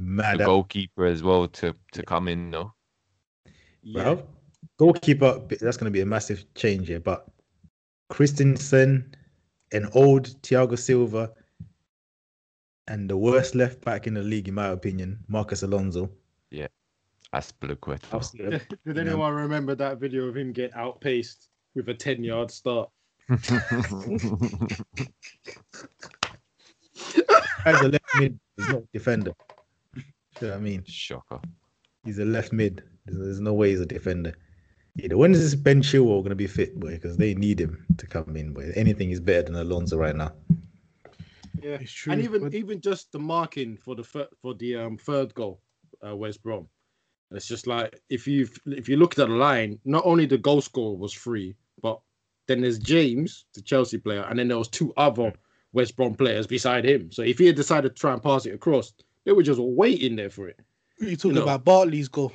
Mad, 0.00 0.38
The 0.38 0.44
goalkeeper 0.44 1.04
as 1.04 1.24
well 1.24 1.48
to 1.48 1.74
to 1.92 2.02
come 2.04 2.28
in 2.28 2.50
though. 2.52 2.72
Well, 3.94 4.28
Goalkeeper, 4.78 5.40
that's 5.60 5.76
going 5.76 5.92
to 5.92 5.96
be 5.98 6.00
a 6.00 6.06
massive 6.06 6.44
change 6.54 6.88
here. 6.88 6.98
But 7.00 7.26
Christensen, 8.08 9.14
an 9.72 9.88
old 9.94 10.28
Thiago 10.42 10.78
Silva, 10.78 11.32
and 12.88 13.08
the 13.08 13.16
worst 13.16 13.54
left 13.54 13.82
back 13.84 14.06
in 14.06 14.14
the 14.14 14.22
league, 14.22 14.48
in 14.48 14.54
my 14.54 14.68
opinion, 14.68 15.18
Marcos 15.28 15.62
Alonso. 15.62 16.10
Yeah, 16.50 16.68
that's 17.32 17.52
Azpilicueta. 17.52 18.12
Absolutely. 18.12 18.60
Did 18.86 18.96
Yeah. 18.96 19.02
anyone 19.02 19.34
remember 19.34 19.74
that 19.76 19.98
video 19.98 20.24
of 20.28 20.36
him 20.36 20.52
get 20.52 20.74
outpaced 20.76 21.48
with 21.74 21.88
a 21.88 21.94
10 21.94 22.22
yard 22.24 22.50
start? 22.50 22.90
As 27.66 27.80
a 27.80 27.88
left 27.88 28.04
mid, 28.20 28.38
he's 28.56 28.68
not 28.68 28.82
a 28.82 28.88
defender. 28.92 29.32
You 29.96 30.02
know 30.42 30.48
what 30.48 30.56
I 30.56 30.60
mean? 30.60 30.84
Shocker. 30.86 31.40
He's 32.04 32.18
a 32.18 32.24
left 32.24 32.52
mid. 32.52 32.82
There's, 33.06 33.18
there's 33.18 33.40
no 33.40 33.54
way 33.54 33.70
he's 33.70 33.80
a 33.80 33.86
defender. 33.86 34.34
Either 34.98 35.16
when 35.16 35.32
is 35.32 35.40
this 35.40 35.54
Ben 35.60 35.80
Chilwell 35.82 36.20
going 36.20 36.28
to 36.30 36.34
be 36.36 36.46
fit, 36.46 36.78
boy? 36.78 36.90
Because 36.92 37.16
they 37.16 37.34
need 37.34 37.58
him 37.60 37.84
to 37.96 38.06
come 38.06 38.36
in, 38.36 38.52
boy. 38.52 38.70
Anything 38.76 39.10
is 39.10 39.18
better 39.20 39.42
than 39.44 39.56
Alonso 39.56 39.96
right 39.96 40.14
now. 40.14 40.32
Yeah. 41.64 41.78
It's 41.80 41.92
true. 41.92 42.12
and 42.12 42.22
even 42.22 42.42
but- 42.42 42.54
even 42.54 42.80
just 42.80 43.10
the 43.12 43.18
marking 43.18 43.76
for 43.76 43.94
the 43.96 44.04
fir- 44.04 44.28
for 44.42 44.54
the 44.54 44.76
um 44.76 44.98
third 44.98 45.34
goal, 45.34 45.60
uh, 46.06 46.14
West 46.14 46.42
Brom. 46.42 46.68
It's 47.30 47.48
just 47.48 47.66
like 47.66 47.98
if 48.10 48.28
you 48.28 48.46
if 48.66 48.88
you 48.88 48.96
look 48.96 49.18
at 49.18 49.26
the 49.28 49.34
line, 49.34 49.78
not 49.84 50.04
only 50.04 50.26
the 50.26 50.38
goal 50.38 50.60
scorer 50.60 50.94
was 50.96 51.12
free, 51.12 51.56
but 51.82 51.98
then 52.46 52.60
there's 52.60 52.78
James, 52.78 53.46
the 53.54 53.62
Chelsea 53.62 53.98
player, 53.98 54.26
and 54.28 54.38
then 54.38 54.48
there 54.48 54.58
was 54.58 54.68
two 54.68 54.92
other 54.96 55.32
West 55.72 55.96
Brom 55.96 56.14
players 56.14 56.46
beside 56.46 56.84
him. 56.84 57.10
So 57.10 57.22
if 57.22 57.38
he 57.38 57.46
had 57.46 57.56
decided 57.56 57.96
to 57.96 58.00
try 58.00 58.12
and 58.12 58.22
pass 58.22 58.44
it 58.46 58.54
across, 58.54 58.92
they 59.24 59.32
were 59.32 59.42
just 59.42 59.58
waiting 59.60 60.14
there 60.16 60.30
for 60.30 60.48
it. 60.48 60.60
you 61.00 61.16
talking 61.16 61.36
know. 61.36 61.42
about 61.42 61.64
Bartley's 61.64 62.08
goal? 62.08 62.32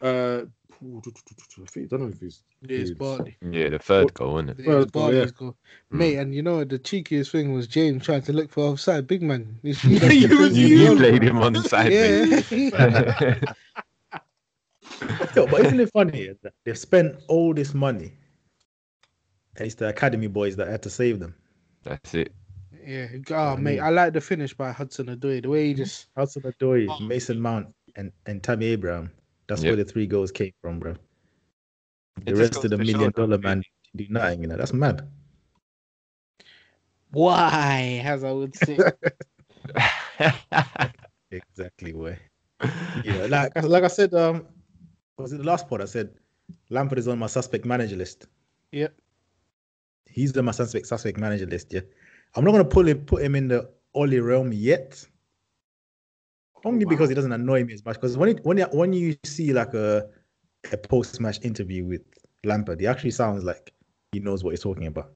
Uh, 0.00 0.42
I 0.84 1.66
think 1.66 1.86
I 1.92 1.96
don't 1.96 2.00
know 2.00 2.08
if 2.08 2.18
he's 2.20 2.42
Yeah, 2.62 2.78
it's 2.78 2.90
Dude. 2.90 2.98
Bartley. 2.98 3.36
Yeah, 3.50 3.68
the 3.68 3.78
third 3.78 4.12
goal, 4.14 4.38
isn't 4.38 4.50
it? 4.50 4.56
Yeah, 4.60 4.66
Well, 4.68 4.82
it's 4.82 4.90
Bartley's 4.90 5.30
goal. 5.30 5.56
Mm. 5.92 5.96
Mate, 5.98 6.16
and 6.16 6.34
you 6.34 6.42
know 6.42 6.64
the 6.64 6.78
cheekiest 6.78 7.30
thing 7.30 7.52
was 7.52 7.66
James 7.68 8.04
trying 8.04 8.22
to 8.22 8.32
look 8.32 8.50
for 8.50 8.64
offside. 8.64 9.06
Big 9.06 9.22
man. 9.22 9.58
You 9.62 9.74
You, 9.84 10.46
you- 10.48 10.66
you 10.90 10.96
played 10.96 11.22
him 11.22 11.38
on 11.38 11.52
the 11.52 11.62
side. 11.62 11.92
Yeah. 11.92 13.38
Yo, 15.36 15.46
but 15.46 15.60
isn't 15.64 15.80
it 15.80 15.90
funny 15.92 16.34
that 16.42 16.52
they've 16.64 16.78
spent 16.78 17.16
all 17.28 17.54
this 17.54 17.74
money 17.74 18.12
and 19.56 19.66
it's 19.66 19.74
the 19.76 19.88
academy 19.88 20.26
boys 20.26 20.56
that 20.56 20.68
had 20.68 20.82
to 20.82 20.90
save 20.90 21.18
them? 21.20 21.34
That's 21.82 22.14
it. 22.14 22.32
yeah. 22.86 23.08
Oh, 23.30 23.56
mate, 23.56 23.80
I 23.80 23.90
like 23.90 24.12
the 24.12 24.20
finish 24.20 24.54
by 24.54 24.70
Hudson 24.72 25.06
Odoi. 25.06 25.42
The 25.42 25.48
way 25.48 25.68
he 25.68 25.74
just 25.74 26.06
Hudson 26.16 26.42
Odoi, 26.42 26.86
Oh. 26.90 27.00
Mason 27.00 27.40
Mount, 27.40 27.74
and, 27.96 28.12
and 28.26 28.42
Tammy 28.42 28.66
Abraham. 28.66 29.10
That's 29.52 29.64
Yep. 29.64 29.76
where 29.76 29.84
the 29.84 29.84
three 29.84 30.06
goals 30.06 30.32
came 30.32 30.52
from, 30.62 30.78
bro. 30.78 30.94
The 32.24 32.32
It 32.32 32.36
rest 32.36 32.56
of 32.56 32.70
the 32.70 32.78
to 32.78 32.84
show 32.86 32.98
million 32.98 33.12
that 33.12 33.16
dollar 33.16 33.36
man 33.36 33.62
do 33.94 34.06
nothing, 34.08 34.40
you 34.40 34.48
know. 34.48 34.56
That's 34.56 34.72
mad. 34.72 35.06
why, 37.10 38.00
as 38.02 38.24
I 38.24 38.32
would 38.32 38.56
say. 38.56 38.78
Exactly 41.30 41.92
where. 41.92 42.18
Yeah, 43.04 43.26
like 43.26 43.52
like 43.62 43.84
I 43.84 43.88
said, 43.88 44.14
um, 44.14 44.46
was 45.18 45.32
it 45.34 45.38
the 45.38 45.44
last 45.44 45.68
pod? 45.68 45.82
I 45.82 45.84
said 45.84 46.14
Lampard 46.70 46.98
is 46.98 47.08
on 47.08 47.18
my 47.18 47.26
suspect 47.26 47.66
manager 47.66 47.96
list. 47.96 48.26
Yep. 48.72 48.94
He's 50.06 50.34
on 50.36 50.46
my 50.46 50.52
suspect 50.52 50.86
suspect 50.86 51.18
manager 51.18 51.46
list. 51.46 51.72
Yeah, 51.74 51.80
I'm 52.34 52.44
not 52.44 52.52
gonna 52.52 52.64
pull 52.64 52.88
him 52.88 53.04
put 53.04 53.22
him 53.22 53.34
in 53.34 53.48
the 53.48 53.70
Ole 53.94 54.18
realm 54.20 54.50
yet. 54.52 55.06
Oh, 56.64 56.68
only 56.70 56.84
because 56.84 57.10
it 57.10 57.14
doesn't 57.14 57.32
annoy 57.32 57.64
me 57.64 57.74
as 57.74 57.84
much. 57.84 57.96
Because 57.96 58.16
when 58.16 58.28
it, 58.30 58.44
when 58.44 58.58
it, 58.58 58.72
when 58.72 58.92
you 58.92 59.16
see 59.24 59.52
like 59.52 59.74
a 59.74 60.08
a 60.72 60.76
post 60.76 61.20
match 61.20 61.38
interview 61.42 61.84
with 61.84 62.02
Lampard, 62.44 62.80
he 62.80 62.86
actually 62.86 63.10
sounds 63.10 63.42
like 63.44 63.72
he 64.12 64.20
knows 64.20 64.44
what 64.44 64.50
he's 64.50 64.60
talking 64.62 64.86
about. 64.86 65.12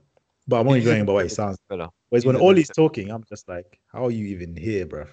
But 0.48 0.60
I'm 0.60 0.68
only 0.68 0.80
going 0.84 1.02
about 1.02 1.14
what 1.14 1.24
he 1.24 1.28
sounds. 1.28 1.58
Fella. 1.68 1.90
Whereas 2.08 2.24
when 2.26 2.36
all 2.36 2.40
He's 2.40 2.48
a 2.48 2.48
Ole's 2.48 2.56
decent- 2.68 2.76
talking, 2.76 3.10
I'm 3.10 3.24
just 3.28 3.48
like, 3.48 3.80
how 3.92 4.06
are 4.06 4.10
you 4.10 4.26
even 4.26 4.56
here, 4.56 4.86
bruv? 4.86 5.08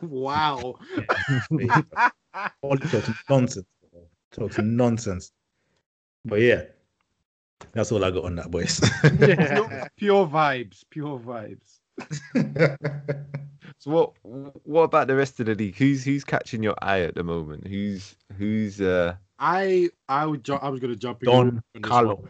wow. 0.02 0.74
Ollie 2.62 2.78
talks 2.88 3.10
nonsense. 3.28 3.66
bro. 3.92 4.02
Talks 4.32 4.58
nonsense. 4.58 5.30
But 6.24 6.40
yeah, 6.40 6.62
that's 7.72 7.92
all 7.92 8.04
I 8.04 8.10
got 8.10 8.24
on 8.24 8.36
that, 8.36 8.50
boys. 8.50 8.80
pure, 9.18 9.88
pure 9.96 10.26
vibes, 10.26 10.82
pure 10.90 11.18
vibes. 11.20 11.80
So 13.82 13.90
what 13.90 14.12
what 14.64 14.82
about 14.82 15.08
the 15.08 15.16
rest 15.16 15.40
of 15.40 15.46
the 15.46 15.56
league? 15.56 15.74
Who's 15.74 16.04
who's 16.04 16.22
catching 16.22 16.62
your 16.62 16.76
eye 16.80 17.00
at 17.00 17.16
the 17.16 17.24
moment? 17.24 17.66
Who's 17.66 18.14
who's 18.38 18.80
uh 18.80 19.16
I 19.40 19.90
I 20.08 20.24
would 20.24 20.44
ju- 20.44 20.54
I 20.54 20.68
was 20.68 20.78
gonna 20.78 20.94
jump 20.94 21.20
in 21.24 21.26
Don 21.26 21.62
on 21.74 21.82
Carlo. 21.82 22.24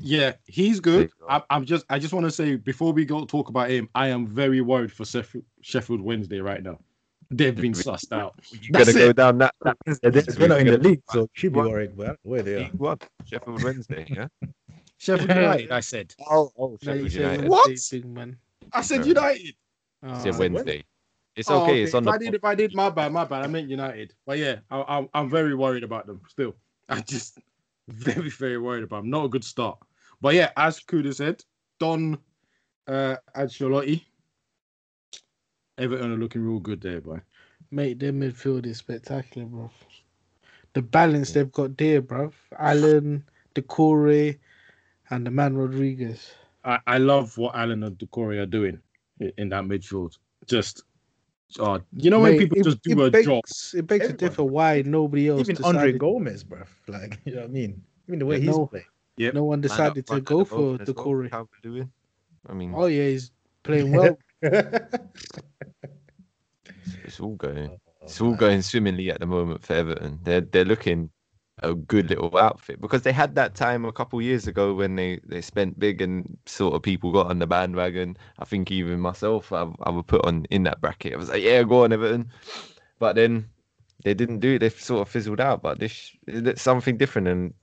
Yeah, 0.00 0.32
he's 0.46 0.80
good. 0.80 0.94
There 0.94 1.02
you 1.02 1.10
go. 1.20 1.26
I, 1.28 1.42
I'm 1.50 1.64
just 1.64 1.84
I 1.88 2.00
just 2.00 2.12
want 2.12 2.24
to 2.26 2.32
say 2.32 2.56
before 2.56 2.92
we 2.92 3.04
go 3.04 3.24
talk 3.26 3.48
about 3.48 3.70
him, 3.70 3.88
I 3.94 4.08
am 4.08 4.26
very 4.26 4.60
worried 4.60 4.90
for 4.90 5.04
Sheffield, 5.04 5.44
Sheffield 5.60 6.00
Wednesday 6.00 6.40
right 6.40 6.64
now. 6.64 6.80
They've 7.30 7.54
been 7.54 7.72
sussed 7.74 8.10
out. 8.10 8.34
you 8.50 8.58
That's 8.72 8.92
gonna 8.92 9.06
go 9.06 9.12
down 9.12 9.38
that, 9.38 9.54
that 9.62 9.76
Yeah, 10.02 10.10
they- 10.10 10.22
We're 10.36 10.48
not 10.48 10.60
in 10.62 10.66
the 10.66 10.78
league, 10.78 11.02
so 11.10 11.28
should 11.34 11.52
be 11.52 11.60
worried. 11.60 11.96
But 11.96 12.18
where 12.24 12.42
they 12.42 12.56
are. 12.56 12.58
League 12.58 12.74
One, 12.74 12.98
Sheffield 13.24 13.62
Wednesday, 13.62 14.04
yeah. 14.08 14.26
Sheffield 14.96 15.28
United, 15.36 15.70
I 15.70 15.78
said. 15.78 16.12
Oh, 16.28 16.50
oh, 16.58 16.76
Sheffield 16.82 17.12
United. 17.12 17.48
What? 17.48 17.68
Wednesday, 17.68 18.34
I 18.72 18.80
said 18.82 19.06
United. 19.06 19.54
Oh, 20.02 20.14
It's 20.14 20.26
a 20.26 20.32
Wednesday. 20.32 20.84
It's 21.36 21.50
Oh, 21.50 21.62
okay. 21.62 21.82
It's 21.84 21.94
on 21.94 22.04
if 22.04 22.06
the. 22.06 22.12
I 22.12 22.18
did, 22.18 22.34
if 22.34 22.44
I 22.44 22.54
did, 22.54 22.74
my 22.74 22.90
bad, 22.90 23.12
my 23.12 23.24
bad. 23.24 23.42
I 23.44 23.46
meant 23.46 23.68
United, 23.70 24.14
but 24.26 24.38
yeah, 24.38 24.56
I, 24.70 24.84
I'm 24.88 25.08
I'm 25.14 25.30
very 25.30 25.54
worried 25.54 25.84
about 25.84 26.06
them 26.06 26.20
still. 26.28 26.56
I 26.88 27.00
just 27.00 27.38
very 27.88 28.30
very 28.30 28.58
worried 28.58 28.84
about 28.84 29.02
them. 29.02 29.10
Not 29.10 29.26
a 29.26 29.28
good 29.28 29.44
start. 29.44 29.78
But 30.20 30.34
yeah, 30.34 30.50
as 30.56 30.80
Kuda 30.80 31.14
said, 31.14 31.42
Don 31.80 32.18
uh, 32.88 33.16
Ancelotti, 33.36 34.02
Everton 35.78 36.12
are 36.12 36.16
looking 36.16 36.42
real 36.42 36.60
good 36.60 36.80
there, 36.80 37.00
boy. 37.00 37.20
Mate, 37.70 37.98
their 37.98 38.12
midfield 38.12 38.66
is 38.66 38.78
spectacular, 38.78 39.46
bro. 39.46 39.70
The 40.74 40.82
balance 40.82 41.32
they've 41.32 41.52
got 41.52 41.76
there, 41.76 42.00
bro. 42.02 42.32
Allan, 42.58 43.24
Doucouré, 43.54 44.38
and 45.10 45.26
the 45.26 45.30
man 45.30 45.56
Rodriguez. 45.56 46.32
I, 46.64 46.78
I 46.86 46.98
love 46.98 47.36
what 47.38 47.54
Allan 47.54 47.82
and 47.82 47.98
Doucouré 47.98 48.40
are 48.42 48.46
doing 48.46 48.76
i- 48.76 48.87
in 49.36 49.48
that 49.50 49.64
midfield. 49.64 50.16
Just, 50.46 50.82
uh, 51.60 51.78
you 51.96 52.10
know 52.10 52.20
when 52.20 52.36
people 52.38 52.58
it- 52.58 52.64
just 52.64 52.82
do 52.82 53.00
it 53.02 53.06
a 53.08 53.10
begs, 53.10 53.26
job. 53.26 53.42
It 53.74 53.86
begs 53.86 54.04
a 54.04 54.08
Everyone. 54.12 54.16
difference 54.16 54.50
why 54.52 54.82
nobody 54.86 55.28
else 55.28 55.48
Even 55.48 55.64
Andre 55.64 55.92
Gomes, 55.92 56.44
bro. 56.44 56.62
Like 56.86 57.18
you 57.24 57.34
know 57.34 57.40
what 57.42 57.50
I 57.50 57.52
mean. 57.52 57.82
Even 58.08 58.18
the 58.20 58.26
way 58.26 58.36
Yeah, 58.36 58.40
he's 58.46 58.56
no. 58.56 58.66
playing. 58.66 58.86
no 59.34 59.44
one 59.44 59.60
decided 59.60 60.06
to 60.06 60.20
go 60.20 60.44
for 60.44 60.76
the 60.78 60.82
as 60.82 60.88
well, 60.94 61.04
Doucouré. 61.04 61.30
Calvert-Lewin. 61.30 61.90
I 62.48 62.52
mean, 62.54 62.72
Oh 62.74 62.86
yeah, 62.86 63.08
he's 63.08 63.30
playing 63.62 63.92
well. 63.92 64.16
it's 67.04 67.20
all 67.20 67.34
going. 67.36 67.70
Oh, 67.70 67.78
It's 68.02 68.20
all 68.20 68.34
going 68.34 68.62
swimmingly 68.62 69.10
at 69.10 69.20
the 69.20 69.26
moment 69.26 69.62
for 69.64 69.74
Everton. 69.74 70.20
They're 70.22 70.40
they're 70.40 70.64
looking 70.64 71.10
a 71.62 71.74
good 71.74 72.10
little 72.10 72.36
outfit 72.36 72.80
because 72.80 73.02
they 73.02 73.12
had 73.12 73.34
that 73.34 73.54
time 73.54 73.84
a 73.84 73.92
couple 73.92 74.20
years 74.20 74.46
ago 74.46 74.74
when 74.74 74.96
they, 74.96 75.20
they 75.24 75.40
spent 75.40 75.78
big 75.78 76.00
and 76.00 76.36
sort 76.46 76.74
of 76.74 76.82
people 76.82 77.12
got 77.12 77.26
on 77.26 77.38
the 77.38 77.46
bandwagon. 77.46 78.16
I 78.38 78.44
think 78.44 78.70
even 78.70 79.00
myself, 79.00 79.52
I, 79.52 79.66
I 79.82 79.90
would 79.90 80.06
put 80.06 80.24
on 80.24 80.46
in 80.50 80.64
that 80.64 80.80
bracket. 80.80 81.14
I 81.14 81.16
was 81.16 81.28
like, 81.28 81.42
yeah, 81.42 81.62
go 81.62 81.84
on 81.84 81.92
Everton, 81.92 82.30
but 82.98 83.16
then 83.16 83.48
they 84.04 84.14
didn't 84.14 84.40
do 84.40 84.54
it. 84.54 84.58
They 84.60 84.70
sort 84.70 85.02
of 85.02 85.08
fizzled 85.08 85.40
out. 85.40 85.62
But 85.62 85.78
this 85.78 86.12
it's 86.26 86.62
something 86.62 86.96
different. 86.96 87.28
And 87.28 87.54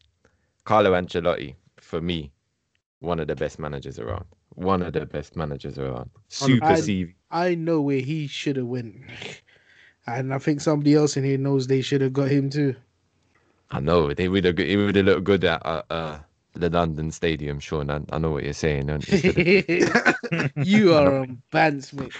Carlo 0.66 0.94
Ancelotti, 0.94 1.56
for 1.80 2.02
me, 2.02 2.32
one 3.00 3.20
of 3.20 3.28
the 3.28 3.36
best 3.36 3.60
managers 3.60 4.00
around. 4.00 4.26
One 4.50 4.82
of 4.82 4.94
the 4.94 5.06
best 5.06 5.36
managers 5.36 5.78
around. 5.78 6.10
Super 6.30 6.66
I- 6.66 6.80
CV. 6.80 7.14
I 7.32 7.56
know 7.56 7.82
where 7.82 8.00
he 8.00 8.28
should 8.28 8.56
have 8.56 8.68
went, 8.68 8.96
and 10.08 10.34
I 10.34 10.38
think 10.38 10.62
somebody 10.62 10.94
else 10.94 11.18
in 11.18 11.26
here 11.26 11.38
knows 11.38 11.68
they 11.68 11.82
should 11.82 12.02
have 12.02 12.14
got 12.14 12.30
him 12.30 12.50
too. 12.50 12.76
I 13.72 13.80
know 13.80 14.14
they 14.14 14.30
would 14.30 14.46
have. 14.46 14.60
It 14.60 14.76
would 14.78 14.96
have 14.96 15.06
looked 15.06 15.24
good 15.24 15.44
at 15.44 15.66
uh, 15.66 15.82
uh, 15.90 16.20
the 16.54 16.70
London 16.70 17.12
Stadium, 17.12 17.60
Shawn. 17.60 17.90
I, 17.90 18.02
I 18.12 18.18
know 18.20 18.32
what 18.32 18.44
you're 18.44 18.54
saying. 18.54 18.90
you? 19.08 19.88
you 20.64 20.94
are 20.94 21.20
on 21.22 21.42
bants, 21.52 21.94
mate. 21.94 22.14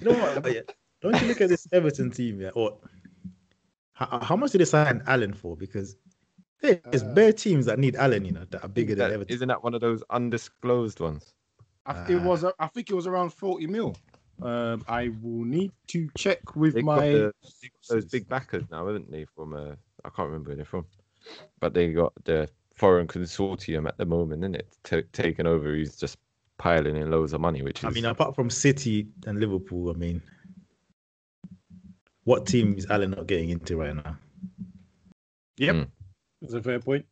You 0.00 0.10
know 0.10 0.18
what? 0.18 0.52
Yeah, 0.52 0.60
don't 1.00 1.20
you 1.20 1.28
look 1.28 1.40
at 1.40 1.48
this 1.48 1.66
Everton 1.72 2.10
team, 2.10 2.40
yeah? 2.40 2.50
Or 2.54 2.78
how, 3.92 4.18
how 4.20 4.36
much 4.36 4.52
did 4.52 4.60
they 4.60 4.64
sign 4.66 5.02
Allan 5.06 5.32
for? 5.32 5.56
Because 5.56 5.96
hey, 6.60 6.80
there's 6.90 7.02
Uh, 7.02 7.14
bare 7.14 7.32
teams 7.32 7.64
that 7.66 7.78
need 7.78 7.96
Allan, 7.96 8.24
you 8.24 8.32
know, 8.32 8.44
that 8.50 8.62
are 8.62 8.68
bigger 8.68 8.94
than 8.94 9.10
Everton. 9.12 9.34
isn't 9.34 9.48
that 9.48 9.62
one 9.64 9.74
of 9.74 9.80
those 9.80 10.02
undisclosed 10.10 11.00
ones? 11.00 11.32
I, 11.86 12.12
it 12.12 12.20
was, 12.20 12.44
I 12.58 12.66
think 12.68 12.90
it 12.90 12.94
was 12.94 13.06
around 13.06 13.30
40 13.32 13.66
mil. 13.68 13.96
Um, 14.42 14.84
I 14.86 15.08
will 15.22 15.44
need 15.44 15.72
to 15.88 16.10
check 16.16 16.56
with 16.56 16.74
They 16.74 16.82
got, 16.82 16.96
my. 16.96 17.08
the, 17.08 17.32
got 17.42 17.72
those 17.88 18.04
big 18.04 18.28
backers 18.28 18.64
now, 18.70 18.86
haven't 18.86 19.10
they? 19.10 19.24
From 19.34 19.54
uh, 19.54 19.74
I 20.04 20.10
can't 20.10 20.28
remember 20.28 20.50
where 20.50 20.56
they're 20.56 20.64
from, 20.64 20.86
but 21.60 21.72
they 21.72 21.92
got 21.92 22.12
the 22.24 22.48
foreign 22.74 23.06
consortium 23.06 23.88
at 23.88 23.96
the 23.96 24.04
moment, 24.04 24.42
isn't 24.42 24.56
it? 24.56 24.68
T- 24.84 25.02
taken 25.12 25.46
over. 25.46 25.74
He's 25.74 25.96
just 25.96 26.18
piling 26.58 26.96
in 26.96 27.10
loads 27.10 27.32
of 27.32 27.40
money, 27.40 27.62
which 27.62 27.78
is 27.78 27.84
I 27.84 27.90
mean, 27.90 28.04
apart 28.04 28.34
from 28.34 28.50
City 28.50 29.08
and 29.26 29.40
Liverpool, 29.40 29.90
I 29.90 29.94
mean, 29.94 30.20
what 32.24 32.46
team 32.46 32.74
is 32.76 32.86
Allan 32.90 33.12
not 33.12 33.26
getting 33.26 33.50
into 33.50 33.76
right 33.78 33.94
now? 33.94 34.18
Yep, 35.58 35.74
Mm. 35.74 35.88
that's 36.42 36.54
a 36.54 36.62
fair 36.62 36.80
point. 36.80 37.06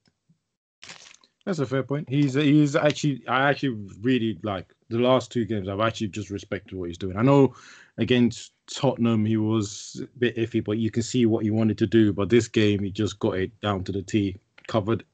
That's 1.46 1.58
a 1.58 1.66
fair 1.66 1.82
point. 1.82 2.08
He's 2.08 2.34
he's 2.34 2.74
actually 2.76 3.22
I 3.26 3.48
actually 3.48 3.86
really 4.02 4.38
like 4.42 4.73
the 4.90 4.98
last 4.98 5.32
two 5.32 5.44
games. 5.44 5.68
I've 5.68 5.80
actually 5.80 6.08
just 6.08 6.30
respected 6.30 6.76
what 6.76 6.88
he's 6.88 6.98
doing. 6.98 7.16
I 7.16 7.22
know 7.22 7.54
against 7.98 8.52
Tottenham 8.72 9.24
he 9.24 9.36
was 9.36 10.02
a 10.02 10.18
bit 10.18 10.36
iffy, 10.36 10.62
but 10.62 10.78
you 10.78 10.90
can 10.90 11.02
see 11.02 11.26
what 11.26 11.44
he 11.44 11.50
wanted 11.50 11.78
to 11.78 11.86
do. 11.86 12.12
But 12.12 12.28
this 12.28 12.48
game 12.48 12.82
he 12.82 12.90
just 12.90 13.18
got 13.18 13.36
it 13.36 13.58
down 13.60 13.84
to 13.84 13.92
the 13.92 14.02
T, 14.02 14.36
covered 14.66 15.04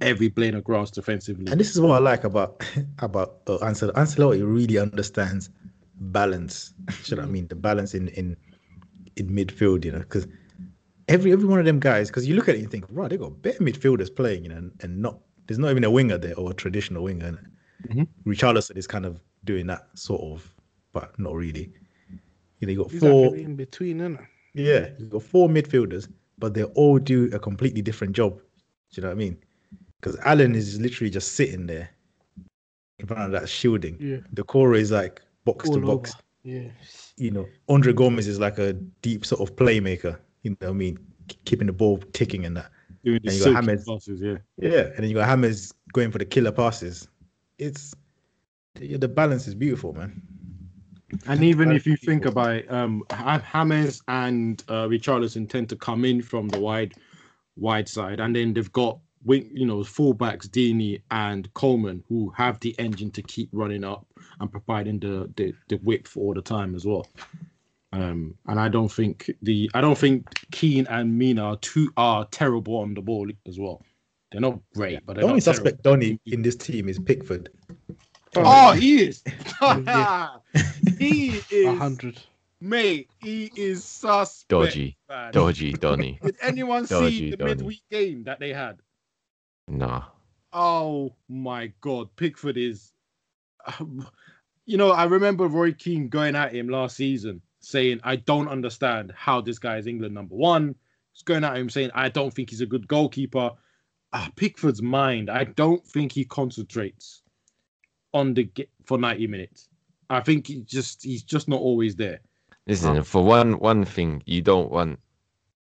every 0.00 0.28
blade 0.28 0.54
of 0.54 0.64
grass 0.64 0.90
defensively. 0.90 1.50
And 1.50 1.60
this 1.60 1.70
is 1.70 1.80
what 1.80 1.96
I 1.96 1.98
like 1.98 2.24
about 2.24 2.64
about 2.98 3.40
uh, 3.48 3.58
Ansel. 3.58 3.92
Ancelotti 3.92 4.42
really 4.42 4.78
understands 4.78 5.50
balance. 6.00 6.74
Should 7.02 7.18
I 7.18 7.26
mean 7.26 7.48
the 7.48 7.56
balance 7.56 7.94
in 7.94 8.08
in 8.08 8.36
in 9.16 9.28
midfield? 9.28 9.84
You 9.84 9.92
know, 9.92 9.98
because 9.98 10.26
every 11.08 11.32
every 11.32 11.46
one 11.46 11.58
of 11.58 11.64
them 11.64 11.80
guys, 11.80 12.08
because 12.08 12.26
you 12.26 12.34
look 12.34 12.48
at 12.48 12.54
it 12.54 12.58
and 12.58 12.64
you 12.64 12.70
think, 12.70 12.84
right, 12.90 13.10
they 13.10 13.16
got 13.16 13.42
better 13.42 13.62
midfielders 13.62 14.14
playing, 14.14 14.44
you 14.44 14.50
know, 14.50 14.56
and, 14.56 14.72
and 14.80 15.02
not 15.02 15.18
there's 15.46 15.58
not 15.58 15.70
even 15.70 15.84
a 15.84 15.90
winger 15.90 16.18
there 16.18 16.36
or 16.36 16.50
a 16.50 16.54
traditional 16.54 17.02
winger. 17.02 17.38
And 17.88 18.00
Mhm. 18.00 18.08
Richarlison 18.26 18.76
is 18.76 18.86
kind 18.86 19.06
of 19.06 19.20
doing 19.44 19.66
that 19.68 19.88
sort 19.98 20.20
of, 20.22 20.54
but 20.92 21.16
not 21.18 21.34
really. 21.34 21.72
You 22.60 22.66
know, 22.66 22.72
you 22.72 22.78
got 22.82 22.90
He's 22.90 23.00
four. 23.00 23.36
in 23.36 23.54
between, 23.56 24.00
isn't 24.00 24.14
it? 24.16 24.20
Yeah, 24.54 24.90
you 24.98 25.06
got 25.06 25.22
four 25.22 25.48
midfielders, 25.48 26.08
but 26.38 26.54
they 26.54 26.64
all 26.64 26.98
do 26.98 27.30
a 27.32 27.38
completely 27.38 27.82
different 27.82 28.16
job. 28.16 28.38
Do 28.38 28.42
you 28.92 29.02
know 29.02 29.08
what 29.08 29.14
I 29.14 29.18
mean? 29.18 29.36
Because 30.00 30.16
Allan 30.24 30.54
is 30.54 30.80
literally 30.80 31.10
just 31.10 31.32
sitting 31.32 31.66
there 31.66 31.90
in 32.98 33.06
front 33.06 33.22
of 33.22 33.30
that 33.32 33.48
shielding. 33.48 33.96
Yeah, 34.00 34.18
The 34.32 34.42
core 34.42 34.74
is 34.74 34.90
like 34.90 35.20
box 35.44 35.68
to 35.70 35.78
box. 35.80 36.14
over. 36.14 36.22
Yeah, 36.42 36.70
You 37.16 37.30
know, 37.30 37.46
Andre 37.68 37.92
Gomes 37.92 38.26
is 38.26 38.38
like 38.40 38.58
a 38.58 38.72
deep 39.02 39.24
sort 39.26 39.40
of 39.40 39.54
playmaker. 39.56 40.18
You 40.42 40.52
know 40.52 40.56
what 40.60 40.70
I 40.70 40.72
mean? 40.72 40.98
Keeping 41.44 41.66
the 41.66 41.72
ball 41.72 41.98
ticking 42.12 42.44
and 42.46 42.56
that. 42.56 42.70
doing 43.04 43.20
the 43.22 43.28
and 43.30 43.38
you 43.38 43.44
got 43.44 43.52
silky 43.52 43.66
James. 43.66 43.84
passes, 43.84 44.20
yeah. 44.20 44.36
Yeah, 44.56 44.80
and 44.86 44.96
then 44.98 45.08
you 45.08 45.14
got 45.14 45.28
Hammers 45.28 45.72
going 45.92 46.10
for 46.10 46.18
the 46.18 46.24
killer 46.24 46.50
passes. 46.52 47.06
It's 47.58 47.94
the 48.76 48.96
the 48.96 49.08
balance 49.08 49.46
is 49.48 49.54
beautiful, 49.54 49.92
man. 49.92 50.22
And 51.26 51.42
even 51.42 51.72
if 51.72 51.86
you 51.86 51.96
think 51.96 52.26
about 52.26 52.56
it, 52.56 52.70
um, 52.70 53.02
Ha- 53.10 53.42
James 53.52 54.02
and 54.08 54.62
uh, 54.68 54.86
Richarlison 54.86 55.48
tend 55.48 55.68
to 55.70 55.76
come 55.76 56.04
in 56.04 56.22
from 56.22 56.48
the 56.48 56.60
wide, 56.60 56.94
wide 57.56 57.88
side, 57.88 58.20
and 58.20 58.36
then 58.36 58.52
they've 58.54 58.72
got 58.72 58.98
wing, 59.24 59.50
you 59.52 59.66
know, 59.66 59.78
fullbacks 59.78 60.50
Digne 60.50 61.00
and 61.10 61.52
Coleman 61.54 62.04
who 62.08 62.30
have 62.36 62.60
the 62.60 62.74
engine 62.78 63.10
to 63.12 63.22
keep 63.22 63.48
running 63.52 63.84
up 63.84 64.06
and 64.40 64.50
providing 64.50 64.98
the 65.00 65.30
the, 65.36 65.54
the 65.68 65.76
width 65.82 66.16
all 66.16 66.34
the 66.34 66.42
time 66.42 66.74
as 66.74 66.84
well. 66.84 67.06
Um, 67.92 68.36
and 68.46 68.60
I 68.60 68.68
don't 68.68 68.92
think 68.92 69.30
the 69.42 69.70
I 69.74 69.80
don't 69.80 69.98
think 69.98 70.26
Keane 70.52 70.86
and 70.88 71.18
Mina 71.18 71.42
are 71.42 71.56
too 71.56 71.90
are 71.96 72.26
terrible 72.26 72.76
on 72.76 72.94
the 72.94 73.02
ball 73.02 73.28
as 73.46 73.58
well. 73.58 73.82
They're 74.30 74.40
not 74.40 74.58
great, 74.74 75.04
but 75.06 75.16
The 75.16 75.22
only 75.22 75.40
suspect 75.40 75.82
Donny 75.82 76.20
in 76.26 76.42
this 76.42 76.56
team 76.56 76.88
is 76.88 76.98
Pickford. 76.98 77.50
Oh, 78.36 78.42
oh 78.44 78.72
he 78.72 79.02
is. 79.02 79.22
Yeah. 79.62 80.36
he 80.98 81.38
a 81.38 81.42
is. 81.50 81.78
hundred. 81.78 82.20
Mate, 82.60 83.08
he 83.20 83.50
is 83.56 83.84
suspect. 83.84 84.48
dodgy, 84.48 84.96
man. 85.08 85.32
dodgy, 85.32 85.72
Donny. 85.72 86.18
Did 86.22 86.36
anyone 86.42 86.84
Dodgy, 86.86 87.10
see 87.18 87.30
the 87.30 87.36
Donny. 87.36 87.54
midweek 87.54 87.82
game 87.90 88.24
that 88.24 88.40
they 88.40 88.52
had? 88.52 88.78
Nah, 89.68 90.02
Oh 90.52 91.14
my 91.28 91.72
God, 91.80 92.08
Pickford 92.16 92.56
is. 92.56 92.92
You 94.70 94.76
know, 94.76 94.90
I 94.90 95.04
remember 95.04 95.46
Roy 95.48 95.72
Keane 95.72 96.10
going 96.10 96.36
at 96.36 96.54
him 96.54 96.68
last 96.68 96.94
season 96.94 97.40
saying, 97.60 98.00
"I 98.04 98.16
don't 98.16 98.48
understand 98.48 99.14
how 99.16 99.40
this 99.40 99.58
guy 99.58 99.78
is 99.78 99.86
England 99.86 100.12
number 100.12 100.34
one." 100.34 100.74
He's 101.14 101.22
going 101.22 101.42
at 101.42 101.56
him 101.56 101.70
saying, 101.70 101.90
"I 101.94 102.10
don't 102.10 102.34
think 102.34 102.50
he's 102.50 102.60
a 102.60 102.66
good 102.66 102.86
goalkeeper." 102.86 103.52
Ah, 104.12 104.30
Pickford's 104.36 104.82
mind. 104.82 105.30
I 105.30 105.44
don't 105.44 105.84
think 105.86 106.12
he 106.12 106.24
concentrates 106.24 107.22
on 108.14 108.34
the 108.34 108.44
ge- 108.44 108.68
for 108.84 108.98
ninety 108.98 109.26
minutes. 109.26 109.68
I 110.10 110.20
think 110.20 110.46
he 110.46 110.62
just 110.62 111.04
he's 111.04 111.22
just 111.22 111.48
not 111.48 111.60
always 111.60 111.96
there. 111.96 112.20
listen. 112.66 113.02
For 113.02 113.22
one, 113.22 113.58
one 113.58 113.84
thing 113.84 114.22
you 114.26 114.42
don't 114.42 114.70
want 114.70 114.98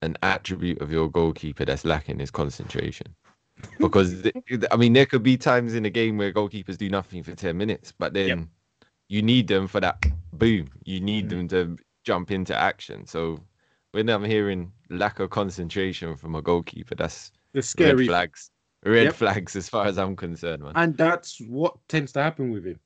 an 0.02 0.18
attribute 0.22 0.82
of 0.82 0.92
your 0.92 1.10
goalkeeper 1.10 1.66
that's 1.66 1.86
lacking 1.86 2.20
is 2.20 2.32
concentration. 2.32 3.16
Because 3.80 4.22
th- 4.24 4.36
I 4.72 4.76
mean, 4.76 4.94
there 4.94 5.06
could 5.06 5.24
be 5.24 5.38
times 5.38 5.74
in 5.76 5.86
a 5.86 5.90
game 5.90 6.18
where 6.18 6.34
goalkeepers 6.34 6.78
do 6.78 6.90
nothing 6.90 7.24
for 7.24 7.36
ten 7.36 7.58
minutes, 7.58 7.94
but 7.98 8.14
then 8.14 8.50
you 9.08 9.22
need 9.22 9.48
them 9.48 9.68
for 9.68 9.80
that 9.80 10.00
boom. 10.34 10.70
You 10.84 11.00
need 11.00 11.28
Mm. 11.28 11.30
them 11.30 11.48
to 11.50 11.78
jump 12.04 12.32
into 12.32 12.56
action. 12.56 13.06
So 13.08 13.40
when 13.92 14.10
I'm 14.10 14.24
hearing 14.26 14.74
lack 14.90 15.20
of 15.20 15.30
concentration 15.30 16.18
from 16.18 16.36
a 16.36 16.42
goalkeeper, 16.42 16.96
that's 16.96 17.32
The 17.54 17.60
red 17.60 17.66
scary 17.66 18.08
flags. 18.08 18.52
Red 18.86 19.06
Yep. 19.06 19.16
flags 19.16 19.56
as 19.56 19.70
far 19.70 19.86
as 19.86 19.98
I'm 19.98 20.16
concerned, 20.16 20.62
man. 20.64 20.74
And 20.76 20.98
that's 20.98 21.40
what 21.40 21.78
tends 21.88 22.12
to 22.14 22.22
happen 22.22 22.52
with 22.52 22.66
him. 22.66 22.80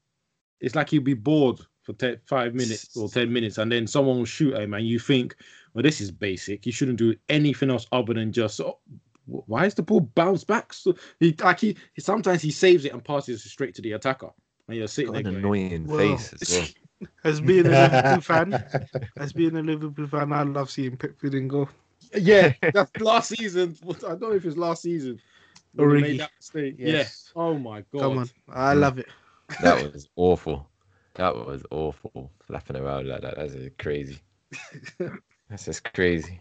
It's 0.59 0.75
like 0.75 0.89
he'll 0.89 1.01
be 1.01 1.13
bored 1.13 1.59
for 1.83 1.93
te- 1.93 2.17
five 2.27 2.53
minutes 2.53 2.95
or 2.95 3.09
10 3.09 3.31
minutes, 3.31 3.57
and 3.57 3.71
then 3.71 3.87
someone 3.87 4.17
will 4.17 4.25
shoot 4.25 4.55
him, 4.55 4.73
and 4.73 4.85
you 4.85 4.99
think, 4.99 5.35
well, 5.73 5.83
this 5.83 6.01
is 6.01 6.11
basic. 6.11 6.65
You 6.65 6.71
shouldn't 6.71 6.97
do 6.97 7.15
anything 7.29 7.71
else 7.71 7.87
other 7.91 8.13
than 8.13 8.31
just, 8.31 8.59
oh, 8.61 8.79
why 9.25 9.65
is 9.65 9.73
the 9.73 9.83
ball 9.83 10.01
bounce 10.01 10.43
back? 10.43 10.73
So 10.73 10.95
he, 11.19 11.35
like 11.39 11.59
he, 11.59 11.75
he- 11.93 12.01
sometimes 12.01 12.41
he 12.41 12.51
saves 12.51 12.85
it 12.85 12.93
and 12.93 13.03
passes 13.03 13.45
it 13.45 13.49
straight 13.49 13.73
to 13.75 13.81
the 13.81 13.93
attacker. 13.93 14.29
And 14.67 14.77
you're 14.77 14.87
sitting 14.87 15.13
Got 15.13 15.23
there 15.23 15.31
an 15.33 15.41
going, 15.41 15.71
annoying 15.71 15.85
Well, 15.87 15.97
face 15.97 16.33
as 16.41 16.49
well. 16.49 16.67
As 17.23 17.39
being 17.41 17.65
a 17.67 17.69
Liverpool 17.69 18.21
fan, 18.21 18.63
as 19.19 19.31
being 19.31 19.55
a 19.55 19.61
Liverpool 19.61 20.07
fan, 20.07 20.33
I 20.33 20.41
love 20.43 20.69
seeing 20.71 20.97
Pickford 20.97 21.35
in 21.35 21.47
goal. 21.47 21.69
Yeah, 22.15 22.53
that's 22.73 22.99
last 22.99 23.29
season. 23.29 23.77
I 23.85 23.91
don't 23.91 24.21
know 24.21 24.31
if 24.31 24.45
it's 24.45 24.57
last 24.57 24.81
season. 24.83 25.19
Origi. 25.77 26.01
made 26.01 26.19
that 26.19 26.31
mistake. 26.37 26.75
Yes. 26.77 27.31
Yeah. 27.35 27.41
Oh 27.41 27.53
my 27.57 27.83
god. 27.93 28.01
Come 28.01 28.17
on, 28.19 28.29
I 28.49 28.73
mm. 28.73 28.79
love 28.79 28.99
it. 28.99 29.07
That 29.61 29.93
was 29.93 30.09
awful. 30.15 30.67
That 31.15 31.35
was 31.35 31.63
awful. 31.71 32.31
Flapping 32.41 32.75
around 32.75 33.07
like 33.07 33.21
that. 33.21 33.35
That's 33.37 33.55
crazy. 33.77 34.19
That's 35.49 35.65
just 35.65 35.93
crazy. 35.93 36.39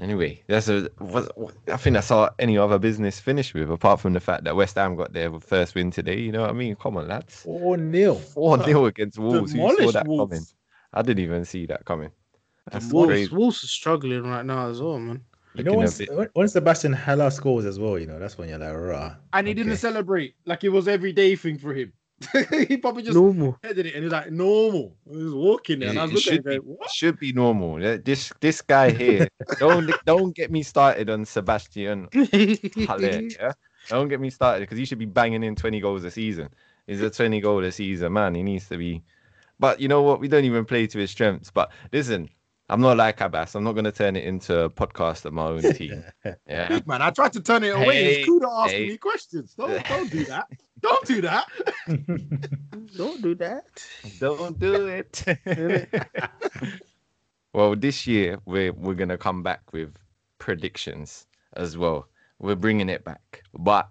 Anyway, 0.00 0.42
that's 0.46 0.68
a. 0.68 0.88
What, 0.98 1.36
what, 1.36 1.54
I 1.72 1.76
think 1.76 1.94
that's 1.94 2.10
all 2.12 2.30
any 2.38 2.56
other 2.56 2.78
business 2.78 3.18
finished 3.18 3.52
with, 3.52 3.68
apart 3.68 3.98
from 3.98 4.12
the 4.12 4.20
fact 4.20 4.44
that 4.44 4.54
West 4.54 4.76
Ham 4.76 4.94
got 4.94 5.12
their 5.12 5.40
first 5.40 5.74
win 5.74 5.90
today. 5.90 6.20
You 6.20 6.30
know 6.30 6.42
what 6.42 6.50
I 6.50 6.52
mean? 6.52 6.76
Come 6.76 6.96
on, 6.96 7.08
lads. 7.08 7.42
Four 7.42 7.76
nil. 7.76 8.14
Four 8.14 8.62
0 8.62 8.86
against 8.86 9.18
Wolves. 9.18 9.52
Who 9.52 9.58
saw 9.58 9.90
that 9.90 10.06
Wolves. 10.06 10.30
coming? 10.30 10.46
I 10.92 11.02
didn't 11.02 11.24
even 11.24 11.44
see 11.44 11.66
that 11.66 11.84
coming. 11.84 12.10
That's 12.72 12.92
Wolves, 12.92 13.08
crazy. 13.08 13.34
Wolves 13.34 13.64
are 13.64 13.68
struggling 13.68 14.22
right 14.24 14.44
now 14.44 14.68
as 14.68 14.80
well, 14.80 14.98
man. 14.98 15.22
You 15.54 15.64
know 15.64 15.72
Looking 15.72 15.82
a 15.82 15.86
when, 15.86 15.98
bit- 15.98 16.16
when- 16.16 16.28
when 16.34 16.48
Sebastien 16.48 16.92
Haller 16.92 17.30
scores 17.30 17.64
as 17.64 17.78
well, 17.78 17.98
you 17.98 18.06
know 18.06 18.18
that's 18.18 18.38
when 18.38 18.48
you're 18.48 18.58
like, 18.58 18.74
rah. 18.74 19.14
And 19.32 19.46
he 19.48 19.54
didn't 19.54 19.76
celebrate 19.76 20.34
like 20.46 20.62
it 20.64 20.68
was 20.68 20.86
everyday 20.88 21.34
thing 21.36 21.58
for 21.58 21.74
him. 21.74 21.92
he 22.50 22.76
probably 22.78 23.04
just 23.04 23.14
Normal. 23.14 23.56
headed 23.62 23.86
it 23.86 23.94
and 23.94 24.02
he's 24.02 24.12
like 24.12 24.30
normal. 24.32 24.96
He 25.08 25.16
was 25.22 25.34
walking 25.34 25.78
there, 25.78 25.90
and 25.90 25.98
I 26.00 26.02
was 26.02 26.10
It 26.10 26.14
looking 26.14 26.32
at 26.32 26.34
should 26.34 26.46
him 26.46 26.50
be, 26.52 26.66
going, 26.66 26.76
what? 26.78 26.90
should 26.90 27.18
be 27.20 27.32
normal. 27.32 27.78
This 28.04 28.32
this 28.40 28.60
guy 28.60 28.90
here. 28.90 29.28
don't 29.60 29.90
don't 30.04 30.34
get 30.34 30.50
me 30.50 30.62
started 30.64 31.08
on 31.10 31.24
Sebastien 31.24 32.08
Haller. 32.12 33.20
Yeah? 33.30 33.52
Don't 33.88 34.08
get 34.08 34.20
me 34.20 34.30
started 34.30 34.60
because 34.60 34.78
he 34.78 34.84
should 34.84 34.98
be 34.98 35.06
banging 35.06 35.42
in 35.44 35.54
20 35.54 35.80
goals 35.80 36.04
a 36.04 36.10
season. 36.10 36.48
He's 36.88 37.00
a 37.02 37.08
20 37.10 37.40
goal 37.40 37.64
a 37.64 37.70
season 37.72 38.12
man. 38.12 38.34
He 38.34 38.42
needs 38.42 38.68
to 38.68 38.76
be. 38.76 39.02
But 39.60 39.80
you 39.80 39.88
know 39.88 40.02
what? 40.02 40.20
We 40.20 40.28
don't 40.28 40.44
even 40.44 40.64
play 40.64 40.86
to 40.88 40.98
his 40.98 41.10
strengths. 41.10 41.50
But 41.50 41.70
listen, 41.92 42.28
I'm 42.70 42.82
not 42.82 42.98
like 42.98 43.18
Abass. 43.18 43.54
I'm 43.54 43.64
not 43.64 43.72
going 43.72 43.86
to 43.86 43.92
turn 43.92 44.14
it 44.14 44.24
into 44.24 44.64
a 44.64 44.70
podcast 44.70 45.24
of 45.24 45.32
my 45.32 45.46
own 45.46 45.62
team. 45.74 46.04
Yeah. 46.46 46.68
Big 46.68 46.86
man, 46.86 47.00
I 47.00 47.10
tried 47.10 47.32
to 47.32 47.40
turn 47.40 47.64
it 47.64 47.74
away. 47.74 48.04
Hey, 48.04 48.16
it's 48.16 48.28
cool 48.28 48.40
to 48.40 48.50
ask 48.50 48.72
hey. 48.72 48.88
me 48.88 48.98
questions. 48.98 49.54
Don't 49.54 49.84
don't 49.88 50.10
do 50.10 50.24
that. 50.26 50.46
Don't 50.80 51.06
do 51.06 51.20
that. 51.22 51.46
Don't 52.96 53.22
do 53.22 53.34
that. 53.36 53.86
Don't 54.20 54.58
do 54.58 54.86
it. 54.86 55.24
well, 57.52 57.74
this 57.74 58.06
year 58.06 58.38
we're 58.44 58.72
we're 58.72 58.94
gonna 58.94 59.18
come 59.18 59.42
back 59.42 59.72
with 59.72 59.94
predictions 60.38 61.26
as 61.56 61.76
well. 61.76 62.08
We're 62.38 62.54
bringing 62.54 62.88
it 62.88 63.04
back, 63.04 63.42
but 63.54 63.90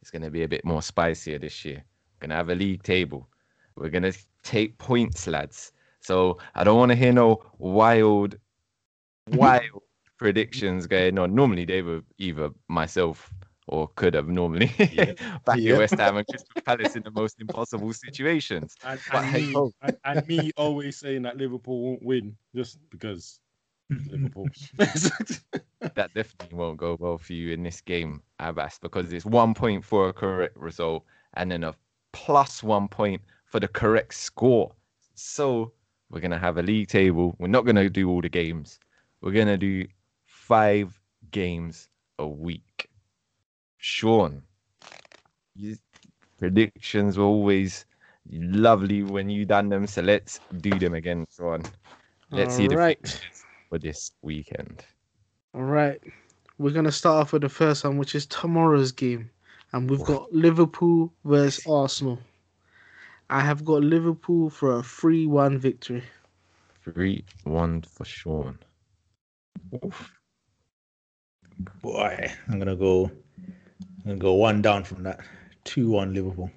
it's 0.00 0.10
gonna 0.10 0.30
be 0.30 0.44
a 0.44 0.48
bit 0.48 0.64
more 0.64 0.80
spicier 0.80 1.38
this 1.38 1.64
year. 1.64 1.84
We're 2.14 2.28
gonna 2.28 2.36
have 2.36 2.50
a 2.50 2.54
league 2.54 2.82
table. 2.82 3.28
We're 3.76 3.90
gonna 3.90 4.12
take 4.42 4.78
points, 4.78 5.26
lads. 5.26 5.72
So 6.06 6.38
I 6.54 6.62
don't 6.62 6.78
want 6.78 6.90
to 6.90 6.94
hear 6.94 7.12
no 7.12 7.42
wild, 7.58 8.36
wild 9.30 9.82
predictions 10.18 10.86
going 10.86 11.18
on. 11.18 11.34
Normally 11.34 11.64
they 11.64 11.82
were 11.82 12.02
either 12.18 12.50
myself 12.68 13.28
or 13.66 13.88
Kuda 13.88 14.14
have 14.14 14.28
normally 14.28 14.66
back 15.44 15.58
Yeah. 15.58 15.72
in 15.72 15.78
West 15.78 15.98
Ham 15.98 16.16
and 16.16 16.24
Crystal 16.28 16.62
Palace 16.64 16.94
in 16.94 17.02
the 17.02 17.10
most 17.10 17.40
impossible 17.40 17.92
situations. 17.92 18.76
And, 18.84 19.00
But 19.10 19.24
and, 19.24 19.34
hey 19.34 19.40
me, 19.46 19.52
ho. 19.52 19.72
and, 19.82 19.96
and 20.04 20.26
me 20.28 20.52
always 20.56 20.96
saying 20.96 21.22
that 21.22 21.38
Liverpool 21.38 21.82
won't 21.82 22.04
win 22.04 22.36
just 22.54 22.78
because 22.90 23.40
Liverpool. 24.08 24.48
that 24.78 26.14
definitely 26.14 26.56
won't 26.56 26.76
go 26.76 26.96
well 27.00 27.18
for 27.18 27.32
you 27.32 27.52
in 27.52 27.64
this 27.64 27.80
game, 27.80 28.22
Abass, 28.38 28.78
because 28.80 29.12
it's 29.12 29.26
one 29.26 29.54
point 29.54 29.84
for 29.84 30.08
a 30.08 30.12
correct 30.12 30.56
result 30.56 31.04
and 31.34 31.50
then 31.50 31.64
a 31.64 31.74
plus 32.12 32.62
one 32.62 32.86
point 32.86 33.20
for 33.46 33.58
the 33.58 33.66
correct 33.66 34.14
score. 34.14 34.70
So 35.16 35.72
we're 36.10 36.20
gonna 36.20 36.38
have 36.38 36.58
a 36.58 36.62
league 36.62 36.88
table. 36.88 37.36
We're 37.38 37.48
not 37.48 37.64
gonna 37.66 37.88
do 37.90 38.08
all 38.10 38.20
the 38.20 38.28
games. 38.28 38.78
We're 39.20 39.32
gonna 39.32 39.58
do 39.58 39.86
five 40.24 40.98
games 41.30 41.88
a 42.18 42.26
week. 42.26 42.88
Shawn, 43.78 44.42
you, 45.54 45.76
predictions 46.38 47.18
were 47.18 47.24
always 47.24 47.84
lovely 48.30 49.02
when 49.02 49.28
you 49.28 49.44
done 49.44 49.68
them. 49.68 49.86
So 49.86 50.02
let's 50.02 50.40
do 50.60 50.70
them 50.70 50.94
again, 50.94 51.26
Shawn. 51.36 51.62
Let's 52.30 52.56
see 52.56 52.66
the 52.68 52.74
predictions 52.74 53.44
for 53.68 53.78
this 53.78 54.12
weekend. 54.22 54.84
All 55.54 55.62
right. 55.62 56.00
We're 56.58 56.72
going 56.72 56.84
to 56.86 56.92
start 56.92 57.22
off 57.22 57.32
with 57.32 57.42
the 57.42 57.48
first 57.48 57.84
one, 57.84 57.98
which 57.98 58.14
is 58.14 58.26
tomorrow's 58.26 58.92
game. 58.92 59.30
And 59.72 59.90
we've 59.90 60.04
got 60.04 60.32
Liverpool 60.32 61.12
versus 61.24 61.66
Arsenal. 61.66 62.18
I 63.28 63.40
have 63.40 63.64
got 63.64 63.82
Liverpool 63.82 64.50
for 64.50 64.78
a 64.78 64.82
3 64.82 65.26
1 65.26 65.58
victory. 65.58 66.02
Three 66.84 67.24
one 67.42 67.82
for 67.82 68.04
Shawn. 68.04 68.60
Oof. 69.84 70.12
Boy, 71.82 72.32
I'm 72.48 72.58
gonna 72.60 72.76
go. 72.76 73.10
I'm 74.04 74.04
gonna 74.04 74.18
go 74.18 74.34
one 74.34 74.62
down 74.62 74.84
from 74.84 75.02
that. 75.02 75.18
Two 75.64 75.90
one 75.90 76.14
Liverpool. 76.14 76.48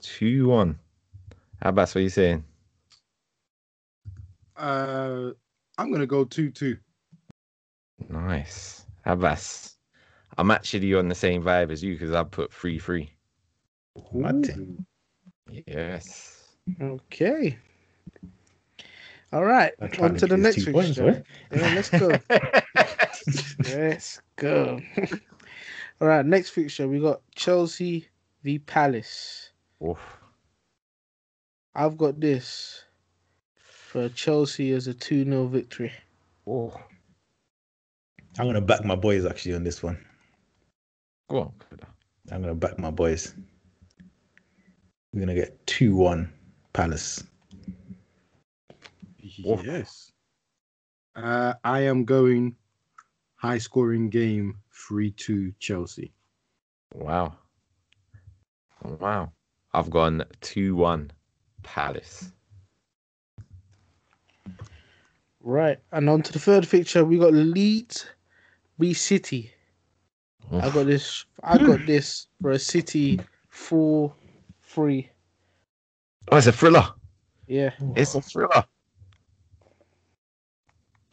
Two 0.00 0.48
one. 0.48 0.80
Abass, 1.64 1.94
what 1.94 1.96
are 1.96 2.00
you 2.00 2.08
saying? 2.08 2.44
uh, 4.56 5.30
I'm 5.78 5.92
gonna 5.92 6.06
go 6.06 6.24
two 6.24 6.50
two. 6.50 6.76
Nice. 8.08 8.86
Abass. 9.06 9.74
I'm 10.36 10.50
actually 10.50 10.94
on 10.94 11.08
the 11.08 11.14
same 11.14 11.44
vibe 11.44 11.70
as 11.70 11.82
you 11.82 11.94
because 11.94 12.12
I 12.12 12.24
put 12.24 12.52
three 12.52 12.80
three. 12.80 13.12
Martin. 14.12 14.84
Yes. 15.50 16.44
Okay. 16.80 17.58
All 19.32 19.44
right. 19.44 19.72
On 20.00 20.14
to 20.16 20.26
the 20.26 20.36
next 20.36 20.56
these 20.56 20.64
two 20.66 20.72
points, 20.72 20.96
fixture. 20.98 21.24
Yeah, 21.52 21.74
let's 21.74 21.90
go. 21.90 22.18
let's 23.76 24.20
go. 24.36 24.80
All 26.00 26.08
right. 26.08 26.24
Next 26.24 26.50
fixture. 26.50 26.88
We 26.88 27.00
got 27.00 27.20
Chelsea 27.34 28.08
v 28.42 28.58
Palace. 28.60 29.50
Oof. 29.84 29.98
I've 31.74 31.98
got 31.98 32.20
this 32.20 32.84
for 33.56 34.08
Chelsea 34.08 34.72
as 34.72 34.86
a 34.86 34.94
2 34.94 35.24
0 35.24 35.46
victory. 35.46 35.92
Oh. 36.46 36.72
I'm 38.38 38.46
gonna 38.46 38.60
back 38.60 38.84
my 38.84 38.94
boys 38.94 39.24
actually 39.24 39.54
on 39.54 39.64
this 39.64 39.82
one. 39.82 39.98
Go 41.28 41.40
on. 41.40 41.52
I'm 42.30 42.40
gonna 42.42 42.54
back 42.54 42.78
my 42.78 42.90
boys. 42.90 43.34
We're 45.16 45.20
gonna 45.20 45.34
get 45.34 45.66
two 45.66 45.96
one 45.96 46.30
Palace. 46.74 47.24
Yes. 49.22 50.12
Uh, 51.14 51.54
I 51.64 51.80
am 51.80 52.04
going 52.04 52.54
high 53.36 53.56
scoring 53.56 54.10
game 54.10 54.58
3 54.74 55.10
2 55.12 55.54
Chelsea. 55.58 56.12
Wow. 56.94 57.32
Wow. 58.84 59.32
I've 59.72 59.88
gone 59.88 60.22
two 60.42 60.76
one 60.76 61.10
Palace. 61.62 62.30
Right. 65.40 65.78
And 65.92 66.10
on 66.10 66.20
to 66.24 66.32
the 66.34 66.38
third 66.38 66.68
fixture. 66.68 67.06
We 67.06 67.16
got 67.16 67.32
Leeds 67.32 68.04
v 68.78 68.92
City. 68.92 69.50
I 70.52 70.68
got 70.68 70.84
this. 70.84 71.24
I 71.42 71.56
got 71.56 71.86
this 71.86 72.26
for 72.42 72.50
a 72.50 72.58
City 72.58 73.18
4 73.48 74.12
3. 74.76 75.08
Oh, 76.30 76.36
it's 76.36 76.48
a 76.48 76.52
thriller. 76.52 76.86
Yeah. 77.46 77.70
It's 77.96 78.14
a 78.14 78.20
thriller. 78.20 78.62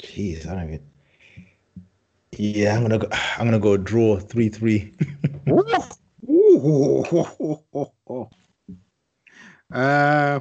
Jeez, 0.02 0.46
I 0.46 0.56
don't 0.56 0.66
even. 0.66 0.86
Yeah, 2.34 2.76
I'm 2.76 2.82
gonna 2.82 2.98
go. 2.98 3.08
I'm 3.38 3.48
gonna 3.48 3.60
go 3.60 3.78
draw 3.78 4.20
three 4.20 4.50
three. 4.50 4.94
Uh, 9.74 10.40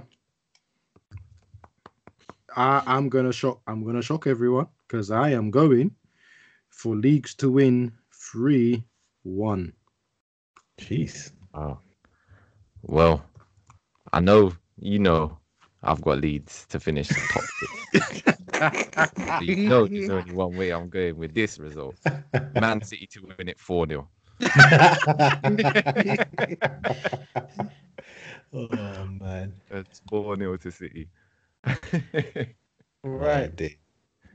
I, 2.54 2.82
I'm 2.86 3.08
gonna 3.08 3.32
shock. 3.32 3.62
I'm 3.66 3.82
gonna 3.82 4.02
shock 4.02 4.26
everyone 4.26 4.66
because 4.86 5.10
I 5.10 5.30
am 5.30 5.50
going 5.50 5.92
for 6.68 6.96
leagues 6.96 7.34
to 7.36 7.50
win 7.50 7.92
three 8.12 8.84
one. 9.22 9.72
Jeez. 10.78 11.32
Wow. 11.54 11.78
Well, 12.82 13.24
I 14.12 14.20
know 14.20 14.52
you 14.82 14.98
know, 14.98 15.38
I've 15.82 16.02
got 16.02 16.18
Leeds 16.18 16.66
to 16.70 16.80
finish 16.80 17.08
the 17.08 17.20
top 17.32 17.44
six. 17.60 18.22
So 19.32 19.40
you 19.40 19.68
know, 19.68 19.86
there's 19.86 20.10
only 20.10 20.32
one 20.32 20.56
way 20.56 20.70
I'm 20.70 20.88
going 20.88 21.16
with 21.16 21.34
this 21.34 21.58
result. 21.58 21.96
Man 22.54 22.82
City 22.82 23.06
to 23.12 23.20
win 23.38 23.48
it 23.48 23.58
4 23.58 23.86
0. 23.88 24.08
oh 28.52 29.06
man. 29.20 29.52
It's 29.70 30.00
4 30.08 30.36
0 30.36 30.56
to 30.56 30.70
City. 30.70 31.08
right. 33.04 33.78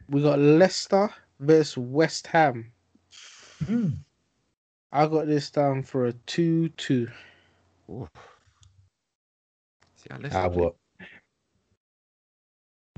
We 0.10 0.22
got 0.22 0.40
Leicester 0.40 1.10
versus 1.40 1.78
West 1.78 2.28
Ham. 2.28 2.72
Hmm. 3.66 3.90
I 4.92 5.08
got 5.08 5.28
this 5.28 5.52
down 5.52 5.84
for 5.84 6.08
a 6.08 6.14
2 6.14 6.70
2. 6.70 7.08
Oof. 10.12 10.22
See, 10.32 10.32
how 10.32 10.46
Ah, 10.46 10.48
Leicester 10.48 10.50
play. 10.50 10.64
what? 10.64 10.76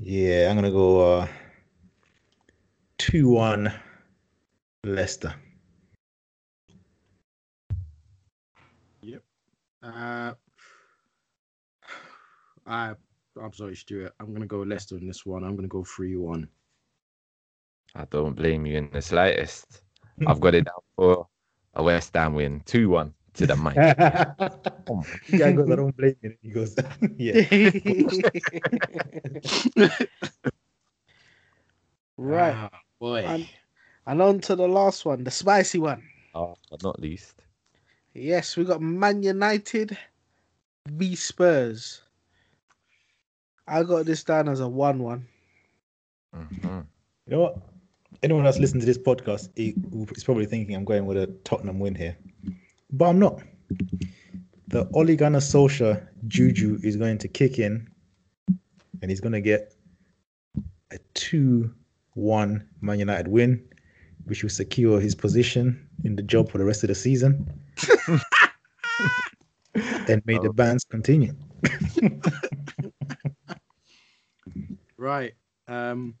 Yeah, 0.02 0.48
I'm 0.50 0.56
gonna 0.56 0.70
go 0.70 1.18
uh 1.20 1.28
two 2.98 3.28
one 3.30 3.72
Leicester. 4.84 5.34
Yep. 9.02 9.22
Uh, 9.82 10.32
I, 12.66 12.94
I'm 13.42 13.52
sorry, 13.52 13.74
Stuart. 13.76 14.14
I'm 14.20 14.32
gonna 14.32 14.46
go 14.46 14.60
Leicester 14.60 14.96
in 14.96 15.06
this 15.06 15.24
one. 15.26 15.44
I'm 15.44 15.56
gonna 15.56 15.68
go 15.68 15.84
three 15.84 16.16
one. 16.16 16.48
I 17.94 18.04
don't 18.10 18.34
blame 18.34 18.66
you 18.66 18.76
in 18.78 18.90
the 18.92 19.02
slightest. 19.02 19.82
I've 20.26 20.40
got 20.40 20.54
it 20.54 20.64
down 20.64 20.80
for 20.96 21.26
a 21.74 21.82
West 21.82 22.14
Ham 22.14 22.34
win 22.34 22.60
2 22.66 22.88
1 22.90 23.12
to 23.34 23.46
the 23.46 23.56
mic. 23.56 23.76
Oh 24.88 25.04
yeah, 25.28 25.52
goes, 25.52 25.70
I 25.70 25.76
don't 25.76 25.96
blame 25.96 26.16
you. 26.22 26.34
He 26.42 26.50
goes, 26.50 26.74
yeah. 27.16 27.46
right. 32.16 32.54
Ah, 32.54 32.70
boy. 32.98 33.24
And, 33.24 33.48
and 34.06 34.22
on 34.22 34.40
to 34.40 34.56
the 34.56 34.66
last 34.66 35.04
one, 35.04 35.24
the 35.24 35.30
spicy 35.30 35.78
one. 35.78 36.02
Oh, 36.34 36.56
but 36.70 36.82
not 36.82 37.00
least. 37.00 37.42
Yes, 38.14 38.56
we 38.56 38.64
got 38.64 38.80
Man 38.82 39.22
United 39.22 39.96
v 40.88 41.14
Spurs. 41.14 42.02
I 43.68 43.84
got 43.84 44.06
this 44.06 44.24
down 44.24 44.48
as 44.48 44.60
a 44.60 44.68
1 44.68 44.98
1. 45.02 45.26
Mhm. 46.34 46.86
You 47.26 47.30
know 47.30 47.40
what? 47.40 47.58
Anyone 48.22 48.46
else 48.46 48.58
listening 48.58 48.80
to 48.80 48.86
this 48.86 48.98
podcast 48.98 49.50
he- 49.54 49.74
is 50.16 50.24
probably 50.24 50.46
thinking 50.46 50.74
I'm 50.74 50.84
going 50.84 51.06
with 51.06 51.16
a 51.16 51.26
Tottenham 51.44 51.78
win 51.78 51.94
here, 51.94 52.16
but 52.92 53.06
I'm 53.06 53.18
not. 53.18 53.40
The 54.68 54.88
Ole 54.94 55.16
Gunnar 55.16 55.40
Solskjaer 55.40 56.06
juju 56.28 56.78
is 56.82 56.96
going 56.96 57.18
to 57.18 57.28
kick 57.28 57.58
in, 57.58 57.88
and 59.02 59.10
he's 59.10 59.20
going 59.20 59.32
to 59.32 59.40
get 59.40 59.74
a 60.90 60.98
two-one 61.14 62.68
Man 62.80 62.98
United 62.98 63.28
win, 63.28 63.64
which 64.24 64.42
will 64.42 64.50
secure 64.50 65.00
his 65.00 65.14
position 65.14 65.88
in 66.04 66.16
the 66.16 66.22
job 66.22 66.50
for 66.50 66.58
the 66.58 66.64
rest 66.64 66.84
of 66.84 66.88
the 66.88 66.94
season. 66.94 67.46
and 70.08 70.22
may 70.26 70.38
the 70.38 70.52
bands 70.52 70.84
continue. 70.84 71.34
Right. 75.00 75.32
Um, 75.66 76.14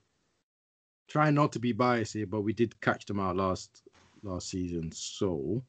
try 1.06 1.30
not 1.30 1.52
to 1.52 1.58
be 1.58 1.72
biased 1.72 2.14
here, 2.14 2.26
but 2.26 2.40
we 2.40 2.54
did 2.54 2.80
catch 2.80 3.04
them 3.04 3.20
out 3.20 3.36
last 3.36 3.82
last 4.22 4.48
season. 4.48 4.90
So, 4.90 5.62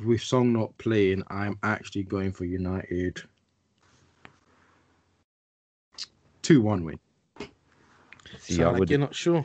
with 0.00 0.20
Song 0.22 0.52
not 0.52 0.76
playing, 0.78 1.22
I'm 1.28 1.58
actually 1.62 2.02
going 2.04 2.32
for 2.32 2.44
United. 2.44 3.22
Two 6.42 6.60
one 6.60 6.84
win. 6.84 6.98
See, 8.38 8.54
Sound 8.54 8.68
I 8.68 8.70
like 8.72 8.80
would 8.80 8.90
you're 8.90 8.98
not 8.98 9.14
sure. 9.14 9.44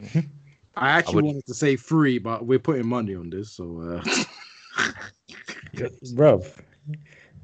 I 0.76 0.90
actually 0.90 1.14
would- 1.16 1.24
wanted 1.24 1.46
to 1.46 1.54
say 1.54 1.76
three, 1.76 2.18
but 2.18 2.46
we're 2.46 2.58
putting 2.60 2.86
money 2.86 3.14
on 3.14 3.30
this, 3.30 3.50
so 3.52 3.80
uh, 3.80 4.02
Bruv, 6.14 6.46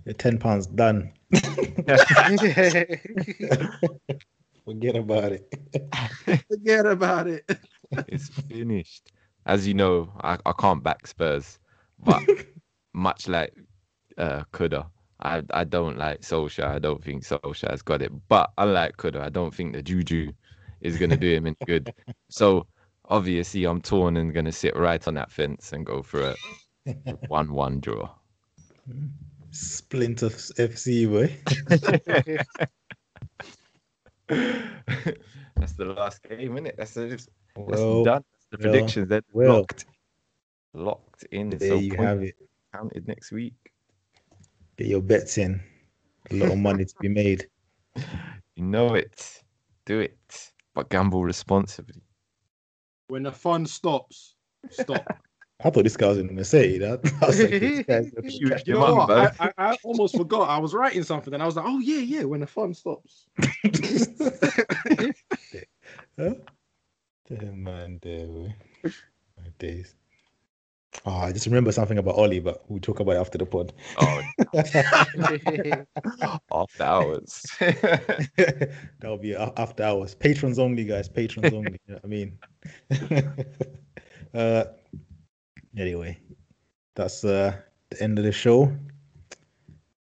the 0.05 0.15
ten 0.15 0.39
pounds 0.39 0.67
done. 0.69 1.13
Forget 4.65 4.97
about 4.97 5.33
it. 5.33 5.55
forget 6.49 6.87
about 6.87 7.27
it. 7.29 7.45
it's 8.09 8.29
finished. 8.29 9.13
As 9.47 9.67
you 9.67 9.75
know, 9.75 10.11
I, 10.23 10.39
I 10.45 10.53
can't 10.59 10.83
back 10.83 11.07
Spurs, 11.07 11.59
but 12.05 12.23
much 12.95 13.29
like 13.29 13.55
uh, 14.19 14.43
Kuda, 14.53 14.87
I, 15.21 15.43
I 15.51 15.65
don't 15.65 15.99
like 15.99 16.21
Solskjaer. 16.21 16.67
I 16.67 16.79
don't 16.79 17.03
think 17.03 17.23
Solskjaer's 17.25 17.83
got 17.83 18.03
it. 18.03 18.13
But 18.29 18.51
unlike 18.59 18.97
Kuda, 18.97 19.21
I 19.21 19.29
don't 19.29 19.55
think 19.55 19.73
the 19.73 19.83
juju 19.83 20.33
is 20.81 20.99
going 20.99 21.11
to 21.11 21.17
do 21.17 21.33
him 21.35 21.47
any 21.47 21.57
good. 21.67 21.93
So 22.29 22.67
obviously, 23.09 23.65
I'm 23.65 23.81
torn 23.81 24.17
and 24.17 24.33
going 24.35 24.47
to 24.47 24.53
sit 24.53 24.77
right 24.77 25.07
on 25.07 25.15
that 25.15 25.31
fence 25.31 25.73
and 25.73 25.87
go 25.87 26.03
for 26.03 26.35
a 26.35 26.37
1 27.29 27.53
1 27.53 27.81
draw. 27.81 28.11
Splinter 29.51 30.29
FC, 30.29 31.09
boy. 31.09 31.35
That's 34.29 35.73
the 35.75 35.85
last 35.87 36.23
game, 36.23 36.53
isn't 36.53 36.67
it? 36.67 36.75
That's, 36.77 36.95
that's 36.95 37.29
Well, 37.57 38.05
done. 38.05 38.23
That's 38.33 38.47
the 38.51 38.59
well, 38.59 38.73
predictions. 38.73 39.09
They're 39.09 39.23
well. 39.33 39.59
locked. 39.59 39.87
Locked 40.77 41.25
in. 41.33 41.49
there 41.51 41.59
so 41.71 41.75
you 41.77 41.95
point 41.95 42.09
have 42.09 42.23
it. 42.23 42.35
counted 42.75 43.09
next 43.09 43.33
week. 43.33 43.55
Get 44.77 44.89
your 44.89 45.01
bets 45.01 45.39
in. 45.39 45.61
A 46.31 46.35
lot 46.35 46.53
of 46.53 46.59
money 46.59 46.85
to 46.85 46.95
be 47.01 47.09
made. 47.09 47.47
You 48.59 48.65
know 48.65 48.95
it. 48.95 49.43
Do 49.85 50.01
it. 50.01 50.51
But 50.75 50.89
gamble 50.89 51.23
responsibly. 51.25 52.01
When 53.09 53.23
the 53.23 53.33
fun 53.33 53.67
stops, 53.67 54.35
stop. 54.71 55.05
I 55.65 55.69
thought 55.71 55.85
this 55.85 55.97
guy 55.97 56.09
was 56.09 56.17
going 56.19 56.37
to 56.37 56.45
say 56.45 56.79
that. 56.79 57.01
I 57.23 57.27
like, 57.27 57.87
guy's 57.87 58.11
gonna 58.11 58.29
You- 58.31 58.49
catch 58.49 58.67
you 58.67 58.75
know 58.75 58.95
what? 58.95 59.11
I, 59.11 59.33
I, 59.39 59.53
I 59.73 59.77
almost 59.85 60.17
forgot. 60.17 60.49
I 60.49 60.57
was 60.59 60.73
writing 60.73 61.03
something, 61.03 61.35
and 61.35 61.43
I 61.43 61.47
was 61.47 61.57
like, 61.57 61.67
"Oh 61.67 61.79
yeah, 61.81 61.99
yeah." 62.01 62.25
When 62.25 62.41
the 62.41 62.47
fun 62.47 62.73
stops. 62.75 63.27
Huh? 66.19 66.35
Damn, 67.29 67.63
man, 67.63 67.99
there. 68.03 68.55
My 68.85 69.49
days. 69.59 69.95
Oh, 71.05 71.13
I 71.13 71.33
just 71.33 71.47
remember 71.47 71.73
something 71.73 71.99
about 71.99 72.17
Ole, 72.17 72.41
but 72.41 72.65
we'll 72.69 72.81
talk 72.81 73.01
about 73.01 73.17
it 73.17 73.21
after 73.21 73.39
the 73.39 73.47
pod. 73.47 73.73
Oh, 73.99 74.23
after 76.53 76.83
hours. 76.83 77.47
That'll 79.01 79.19
be 79.19 79.35
after 79.35 79.83
hours. 79.83 80.15
Patrons 80.15 80.59
only, 80.59 80.85
guys. 80.85 81.09
Patrons 81.09 81.53
only. 81.53 81.79
you 81.87 81.95
know 81.95 82.01
what 82.01 82.05
I 82.05 82.09
mean? 82.09 82.39
uh, 84.35 84.65
anyway, 85.77 86.19
that's 86.95 87.25
uh, 87.25 87.57
the 87.91 88.03
end 88.03 88.19
of 88.19 88.25
the 88.25 88.33
show. 88.33 88.73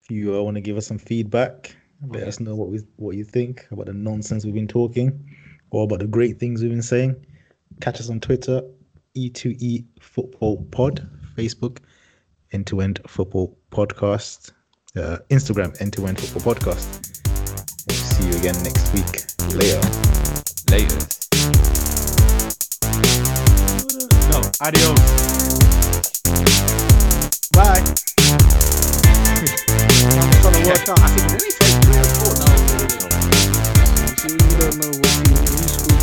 If 0.04 0.12
you 0.12 0.38
uh, 0.38 0.42
want 0.44 0.56
to 0.56 0.62
give 0.62 0.78
us 0.78 0.86
some 0.86 1.00
feedback, 1.00 1.76
let 2.08 2.24
us 2.24 2.40
know 2.40 2.56
what 2.56 2.70
we 2.70 2.82
what 2.98 3.16
you 3.16 3.24
think 3.24 3.66
about 3.72 3.88
the 3.88 3.94
nonsense 3.94 4.46
we've 4.46 4.54
been 4.54 4.68
talking, 4.68 5.36
or 5.72 5.86
about 5.86 6.00
the 6.00 6.08
great 6.08 6.40
things 6.40 6.62
we've 6.62 6.72
been 6.72 6.82
saying. 6.82 7.26
Catch 7.82 8.00
us 8.00 8.10
on 8.10 8.20
Twitter, 8.20 8.62
E2E 9.16 9.86
Football 10.00 10.64
Pod, 10.72 11.08
Facebook, 11.36 11.80
End 12.52 12.68
to 12.68 12.82
End 12.82 13.00
Football 13.08 13.58
Podcast, 13.72 14.52
uh, 14.96 15.18
Instagram, 15.30 15.80
End 15.82 15.94
to 15.94 16.06
End 16.08 16.20
Football 16.20 16.54
Podcast. 16.54 17.12
We'll 17.88 17.98
see 17.98 18.28
you 18.28 18.38
again 18.38 18.56
next 18.64 18.94
week. 18.94 19.26
Later. 19.54 19.82
Later. 20.70 21.00
No, 24.32 24.42
adios. 24.62 25.00
Bye. 27.52 27.84
I'm 30.18 30.32
trying 30.42 30.54
to 30.54 30.70
work 30.70 30.90
out. 30.90 31.00
I 31.00 31.08
think, 31.08 31.28
take 31.42 31.78
three 31.84 32.00
or 32.00 32.04
four 32.04 32.36
you 34.28 34.38
don't 34.58 34.76
know 34.82 34.92
you, 35.90 35.95